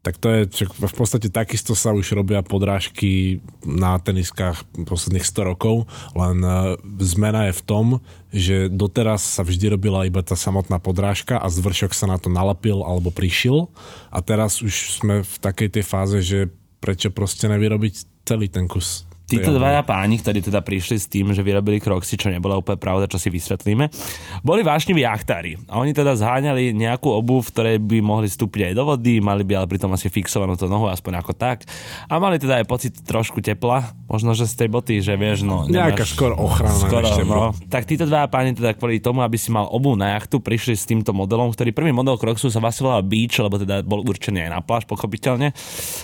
Tak 0.02 0.18
to 0.18 0.34
je, 0.34 0.66
v 0.66 0.96
podstate 0.98 1.30
takisto 1.30 1.78
sa 1.78 1.94
už 1.94 2.18
robia 2.18 2.42
podrážky 2.42 3.38
na 3.62 4.02
teniskách 4.02 4.66
posledných 4.90 5.22
100 5.22 5.50
rokov, 5.54 5.86
len 6.18 6.42
e, 6.42 6.74
zmena 7.06 7.54
je 7.54 7.62
v 7.62 7.66
tom, 7.70 7.86
že 8.34 8.66
doteraz 8.66 9.22
sa 9.22 9.46
vždy 9.46 9.78
robila 9.78 10.10
iba 10.10 10.26
tá 10.26 10.34
samotná 10.34 10.82
podrážka 10.82 11.38
a 11.38 11.46
zvršok 11.54 11.94
sa 11.94 12.10
na 12.10 12.18
to 12.18 12.34
nalepil 12.34 12.82
alebo 12.82 13.14
prišil 13.14 13.70
a 14.10 14.26
teraz 14.26 14.66
už 14.66 14.74
sme 14.98 15.22
v 15.22 15.36
takej 15.38 15.70
tej 15.70 15.86
fáze, 15.86 16.18
že 16.26 16.50
prečo 16.82 17.14
proste 17.14 17.46
nevyrobiť 17.46 18.26
celý 18.26 18.50
ten 18.50 18.66
kus. 18.66 19.06
Títo 19.32 19.56
dvaja 19.56 19.88
páni, 19.88 20.20
ktorí 20.20 20.44
teda 20.44 20.60
prišli 20.60 21.00
s 21.00 21.08
tým, 21.08 21.32
že 21.32 21.40
vyrobili 21.40 21.80
kroxy, 21.80 22.20
čo 22.20 22.28
nebola 22.28 22.60
úplne 22.60 22.76
pravda, 22.76 23.08
čo 23.08 23.16
si 23.16 23.32
vysvetlíme, 23.32 23.88
boli 24.44 24.60
vášniví 24.60 25.08
jachtári. 25.08 25.56
A 25.72 25.80
oni 25.80 25.96
teda 25.96 26.20
zháňali 26.20 26.76
nejakú 26.76 27.16
v 27.24 27.48
ktorej 27.48 27.78
by 27.80 28.04
mohli 28.04 28.28
vstúpiť 28.28 28.72
aj 28.72 28.74
do 28.76 28.84
vody, 28.84 29.24
mali 29.24 29.48
by 29.48 29.64
ale 29.64 29.68
pritom 29.72 29.88
asi 29.96 30.12
fixovanú 30.12 30.60
tú 30.60 30.68
nohu, 30.68 30.92
aspoň 30.92 31.24
ako 31.24 31.32
tak. 31.32 31.64
A 32.12 32.20
mali 32.20 32.36
teda 32.42 32.60
aj 32.60 32.66
pocit 32.68 32.94
trošku 33.08 33.40
tepla, 33.40 33.96
možno, 34.12 34.36
že 34.36 34.50
z 34.50 34.66
tej 34.66 34.70
boty, 34.70 35.00
že 35.00 35.16
vieš, 35.16 35.48
no... 35.48 35.64
Nejaká 35.64 36.04
skôr 36.04 36.36
ochrana 36.36 36.76
Skoro, 36.76 37.08
než 37.08 37.24
no. 37.24 37.56
Tak 37.72 37.88
títo 37.88 38.04
dvaja 38.04 38.28
páni 38.28 38.52
teda 38.52 38.76
kvôli 38.76 39.00
tomu, 39.00 39.24
aby 39.24 39.40
si 39.40 39.48
mal 39.48 39.70
obu 39.72 39.96
na 39.96 40.20
jachtu, 40.20 40.44
prišli 40.44 40.76
s 40.76 40.84
týmto 40.84 41.16
modelom, 41.16 41.56
ktorý 41.56 41.72
prvý 41.72 41.96
model 41.96 42.20
Croxu 42.20 42.52
sa 42.52 42.60
vlastne 42.60 42.92
volal 42.92 43.06
Beach, 43.08 43.40
lebo 43.40 43.56
teda 43.56 43.86
bol 43.88 44.04
určený 44.04 44.50
aj 44.50 44.52
na 44.52 44.60
pláž, 44.60 44.84
pochopiteľne. 44.90 45.56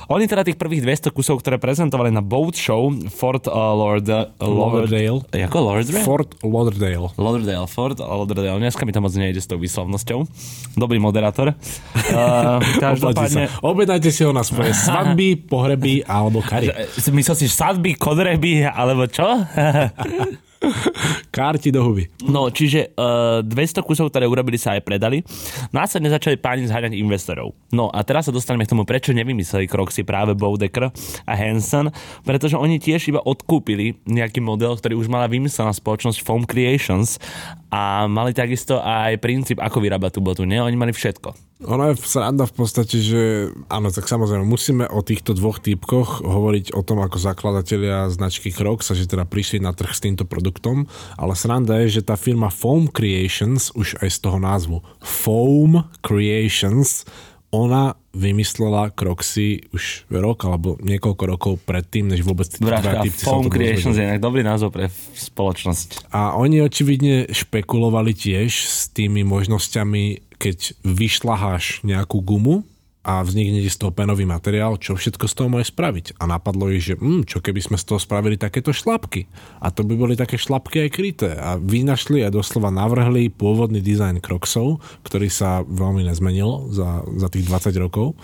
Oni 0.08 0.24
teda 0.30 0.48
tých 0.48 0.56
prvých 0.56 0.86
200 1.10 1.12
kusov, 1.12 1.44
ktoré 1.44 1.60
prezentovali 1.60 2.14
na 2.14 2.24
boat 2.24 2.56
show 2.56 2.88
Fort 3.18 3.50
uh, 3.50 3.74
Lord, 3.74 4.06
Lauderdale. 4.38 5.26
Ako 5.34 5.58
Lauderdale? 5.58 6.06
Fort 6.06 6.30
Lauderdale. 6.46 7.10
Lauderdale, 7.18 7.66
Fort 7.66 7.98
Lauderdale. 7.98 8.62
Dneska 8.62 8.86
mi 8.86 8.94
to 8.94 9.02
moc 9.02 9.10
nejde 9.18 9.42
s 9.42 9.50
tou 9.50 9.58
výslovnosťou. 9.58 10.30
Dobrý 10.78 11.02
moderátor. 11.02 11.58
Uh, 12.08 12.64
sa. 12.64 12.96
každopádne, 12.96 13.52
Objednajte 13.60 14.10
si 14.16 14.24
ho 14.24 14.32
na 14.32 14.40
svoje 14.42 14.72
svadby, 14.88 15.36
pohreby 15.44 16.08
alebo 16.08 16.40
kary. 16.40 16.72
myslel 17.12 17.36
si 17.36 17.52
sadby, 17.52 18.00
kodreby, 18.00 18.64
alebo 18.64 19.06
čo? 19.12 19.28
Karti 21.36 21.70
do 21.70 21.86
huby. 21.86 22.10
No, 22.26 22.50
čiže 22.50 22.94
uh, 22.98 23.46
200 23.46 23.86
kusov, 23.86 24.10
ktoré 24.10 24.26
urobili, 24.26 24.58
sa 24.58 24.76
aj 24.76 24.82
predali. 24.84 25.22
Následne 25.70 26.10
začali 26.10 26.40
páni 26.40 26.66
zháňať 26.66 26.98
investorov. 26.98 27.54
No 27.70 27.92
a 27.94 28.02
teraz 28.02 28.28
sa 28.30 28.34
dostaneme 28.34 28.66
k 28.66 28.72
tomu, 28.74 28.84
prečo 28.84 29.14
nevymysleli 29.14 29.70
Croxy 29.70 30.02
práve 30.02 30.34
Bodecker 30.34 30.90
a 31.24 31.34
Hansen, 31.34 31.94
pretože 32.26 32.58
oni 32.58 32.82
tiež 32.82 33.14
iba 33.14 33.22
odkúpili 33.22 34.00
nejaký 34.10 34.42
model, 34.42 34.76
ktorý 34.78 34.98
už 34.98 35.08
mala 35.12 35.30
vymyslená 35.30 35.72
spoločnosť 35.74 36.24
Foam 36.26 36.44
Creations 36.44 37.22
a 37.68 38.08
mali 38.08 38.32
takisto 38.32 38.80
aj 38.80 39.20
princíp, 39.20 39.60
ako 39.60 39.84
vyrábať 39.84 40.18
tú 40.18 40.22
botu. 40.24 40.48
Nie, 40.48 40.64
oni 40.64 40.80
mali 40.80 40.96
všetko. 40.96 41.48
Ono 41.66 41.90
je 41.90 41.98
sranda 41.98 42.46
v 42.46 42.54
podstate, 42.54 43.02
že 43.02 43.50
áno, 43.66 43.90
tak 43.90 44.06
samozrejme 44.06 44.46
musíme 44.46 44.86
o 44.86 45.02
týchto 45.02 45.34
dvoch 45.34 45.58
typkoch 45.58 46.22
hovoriť 46.22 46.78
o 46.78 46.86
tom 46.86 47.02
ako 47.02 47.18
zakladatelia 47.18 48.14
značky 48.14 48.54
Crocs 48.54 48.94
že 48.94 49.10
teda 49.10 49.26
prišli 49.26 49.58
na 49.66 49.74
trh 49.74 49.90
s 49.90 50.04
týmto 50.06 50.24
produktom, 50.24 50.86
ale 51.18 51.34
sranda 51.34 51.82
je, 51.82 51.98
že 52.00 52.06
tá 52.06 52.14
firma 52.14 52.54
Foam 52.54 52.86
Creations, 52.86 53.74
už 53.74 53.98
aj 54.06 54.10
z 54.14 54.20
toho 54.22 54.38
názvu 54.38 54.86
Foam 55.02 55.90
Creations, 56.06 57.10
ona 57.58 57.98
vymyslela 58.14 58.94
Crocsy 58.94 59.66
už 59.74 60.10
rok 60.14 60.46
alebo 60.46 60.78
niekoľko 60.82 61.24
rokov 61.26 61.54
predtým, 61.66 62.10
než 62.14 62.22
vôbec 62.26 62.46
tí 62.50 62.62
Vražka, 62.62 63.06
typci 63.06 63.26
sa 63.26 63.38
Creations 63.50 63.98
je 63.98 64.06
inak 64.06 64.22
dobrý 64.22 64.42
názov 64.46 64.74
pre 64.74 64.90
spoločnosť. 65.18 66.14
A 66.14 66.38
oni 66.38 66.62
očividne 66.62 67.30
špekulovali 67.30 68.14
tiež 68.14 68.52
s 68.54 68.90
tými 68.94 69.22
možnosťami, 69.26 70.38
keď 70.38 70.78
vyšľaháš 70.86 71.86
nejakú 71.86 72.22
gumu 72.22 72.66
a 73.08 73.24
vznikne 73.24 73.64
z 73.64 73.80
toho 73.80 73.96
penový 73.96 74.28
materiál, 74.28 74.76
čo 74.76 75.00
všetko 75.00 75.32
z 75.32 75.34
toho 75.40 75.48
môže 75.48 75.72
spraviť. 75.72 76.20
A 76.20 76.28
napadlo 76.28 76.68
ich, 76.68 76.84
že 76.84 77.00
hm, 77.00 77.24
čo 77.24 77.40
keby 77.40 77.64
sme 77.64 77.78
z 77.80 77.88
toho 77.88 78.04
spravili 78.04 78.36
takéto 78.36 78.76
šlapky. 78.76 79.32
A 79.64 79.72
to 79.72 79.88
by 79.88 79.96
boli 79.96 80.20
také 80.20 80.36
šlapky 80.36 80.84
aj 80.84 80.90
kryté. 80.92 81.30
A 81.40 81.56
vynašli 81.56 82.28
a 82.28 82.30
doslova 82.30 82.68
navrhli 82.68 83.32
pôvodný 83.32 83.80
dizajn 83.80 84.20
Crocsov, 84.20 84.84
ktorý 85.08 85.32
sa 85.32 85.64
veľmi 85.64 86.04
nezmenil 86.04 86.68
za, 86.76 87.08
za 87.16 87.32
tých 87.32 87.48
20 87.48 87.72
rokov. 87.80 88.20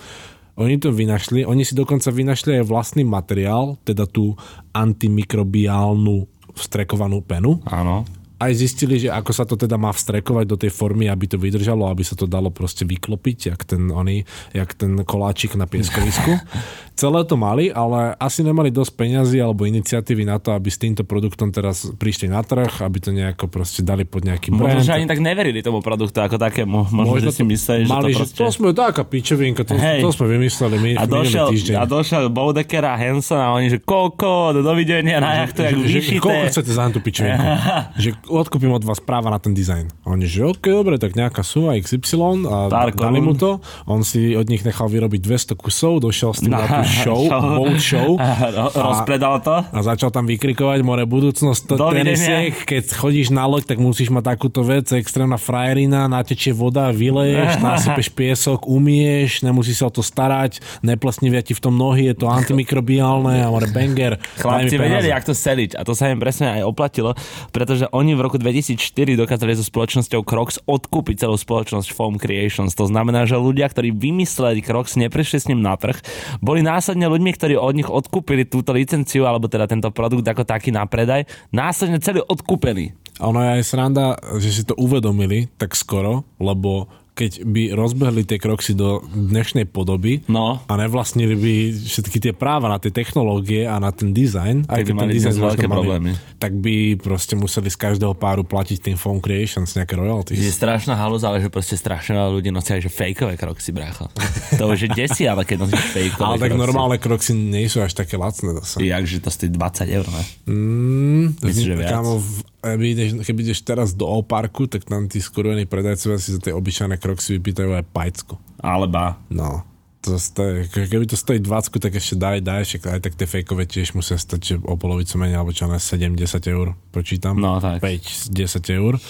Oni 0.60 0.76
to 0.76 0.92
vynašli, 0.92 1.48
oni 1.48 1.64
si 1.64 1.72
dokonca 1.72 2.12
vynašli 2.12 2.60
aj 2.60 2.68
vlastný 2.68 3.02
materiál, 3.08 3.80
teda 3.88 4.04
tú 4.04 4.36
antimikrobiálnu 4.70 6.28
vstrekovanú 6.54 7.18
penu 7.26 7.58
Áno. 7.66 8.06
Aj 8.44 8.52
zistili, 8.54 9.00
že 9.00 9.08
ako 9.08 9.30
sa 9.32 9.44
to 9.48 9.56
teda 9.56 9.80
má 9.80 9.90
vstrekovať 9.90 10.44
do 10.44 10.56
tej 10.60 10.70
formy, 10.70 11.08
aby 11.08 11.24
to 11.24 11.40
vydržalo, 11.40 11.88
aby 11.88 12.04
sa 12.04 12.14
to 12.14 12.28
dalo 12.28 12.52
proste 12.52 12.84
vyklopiť, 12.84 13.38
jak 13.54 13.60
ten, 13.64 13.88
oný, 13.88 14.28
jak 14.52 14.76
ten 14.76 15.00
koláčik 15.02 15.56
na 15.56 15.64
pieskovisku. 15.64 16.36
Celé 16.94 17.26
to 17.26 17.34
mali, 17.34 17.74
ale 17.74 18.14
asi 18.22 18.46
nemali 18.46 18.70
dosť 18.70 18.94
peňazí 18.94 19.42
alebo 19.42 19.66
iniciatívy 19.66 20.22
na 20.22 20.38
to, 20.38 20.54
aby 20.54 20.70
s 20.70 20.78
týmto 20.78 21.02
produktom 21.02 21.50
teraz 21.50 21.90
prišli 21.90 22.30
na 22.30 22.38
trh, 22.46 22.70
aby 22.86 22.98
to 23.02 23.10
nejako 23.10 23.50
proste 23.50 23.82
dali 23.82 24.06
pod 24.06 24.22
nejaký 24.22 24.54
brand. 24.54 24.78
Možno, 24.78 24.86
že 24.86 24.94
ani 24.94 25.10
tak 25.10 25.18
neverili 25.18 25.58
tomu 25.58 25.82
produktu 25.82 26.22
ako 26.22 26.38
takému. 26.38 26.94
Možno, 26.94 27.18
že 27.18 27.34
si 27.34 27.42
mysleli, 27.42 27.82
že 27.82 27.90
mali, 27.90 28.14
to 28.14 28.22
že 28.22 28.24
proste... 28.30 28.38
to 28.38 28.46
sme 28.54 28.68
taká 28.70 29.02
pičovinka, 29.02 29.66
to, 29.66 29.74
Hej. 29.74 30.06
to 30.06 30.14
sme 30.14 30.38
vymysleli 30.38 30.76
my 30.78 30.90
A 30.94 31.04
došiel, 31.10 31.50
týždeň. 31.50 31.74
a 31.74 31.82
došiel 31.82 32.22
Bodecker 32.30 32.86
a 32.86 32.94
Hanson 32.94 33.42
a 33.42 33.50
oni, 33.58 33.74
že 33.74 33.78
koko, 33.82 34.54
dovidenia 34.54 35.18
na 35.18 35.42
jachtu, 35.42 35.66
jak 35.66 35.74
že, 35.74 35.98
že, 35.98 36.22
koľko 36.22 36.30
vyšité. 36.30 36.50
chcete 36.54 36.70
za 36.70 36.84
tú 36.94 36.98
pičovinku? 37.02 37.42
že 38.06 38.08
odkúpim 38.30 38.70
od 38.70 38.86
vás 38.86 39.02
práva 39.02 39.34
na 39.34 39.42
ten 39.42 39.50
dizajn. 39.50 39.90
A 40.06 40.14
oni, 40.14 40.30
že 40.30 40.46
ok, 40.46 40.62
dobre, 40.70 41.02
tak 41.02 41.18
nejaká 41.18 41.42
suma 41.42 41.74
XY 41.74 42.46
a 42.46 42.70
Pár 42.70 42.94
dali 42.94 43.18
mu 43.18 43.34
to. 43.34 43.58
On 43.90 44.06
si 44.06 44.38
od 44.38 44.46
nich 44.46 44.62
nechal 44.62 44.86
vyrobiť 44.86 45.18
200 45.18 45.58
kusov, 45.58 45.98
došiel 45.98 46.30
s 46.30 46.40
tým 46.46 46.54
na 46.54 46.62
tú 46.62 46.83
show, 46.86 47.20
boat 47.28 47.80
show. 47.80 48.16
Ro- 48.18 48.72
Rozpredal 48.72 49.40
to. 49.40 49.56
A 49.64 49.78
začal 49.80 50.08
tam 50.08 50.24
vykrikovať 50.24 50.80
more 50.80 51.04
budúcnosť 51.04 51.60
to 51.64 51.74
tenisiek, 51.90 52.54
keď 52.64 52.94
chodíš 52.94 53.28
na 53.30 53.44
loď, 53.44 53.74
tak 53.74 53.78
musíš 53.80 54.08
mať 54.08 54.36
takúto 54.36 54.60
vec, 54.62 54.88
extrémna 54.92 55.40
frajerina, 55.40 56.06
natečie 56.06 56.52
voda, 56.52 56.92
vyleješ, 56.92 57.58
nasypeš 57.64 58.08
piesok, 58.12 58.68
umieš, 58.68 59.42
nemusíš 59.42 59.80
sa 59.80 59.88
o 59.88 59.92
to 59.92 60.04
starať, 60.04 60.60
neplesnivia 60.80 61.40
ti 61.40 61.52
v 61.52 61.60
tom 61.60 61.74
nohy, 61.74 62.12
je 62.12 62.16
to 62.20 62.26
antimikrobiálne 62.28 63.44
a 63.44 63.48
more 63.48 63.68
banger. 63.70 64.16
Chlapci 64.38 64.76
vedeli, 64.76 65.08
jak 65.10 65.24
to 65.24 65.34
seliť 65.34 65.76
a 65.76 65.82
to 65.82 65.92
sa 65.92 66.10
im 66.10 66.18
presne 66.20 66.60
aj 66.60 66.62
oplatilo, 66.64 67.12
pretože 67.50 67.86
oni 67.90 68.14
v 68.14 68.20
roku 68.24 68.36
2004 68.38 68.80
dokázali 69.14 69.52
so 69.54 69.64
spoločnosťou 69.64 70.20
Crocs 70.24 70.62
odkúpiť 70.64 71.26
celú 71.26 71.36
spoločnosť 71.36 71.92
Foam 71.92 72.16
Creations. 72.16 72.72
To 72.74 72.88
znamená, 72.88 73.24
že 73.24 73.36
ľudia, 73.36 73.68
ktorí 73.68 73.92
vymysleli 73.92 74.64
Crocs, 74.64 74.96
neprišli 74.96 75.38
s 75.38 75.46
ním 75.50 75.60
na 75.60 75.76
trh, 75.76 75.98
boli 76.40 76.62
následne 76.74 77.06
ľuďmi, 77.06 77.30
ktorí 77.38 77.54
od 77.54 77.74
nich 77.78 77.86
odkúpili 77.86 78.42
túto 78.42 78.74
licenciu 78.74 79.30
alebo 79.30 79.46
teda 79.46 79.70
tento 79.70 79.94
produkt 79.94 80.26
ako 80.26 80.42
taký 80.42 80.74
na 80.74 80.82
predaj, 80.90 81.22
následne 81.54 82.02
celý 82.02 82.26
odkúpený. 82.26 82.90
A 83.22 83.30
ono 83.30 83.38
je 83.46 83.62
aj 83.62 83.62
sranda, 83.62 84.18
že 84.42 84.50
si 84.50 84.62
to 84.66 84.74
uvedomili 84.74 85.46
tak 85.54 85.78
skoro, 85.78 86.26
lebo 86.42 86.90
keď 87.14 87.42
by 87.42 87.62
rozbehli 87.72 88.22
tie 88.22 88.36
kroxy 88.36 88.74
do 88.74 88.98
dnešnej 89.06 89.64
podoby 89.64 90.26
No. 90.26 90.58
a 90.60 90.72
nevlastnili 90.74 91.34
by 91.34 91.54
všetky 91.80 92.18
tie 92.18 92.32
práva 92.32 92.66
na 92.66 92.76
tie 92.76 92.90
technológie 92.90 93.64
a 93.64 93.78
na 93.78 93.88
ten 93.88 94.10
dizajn, 94.10 94.66
Tak 94.66 94.82
by 94.84 94.92
mali 94.92 95.14
dizajn 95.14 95.38
veľké 95.40 95.66
problémy. 95.66 96.10
tak 96.36 96.52
by 96.52 96.74
proste 96.98 97.34
museli 97.34 97.70
z 97.70 97.78
každého 97.78 98.12
páru 98.12 98.42
platiť 98.42 98.78
tým 98.82 98.96
Phone 98.96 99.18
Creations 99.18 99.70
nejaké 99.72 99.94
Je 99.94 100.00
royalties. 100.00 100.42
strašná 100.50 100.94
halúza, 100.94 101.30
ale 101.30 101.38
že 101.38 101.48
proste 101.48 101.74
strašne 101.74 102.14
veľa 102.14 102.30
ľudí 102.32 102.50
nosia 102.50 102.74
aj 102.74 102.82
že 102.82 102.90
fejkové 102.90 103.34
kroksy, 103.34 103.70
brácho. 103.70 104.10
To 104.58 104.68
už 104.68 104.80
je 104.80 104.90
desi, 104.92 105.24
ale 105.24 105.42
keď 105.42 105.56
nosíš 105.60 105.86
fejkové 105.88 106.24
Ale 106.24 106.36
tak 106.36 106.52
normálne 106.52 106.98
kroxy 106.98 107.30
nie 107.30 107.66
sú 107.66 107.78
až 107.78 107.94
také 107.94 108.14
lacné 108.14 108.58
zase. 108.58 108.82
Jak, 108.82 109.02
že 109.02 109.18
to 109.18 109.30
stojí 109.30 109.50
20 109.50 109.86
eur, 109.88 110.06
ne? 110.08 110.22
Mm, 110.46 111.26
Myslíš, 111.38 111.62
že 111.64 111.74
viac? 111.76 111.90
Kámo, 111.92 112.18
v- 112.18 112.42
keby 112.64 112.84
ideš, 112.90 113.10
keby 113.20 113.40
ideš 113.44 113.60
teraz 113.60 113.92
do 113.92 114.08
O-parku, 114.08 114.64
tak 114.64 114.88
tam 114.88 115.04
tí 115.06 115.20
skurvení 115.20 115.68
predajcovia 115.68 116.16
si 116.16 116.32
za 116.32 116.40
tie 116.40 116.56
obyčajné 116.56 116.96
kroxy 116.96 117.36
vypýtajú 117.36 117.76
aj 117.76 117.84
pajcku. 117.92 118.34
Alebo 118.58 119.20
No. 119.28 119.62
To 120.04 120.20
stojí, 120.20 120.68
ke- 120.68 120.84
keby 120.84 121.08
to 121.08 121.16
stojí 121.16 121.40
20, 121.40 121.80
tak 121.80 121.96
ešte 121.96 122.20
daj, 122.20 122.44
daj, 122.44 122.68
však 122.68 122.82
aj 122.92 123.00
tak 123.00 123.16
tie 123.16 123.24
fejkové 123.24 123.64
tiež 123.64 123.96
musia 123.96 124.20
stať 124.20 124.40
že 124.44 124.54
o 124.60 124.76
polovicu 124.76 125.16
menej, 125.16 125.40
alebo 125.40 125.48
čo 125.48 125.64
na 125.64 125.80
7-10 125.80 126.44
eur, 126.44 126.76
počítam. 126.92 127.40
No, 127.40 127.56
tak. 127.56 127.80
5-10 127.80 128.28
eur. 128.68 129.00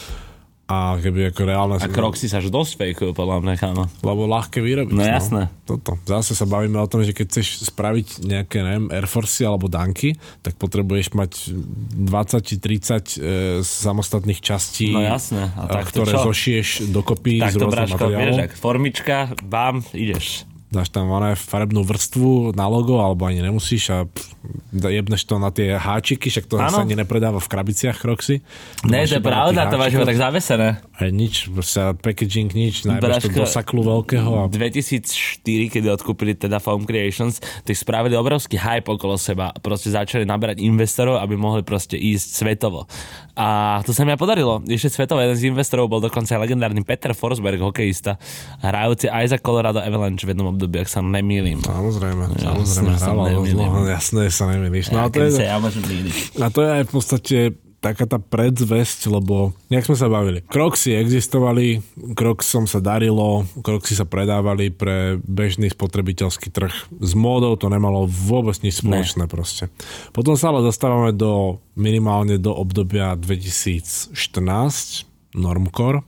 A 0.65 0.97
keby 0.97 1.29
ako 1.29 1.45
reálne... 1.45 1.77
A 1.77 1.93
kroksy 1.93 2.25
sa 2.25 2.41
až 2.41 2.49
dosť 2.49 2.81
fejkujú, 2.81 3.13
podľa 3.13 3.45
mňa, 3.45 3.55
kámo. 3.61 3.85
Lebo 4.01 4.25
ľahké 4.25 4.65
vyrobiť. 4.65 4.97
No 4.97 5.05
jasné. 5.05 5.53
Toto. 5.69 6.01
Zase 6.09 6.33
sa 6.33 6.49
bavíme 6.49 6.81
o 6.81 6.89
tom, 6.89 7.05
že 7.05 7.13
keď 7.13 7.27
chceš 7.29 7.69
spraviť 7.69 8.25
nejaké, 8.25 8.65
neviem, 8.65 8.89
Air 8.89 9.05
Force 9.05 9.45
alebo 9.45 9.69
Danky, 9.69 10.17
tak 10.41 10.57
potrebuješ 10.57 11.13
mať 11.13 11.53
20 11.53 12.49
či 12.49 12.55
30 12.57 12.65
e, 12.65 13.01
samostatných 13.61 14.41
častí, 14.41 14.89
No 14.89 15.05
jasné. 15.05 15.53
A 15.53 15.69
e, 15.69 15.69
tak 15.69 15.93
to 15.93 16.01
ktoré 16.01 16.13
čo? 16.17 16.33
zošieš 16.33 16.69
dokopy 16.89 17.45
Tak 17.45 17.53
z 17.53 17.57
to, 17.61 17.65
rôznych 17.69 17.73
Braško, 17.85 18.05
vieš, 18.09 18.17
materiálov. 18.17 18.47
ak 18.49 18.53
formička, 18.57 19.17
bám, 19.45 19.77
ideš. 19.93 20.49
Dáš 20.75 20.91
tam 20.91 21.07
farebnú 21.39 21.87
vrstvu 21.87 22.51
na 22.59 22.67
logo, 22.67 22.99
alebo 22.99 23.31
ani 23.31 23.39
nemusíš 23.39 23.95
a 23.95 23.99
jebneš 24.75 25.23
to 25.25 25.39
na 25.39 25.55
tie 25.55 25.79
háčiky, 25.79 26.29
však 26.29 26.51
to 26.51 26.59
Áno. 26.59 26.75
sa 26.75 26.83
ani 26.83 26.99
nepredáva 26.99 27.39
v 27.39 27.47
krabiciach 27.47 28.03
Kroxy. 28.03 28.43
Ne, 28.85 29.07
to 29.07 29.17
je 29.17 29.25
pravda, 29.25 29.71
to 29.71 29.79
máš 29.79 29.95
iba 29.95 30.05
tak 30.05 30.19
zavesené. 30.19 30.83
Aj 30.83 31.11
nič, 31.15 31.49
proste 31.55 31.95
packaging 32.03 32.51
nič, 32.51 32.83
najmä 32.85 33.23
to 33.23 33.31
do 33.31 33.47
saklu 33.47 33.87
veľkého 33.87 34.31
a 34.35 34.51
2004, 34.51 35.47
kedy 35.47 35.87
odkúpili 35.95 36.35
teda 36.35 36.59
Foam 36.59 36.83
Creations, 36.83 37.39
tak 37.63 37.75
spravili 37.79 38.19
obrovský 38.19 38.59
hype 38.59 38.91
okolo 38.91 39.15
seba. 39.15 39.55
Proste 39.63 39.95
začali 39.95 40.27
naberať 40.27 40.59
investorov, 40.61 41.23
aby 41.23 41.39
mohli 41.39 41.63
proste 41.63 41.95
ísť 41.95 42.45
svetovo. 42.45 42.91
A 43.35 43.83
to 43.83 43.91
sa 43.91 44.07
mi 44.07 44.15
aj 44.15 44.21
podarilo. 44.23 44.63
Ešte 44.63 44.95
svetovo 44.95 45.19
jeden 45.19 45.35
z 45.35 45.51
investorov 45.51 45.91
bol 45.91 45.99
dokonca 45.99 46.39
aj 46.39 46.41
legendárny 46.47 46.87
Peter 46.87 47.11
Forsberg, 47.19 47.59
hokejista, 47.59 48.15
hrajúci 48.63 49.11
aj 49.11 49.35
za 49.35 49.39
Colorado 49.43 49.83
Avalanche 49.83 50.23
v 50.23 50.39
jednom 50.39 50.55
období, 50.55 50.79
ak 50.79 50.89
sa 50.89 51.03
nemýlim. 51.03 51.59
Samozrejme, 51.59 52.31
Jasné, 52.39 52.47
samozrejme, 52.47 52.95
sa 52.95 53.11
hrával 53.11 53.27
jasné, 53.91 54.23
sa 54.31 54.45
nemýliš. 54.47 54.95
No, 54.95 55.03
Ja, 55.03 55.07
a, 55.07 55.11
to 55.11 55.19
je, 55.27 55.31
sa 55.35 55.43
ja 55.43 55.57
a 55.59 56.47
to 56.55 56.61
je 56.63 56.71
aj 56.71 56.83
v 56.87 56.91
podstate 56.95 57.37
taká 57.85 58.09
tá 58.09 58.17
predzvesť, 58.17 59.13
lebo 59.13 59.53
nejak 59.69 59.85
sme 59.85 59.97
sa 60.01 60.09
bavili. 60.09 60.41
Kroxy 60.49 60.97
existovali, 60.97 61.85
Kroxom 62.17 62.65
sa 62.65 62.81
darilo, 62.81 63.45
Kroxy 63.61 63.93
sa 63.93 64.09
predávali 64.09 64.73
pre 64.73 65.21
bežný 65.21 65.69
spotrebiteľský 65.69 66.49
trh. 66.49 66.73
S 66.89 67.13
módou 67.13 67.61
to 67.61 67.69
nemalo 67.69 68.09
vôbec 68.09 68.57
nič 68.65 68.81
spoločné 68.81 69.29
proste. 69.29 69.69
Potom 70.17 70.33
sa 70.41 70.49
ale 70.49 70.65
dostávame 70.65 71.13
do 71.13 71.61
minimálne 71.77 72.41
do 72.41 72.57
obdobia 72.57 73.13
2014, 73.21 74.17
Normcore, 75.37 76.01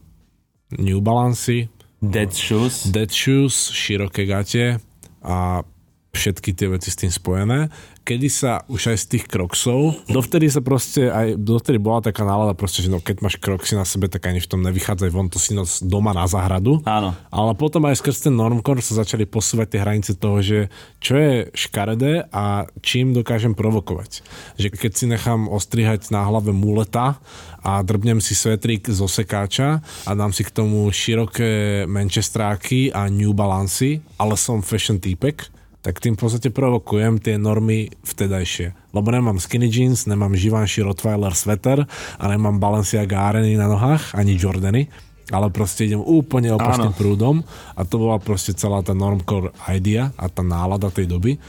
New 0.81 0.97
Balance, 1.05 1.69
Dead 2.01 2.29
Shoes. 2.33 2.89
dead 2.89 3.09
shoes, 3.09 3.73
široké 3.73 4.25
gate 4.29 4.81
a 5.25 5.65
všetky 6.13 6.53
tie 6.53 6.69
veci 6.69 6.89
s 6.89 6.97
tým 6.97 7.13
spojené. 7.13 7.69
Kedy 8.07 8.31
sa 8.31 8.63
už 8.71 8.95
aj 8.95 9.03
z 9.03 9.05
tých 9.11 9.25
kroksov, 9.27 10.07
dovtedy 10.07 10.47
sa 10.47 10.63
proste 10.63 11.11
aj, 11.11 11.35
dovtedy 11.35 11.75
bola 11.75 11.99
taká 11.99 12.23
nálada 12.23 12.55
proste, 12.55 12.79
že 12.79 12.87
no 12.87 13.03
keď 13.03 13.19
máš 13.19 13.35
kroksy 13.35 13.75
na 13.75 13.83
sebe, 13.83 14.07
tak 14.07 14.31
ani 14.31 14.39
v 14.39 14.47
tom 14.47 14.63
nevychádzaj 14.63 15.11
von, 15.11 15.27
to 15.27 15.35
si 15.35 15.51
nos 15.51 15.83
doma 15.83 16.15
na 16.15 16.23
záhradu. 16.23 16.79
Áno. 16.87 17.11
Ale 17.27 17.51
potom 17.59 17.83
aj 17.83 17.99
skrz 17.99 18.31
ten 18.31 18.35
normcore 18.39 18.79
sa 18.79 19.03
začali 19.03 19.27
posúvať 19.27 19.75
tie 19.75 19.83
hranice 19.83 20.15
toho, 20.15 20.39
že 20.39 20.71
čo 21.03 21.19
je 21.19 21.51
škaredé 21.51 22.31
a 22.31 22.71
čím 22.79 23.11
dokážem 23.11 23.51
provokovať. 23.51 24.23
Že 24.55 24.67
keď 24.71 24.91
si 24.95 25.05
nechám 25.11 25.51
ostrihať 25.51 26.07
na 26.07 26.23
hlave 26.23 26.55
muleta 26.55 27.19
a 27.59 27.83
drbnem 27.83 28.23
si 28.23 28.39
svetrík 28.39 28.87
z 28.87 29.03
osekáča 29.03 29.83
a 30.07 30.11
dám 30.15 30.31
si 30.31 30.47
k 30.47 30.55
tomu 30.55 30.87
široké 30.95 31.83
manchestráky 31.91 32.87
a 32.95 33.11
New 33.11 33.35
Balance, 33.35 33.99
ale 34.15 34.39
som 34.39 34.63
fashion 34.63 34.95
týpek, 34.95 35.56
tak 35.87 36.03
tým 36.03 36.19
v 36.19 36.27
podstate 36.27 36.51
provokujem 36.51 37.23
tie 37.23 37.39
normy 37.39 37.87
vtedajšie. 38.03 38.91
Lebo 38.91 39.07
nemám 39.07 39.39
skinny 39.39 39.71
jeans, 39.71 40.03
nemám 40.03 40.35
Givenchy 40.35 40.83
Rottweiler 40.83 41.31
sveter 41.31 41.87
a 42.19 42.23
nemám 42.27 42.59
Balenciaga 42.59 43.31
Areny 43.31 43.55
na 43.55 43.71
nohách, 43.71 44.11
ani 44.11 44.35
Jordany, 44.35 44.91
ale 45.31 45.47
proste 45.47 45.87
idem 45.87 46.03
úplne 46.03 46.51
opačným 46.59 46.91
Áno. 46.91 46.99
prúdom 46.99 47.35
a 47.71 47.87
to 47.87 48.03
bola 48.03 48.19
proste 48.19 48.51
celá 48.51 48.83
tá 48.83 48.91
normcore 48.91 49.55
idea 49.71 50.11
a 50.19 50.27
tá 50.27 50.43
nálada 50.43 50.91
tej 50.91 51.07
doby. 51.07 51.39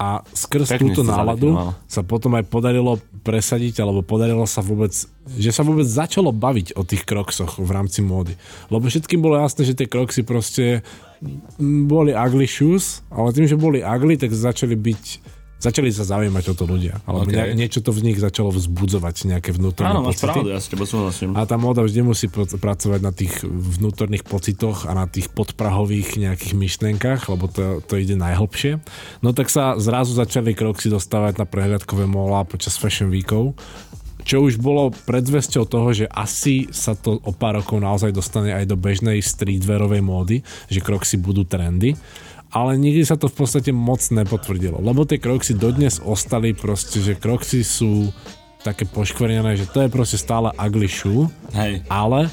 A 0.00 0.24
skrz 0.24 0.72
Pekne 0.72 0.96
túto 0.96 1.04
náladu 1.04 1.52
zadefinoval. 1.52 1.84
sa 1.84 2.00
potom 2.00 2.32
aj 2.40 2.48
podarilo 2.48 2.96
presadiť, 3.22 3.84
alebo 3.84 4.00
podarilo 4.00 4.48
sa 4.48 4.64
vôbec, 4.64 4.90
že 5.36 5.50
sa 5.52 5.60
vôbec 5.60 5.84
začalo 5.84 6.32
baviť 6.32 6.80
o 6.80 6.82
tých 6.82 7.04
kroksoch 7.04 7.60
v 7.60 7.70
rámci 7.70 8.00
módy. 8.00 8.40
Lebo 8.72 8.88
všetkým 8.88 9.20
bolo 9.20 9.36
jasné, 9.36 9.68
že 9.68 9.76
tie 9.76 9.84
kroksy 9.84 10.24
proste 10.24 10.80
boli 11.86 12.12
ugly 12.12 12.46
shoes, 12.50 13.00
ale 13.12 13.30
tým, 13.30 13.46
že 13.46 13.54
boli 13.54 13.80
ugly, 13.80 14.18
tak 14.18 14.34
začali 14.34 14.74
byť 14.74 15.04
začali 15.62 15.94
sa 15.94 16.02
zaujímať 16.02 16.44
o 16.50 16.54
to 16.58 16.66
ľudia. 16.66 16.98
Alebo 17.06 17.30
Ok. 17.30 17.38
okay. 17.38 17.54
niečo 17.54 17.78
to 17.86 17.94
v 17.94 18.10
nich 18.10 18.18
začalo 18.18 18.50
vzbudzovať, 18.50 19.30
nejaké 19.30 19.54
vnútorné 19.54 19.94
Áno, 19.94 20.02
máš 20.02 20.18
pocity. 20.18 20.26
pravdu, 20.26 20.48
ja 20.50 20.58
s 20.58 20.66
súhlasím. 20.66 21.38
A 21.38 21.46
tá 21.46 21.54
móda 21.54 21.86
vždy 21.86 22.02
musí 22.02 22.26
pr- 22.26 22.50
pracovať 22.50 22.98
na 22.98 23.14
tých 23.14 23.46
vnútorných 23.46 24.26
pocitoch 24.26 24.90
a 24.90 24.92
na 24.98 25.06
tých 25.06 25.30
podprahových 25.30 26.18
nejakých 26.18 26.58
myšlenkách, 26.58 27.30
lebo 27.30 27.46
to, 27.46 27.78
to 27.86 27.94
ide 27.94 28.18
najhlbšie. 28.18 28.82
No 29.22 29.30
tak 29.30 29.46
sa 29.54 29.78
zrazu 29.78 30.18
začali 30.18 30.50
kroksy 30.50 30.90
dostávať 30.90 31.38
na 31.38 31.46
prehliadkové 31.46 32.10
mola 32.10 32.42
počas 32.42 32.74
Fashion 32.74 33.14
Weekov, 33.14 33.54
čo 34.22 34.46
už 34.46 34.58
bolo 34.58 34.94
predzvesťou 35.06 35.64
toho, 35.66 35.88
že 35.94 36.06
asi 36.10 36.70
sa 36.70 36.94
to 36.94 37.18
o 37.22 37.32
pár 37.34 37.62
rokov 37.62 37.78
naozaj 37.82 38.14
dostane 38.14 38.54
aj 38.54 38.70
do 38.70 38.76
bežnej 38.78 39.18
streetwearovej 39.22 40.02
módy, 40.02 40.36
že 40.70 40.82
kroksy 40.82 41.18
budú 41.18 41.46
trendy 41.46 41.98
ale 42.52 42.76
nikdy 42.76 43.00
sa 43.08 43.16
to 43.16 43.32
v 43.32 43.36
podstate 43.42 43.72
moc 43.72 44.04
nepotvrdilo, 44.12 44.76
lebo 44.84 45.08
tie 45.08 45.16
kroksy 45.16 45.56
dodnes 45.56 46.04
ostali 46.04 46.52
proste, 46.52 47.00
že 47.00 47.16
kroksy 47.16 47.64
sú 47.64 48.12
také 48.60 48.84
poškvrnené, 48.84 49.56
že 49.56 49.66
to 49.72 49.82
je 49.82 49.88
proste 49.88 50.20
stále 50.20 50.52
ugly 50.60 50.86
shoe, 50.86 51.32
Hej. 51.56 51.80
ale 51.88 52.28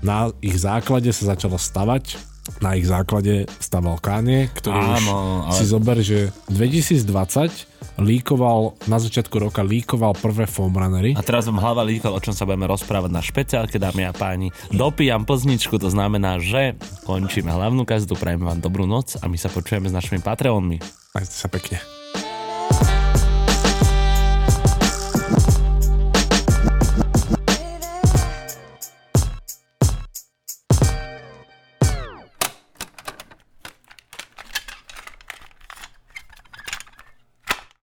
na 0.00 0.30
ich 0.38 0.62
základe 0.62 1.10
sa 1.10 1.34
začalo 1.34 1.58
stavať, 1.58 2.33
na 2.60 2.76
ich 2.76 2.84
základe 2.84 3.48
staval 3.56 3.96
Kanye, 3.98 4.52
ktorý 4.52 4.76
Áno, 5.00 5.48
už 5.48 5.52
ale- 5.52 5.58
si 5.58 5.64
zober, 5.64 5.96
že 6.00 6.18
2020 6.48 7.70
líkoval, 7.94 8.74
na 8.90 8.98
začiatku 8.98 9.38
roka 9.38 9.62
líkoval 9.62 10.18
prvé 10.18 10.50
foam 10.50 10.74
runnery. 10.74 11.14
A 11.14 11.22
teraz 11.22 11.46
vám 11.46 11.62
hlava 11.62 11.86
líkol, 11.86 12.10
o 12.10 12.18
čom 12.18 12.34
sa 12.34 12.42
budeme 12.42 12.66
rozprávať 12.66 13.10
na 13.12 13.22
špeciálke, 13.22 13.78
dámy 13.78 14.02
a 14.04 14.12
páni. 14.12 14.50
Dopijam 14.74 15.22
plzničku, 15.22 15.78
to 15.78 15.88
znamená, 15.88 16.42
že 16.42 16.74
končíme 17.06 17.54
hlavnú 17.54 17.86
kazetu, 17.86 18.18
prajeme 18.18 18.50
vám 18.50 18.58
dobrú 18.58 18.82
noc 18.84 19.14
a 19.22 19.30
my 19.30 19.38
sa 19.38 19.46
počujeme 19.46 19.86
s 19.86 19.94
našimi 19.94 20.18
Patreonmi. 20.18 20.82
Majte 21.14 21.30
sa 21.30 21.46
pekne. 21.46 21.78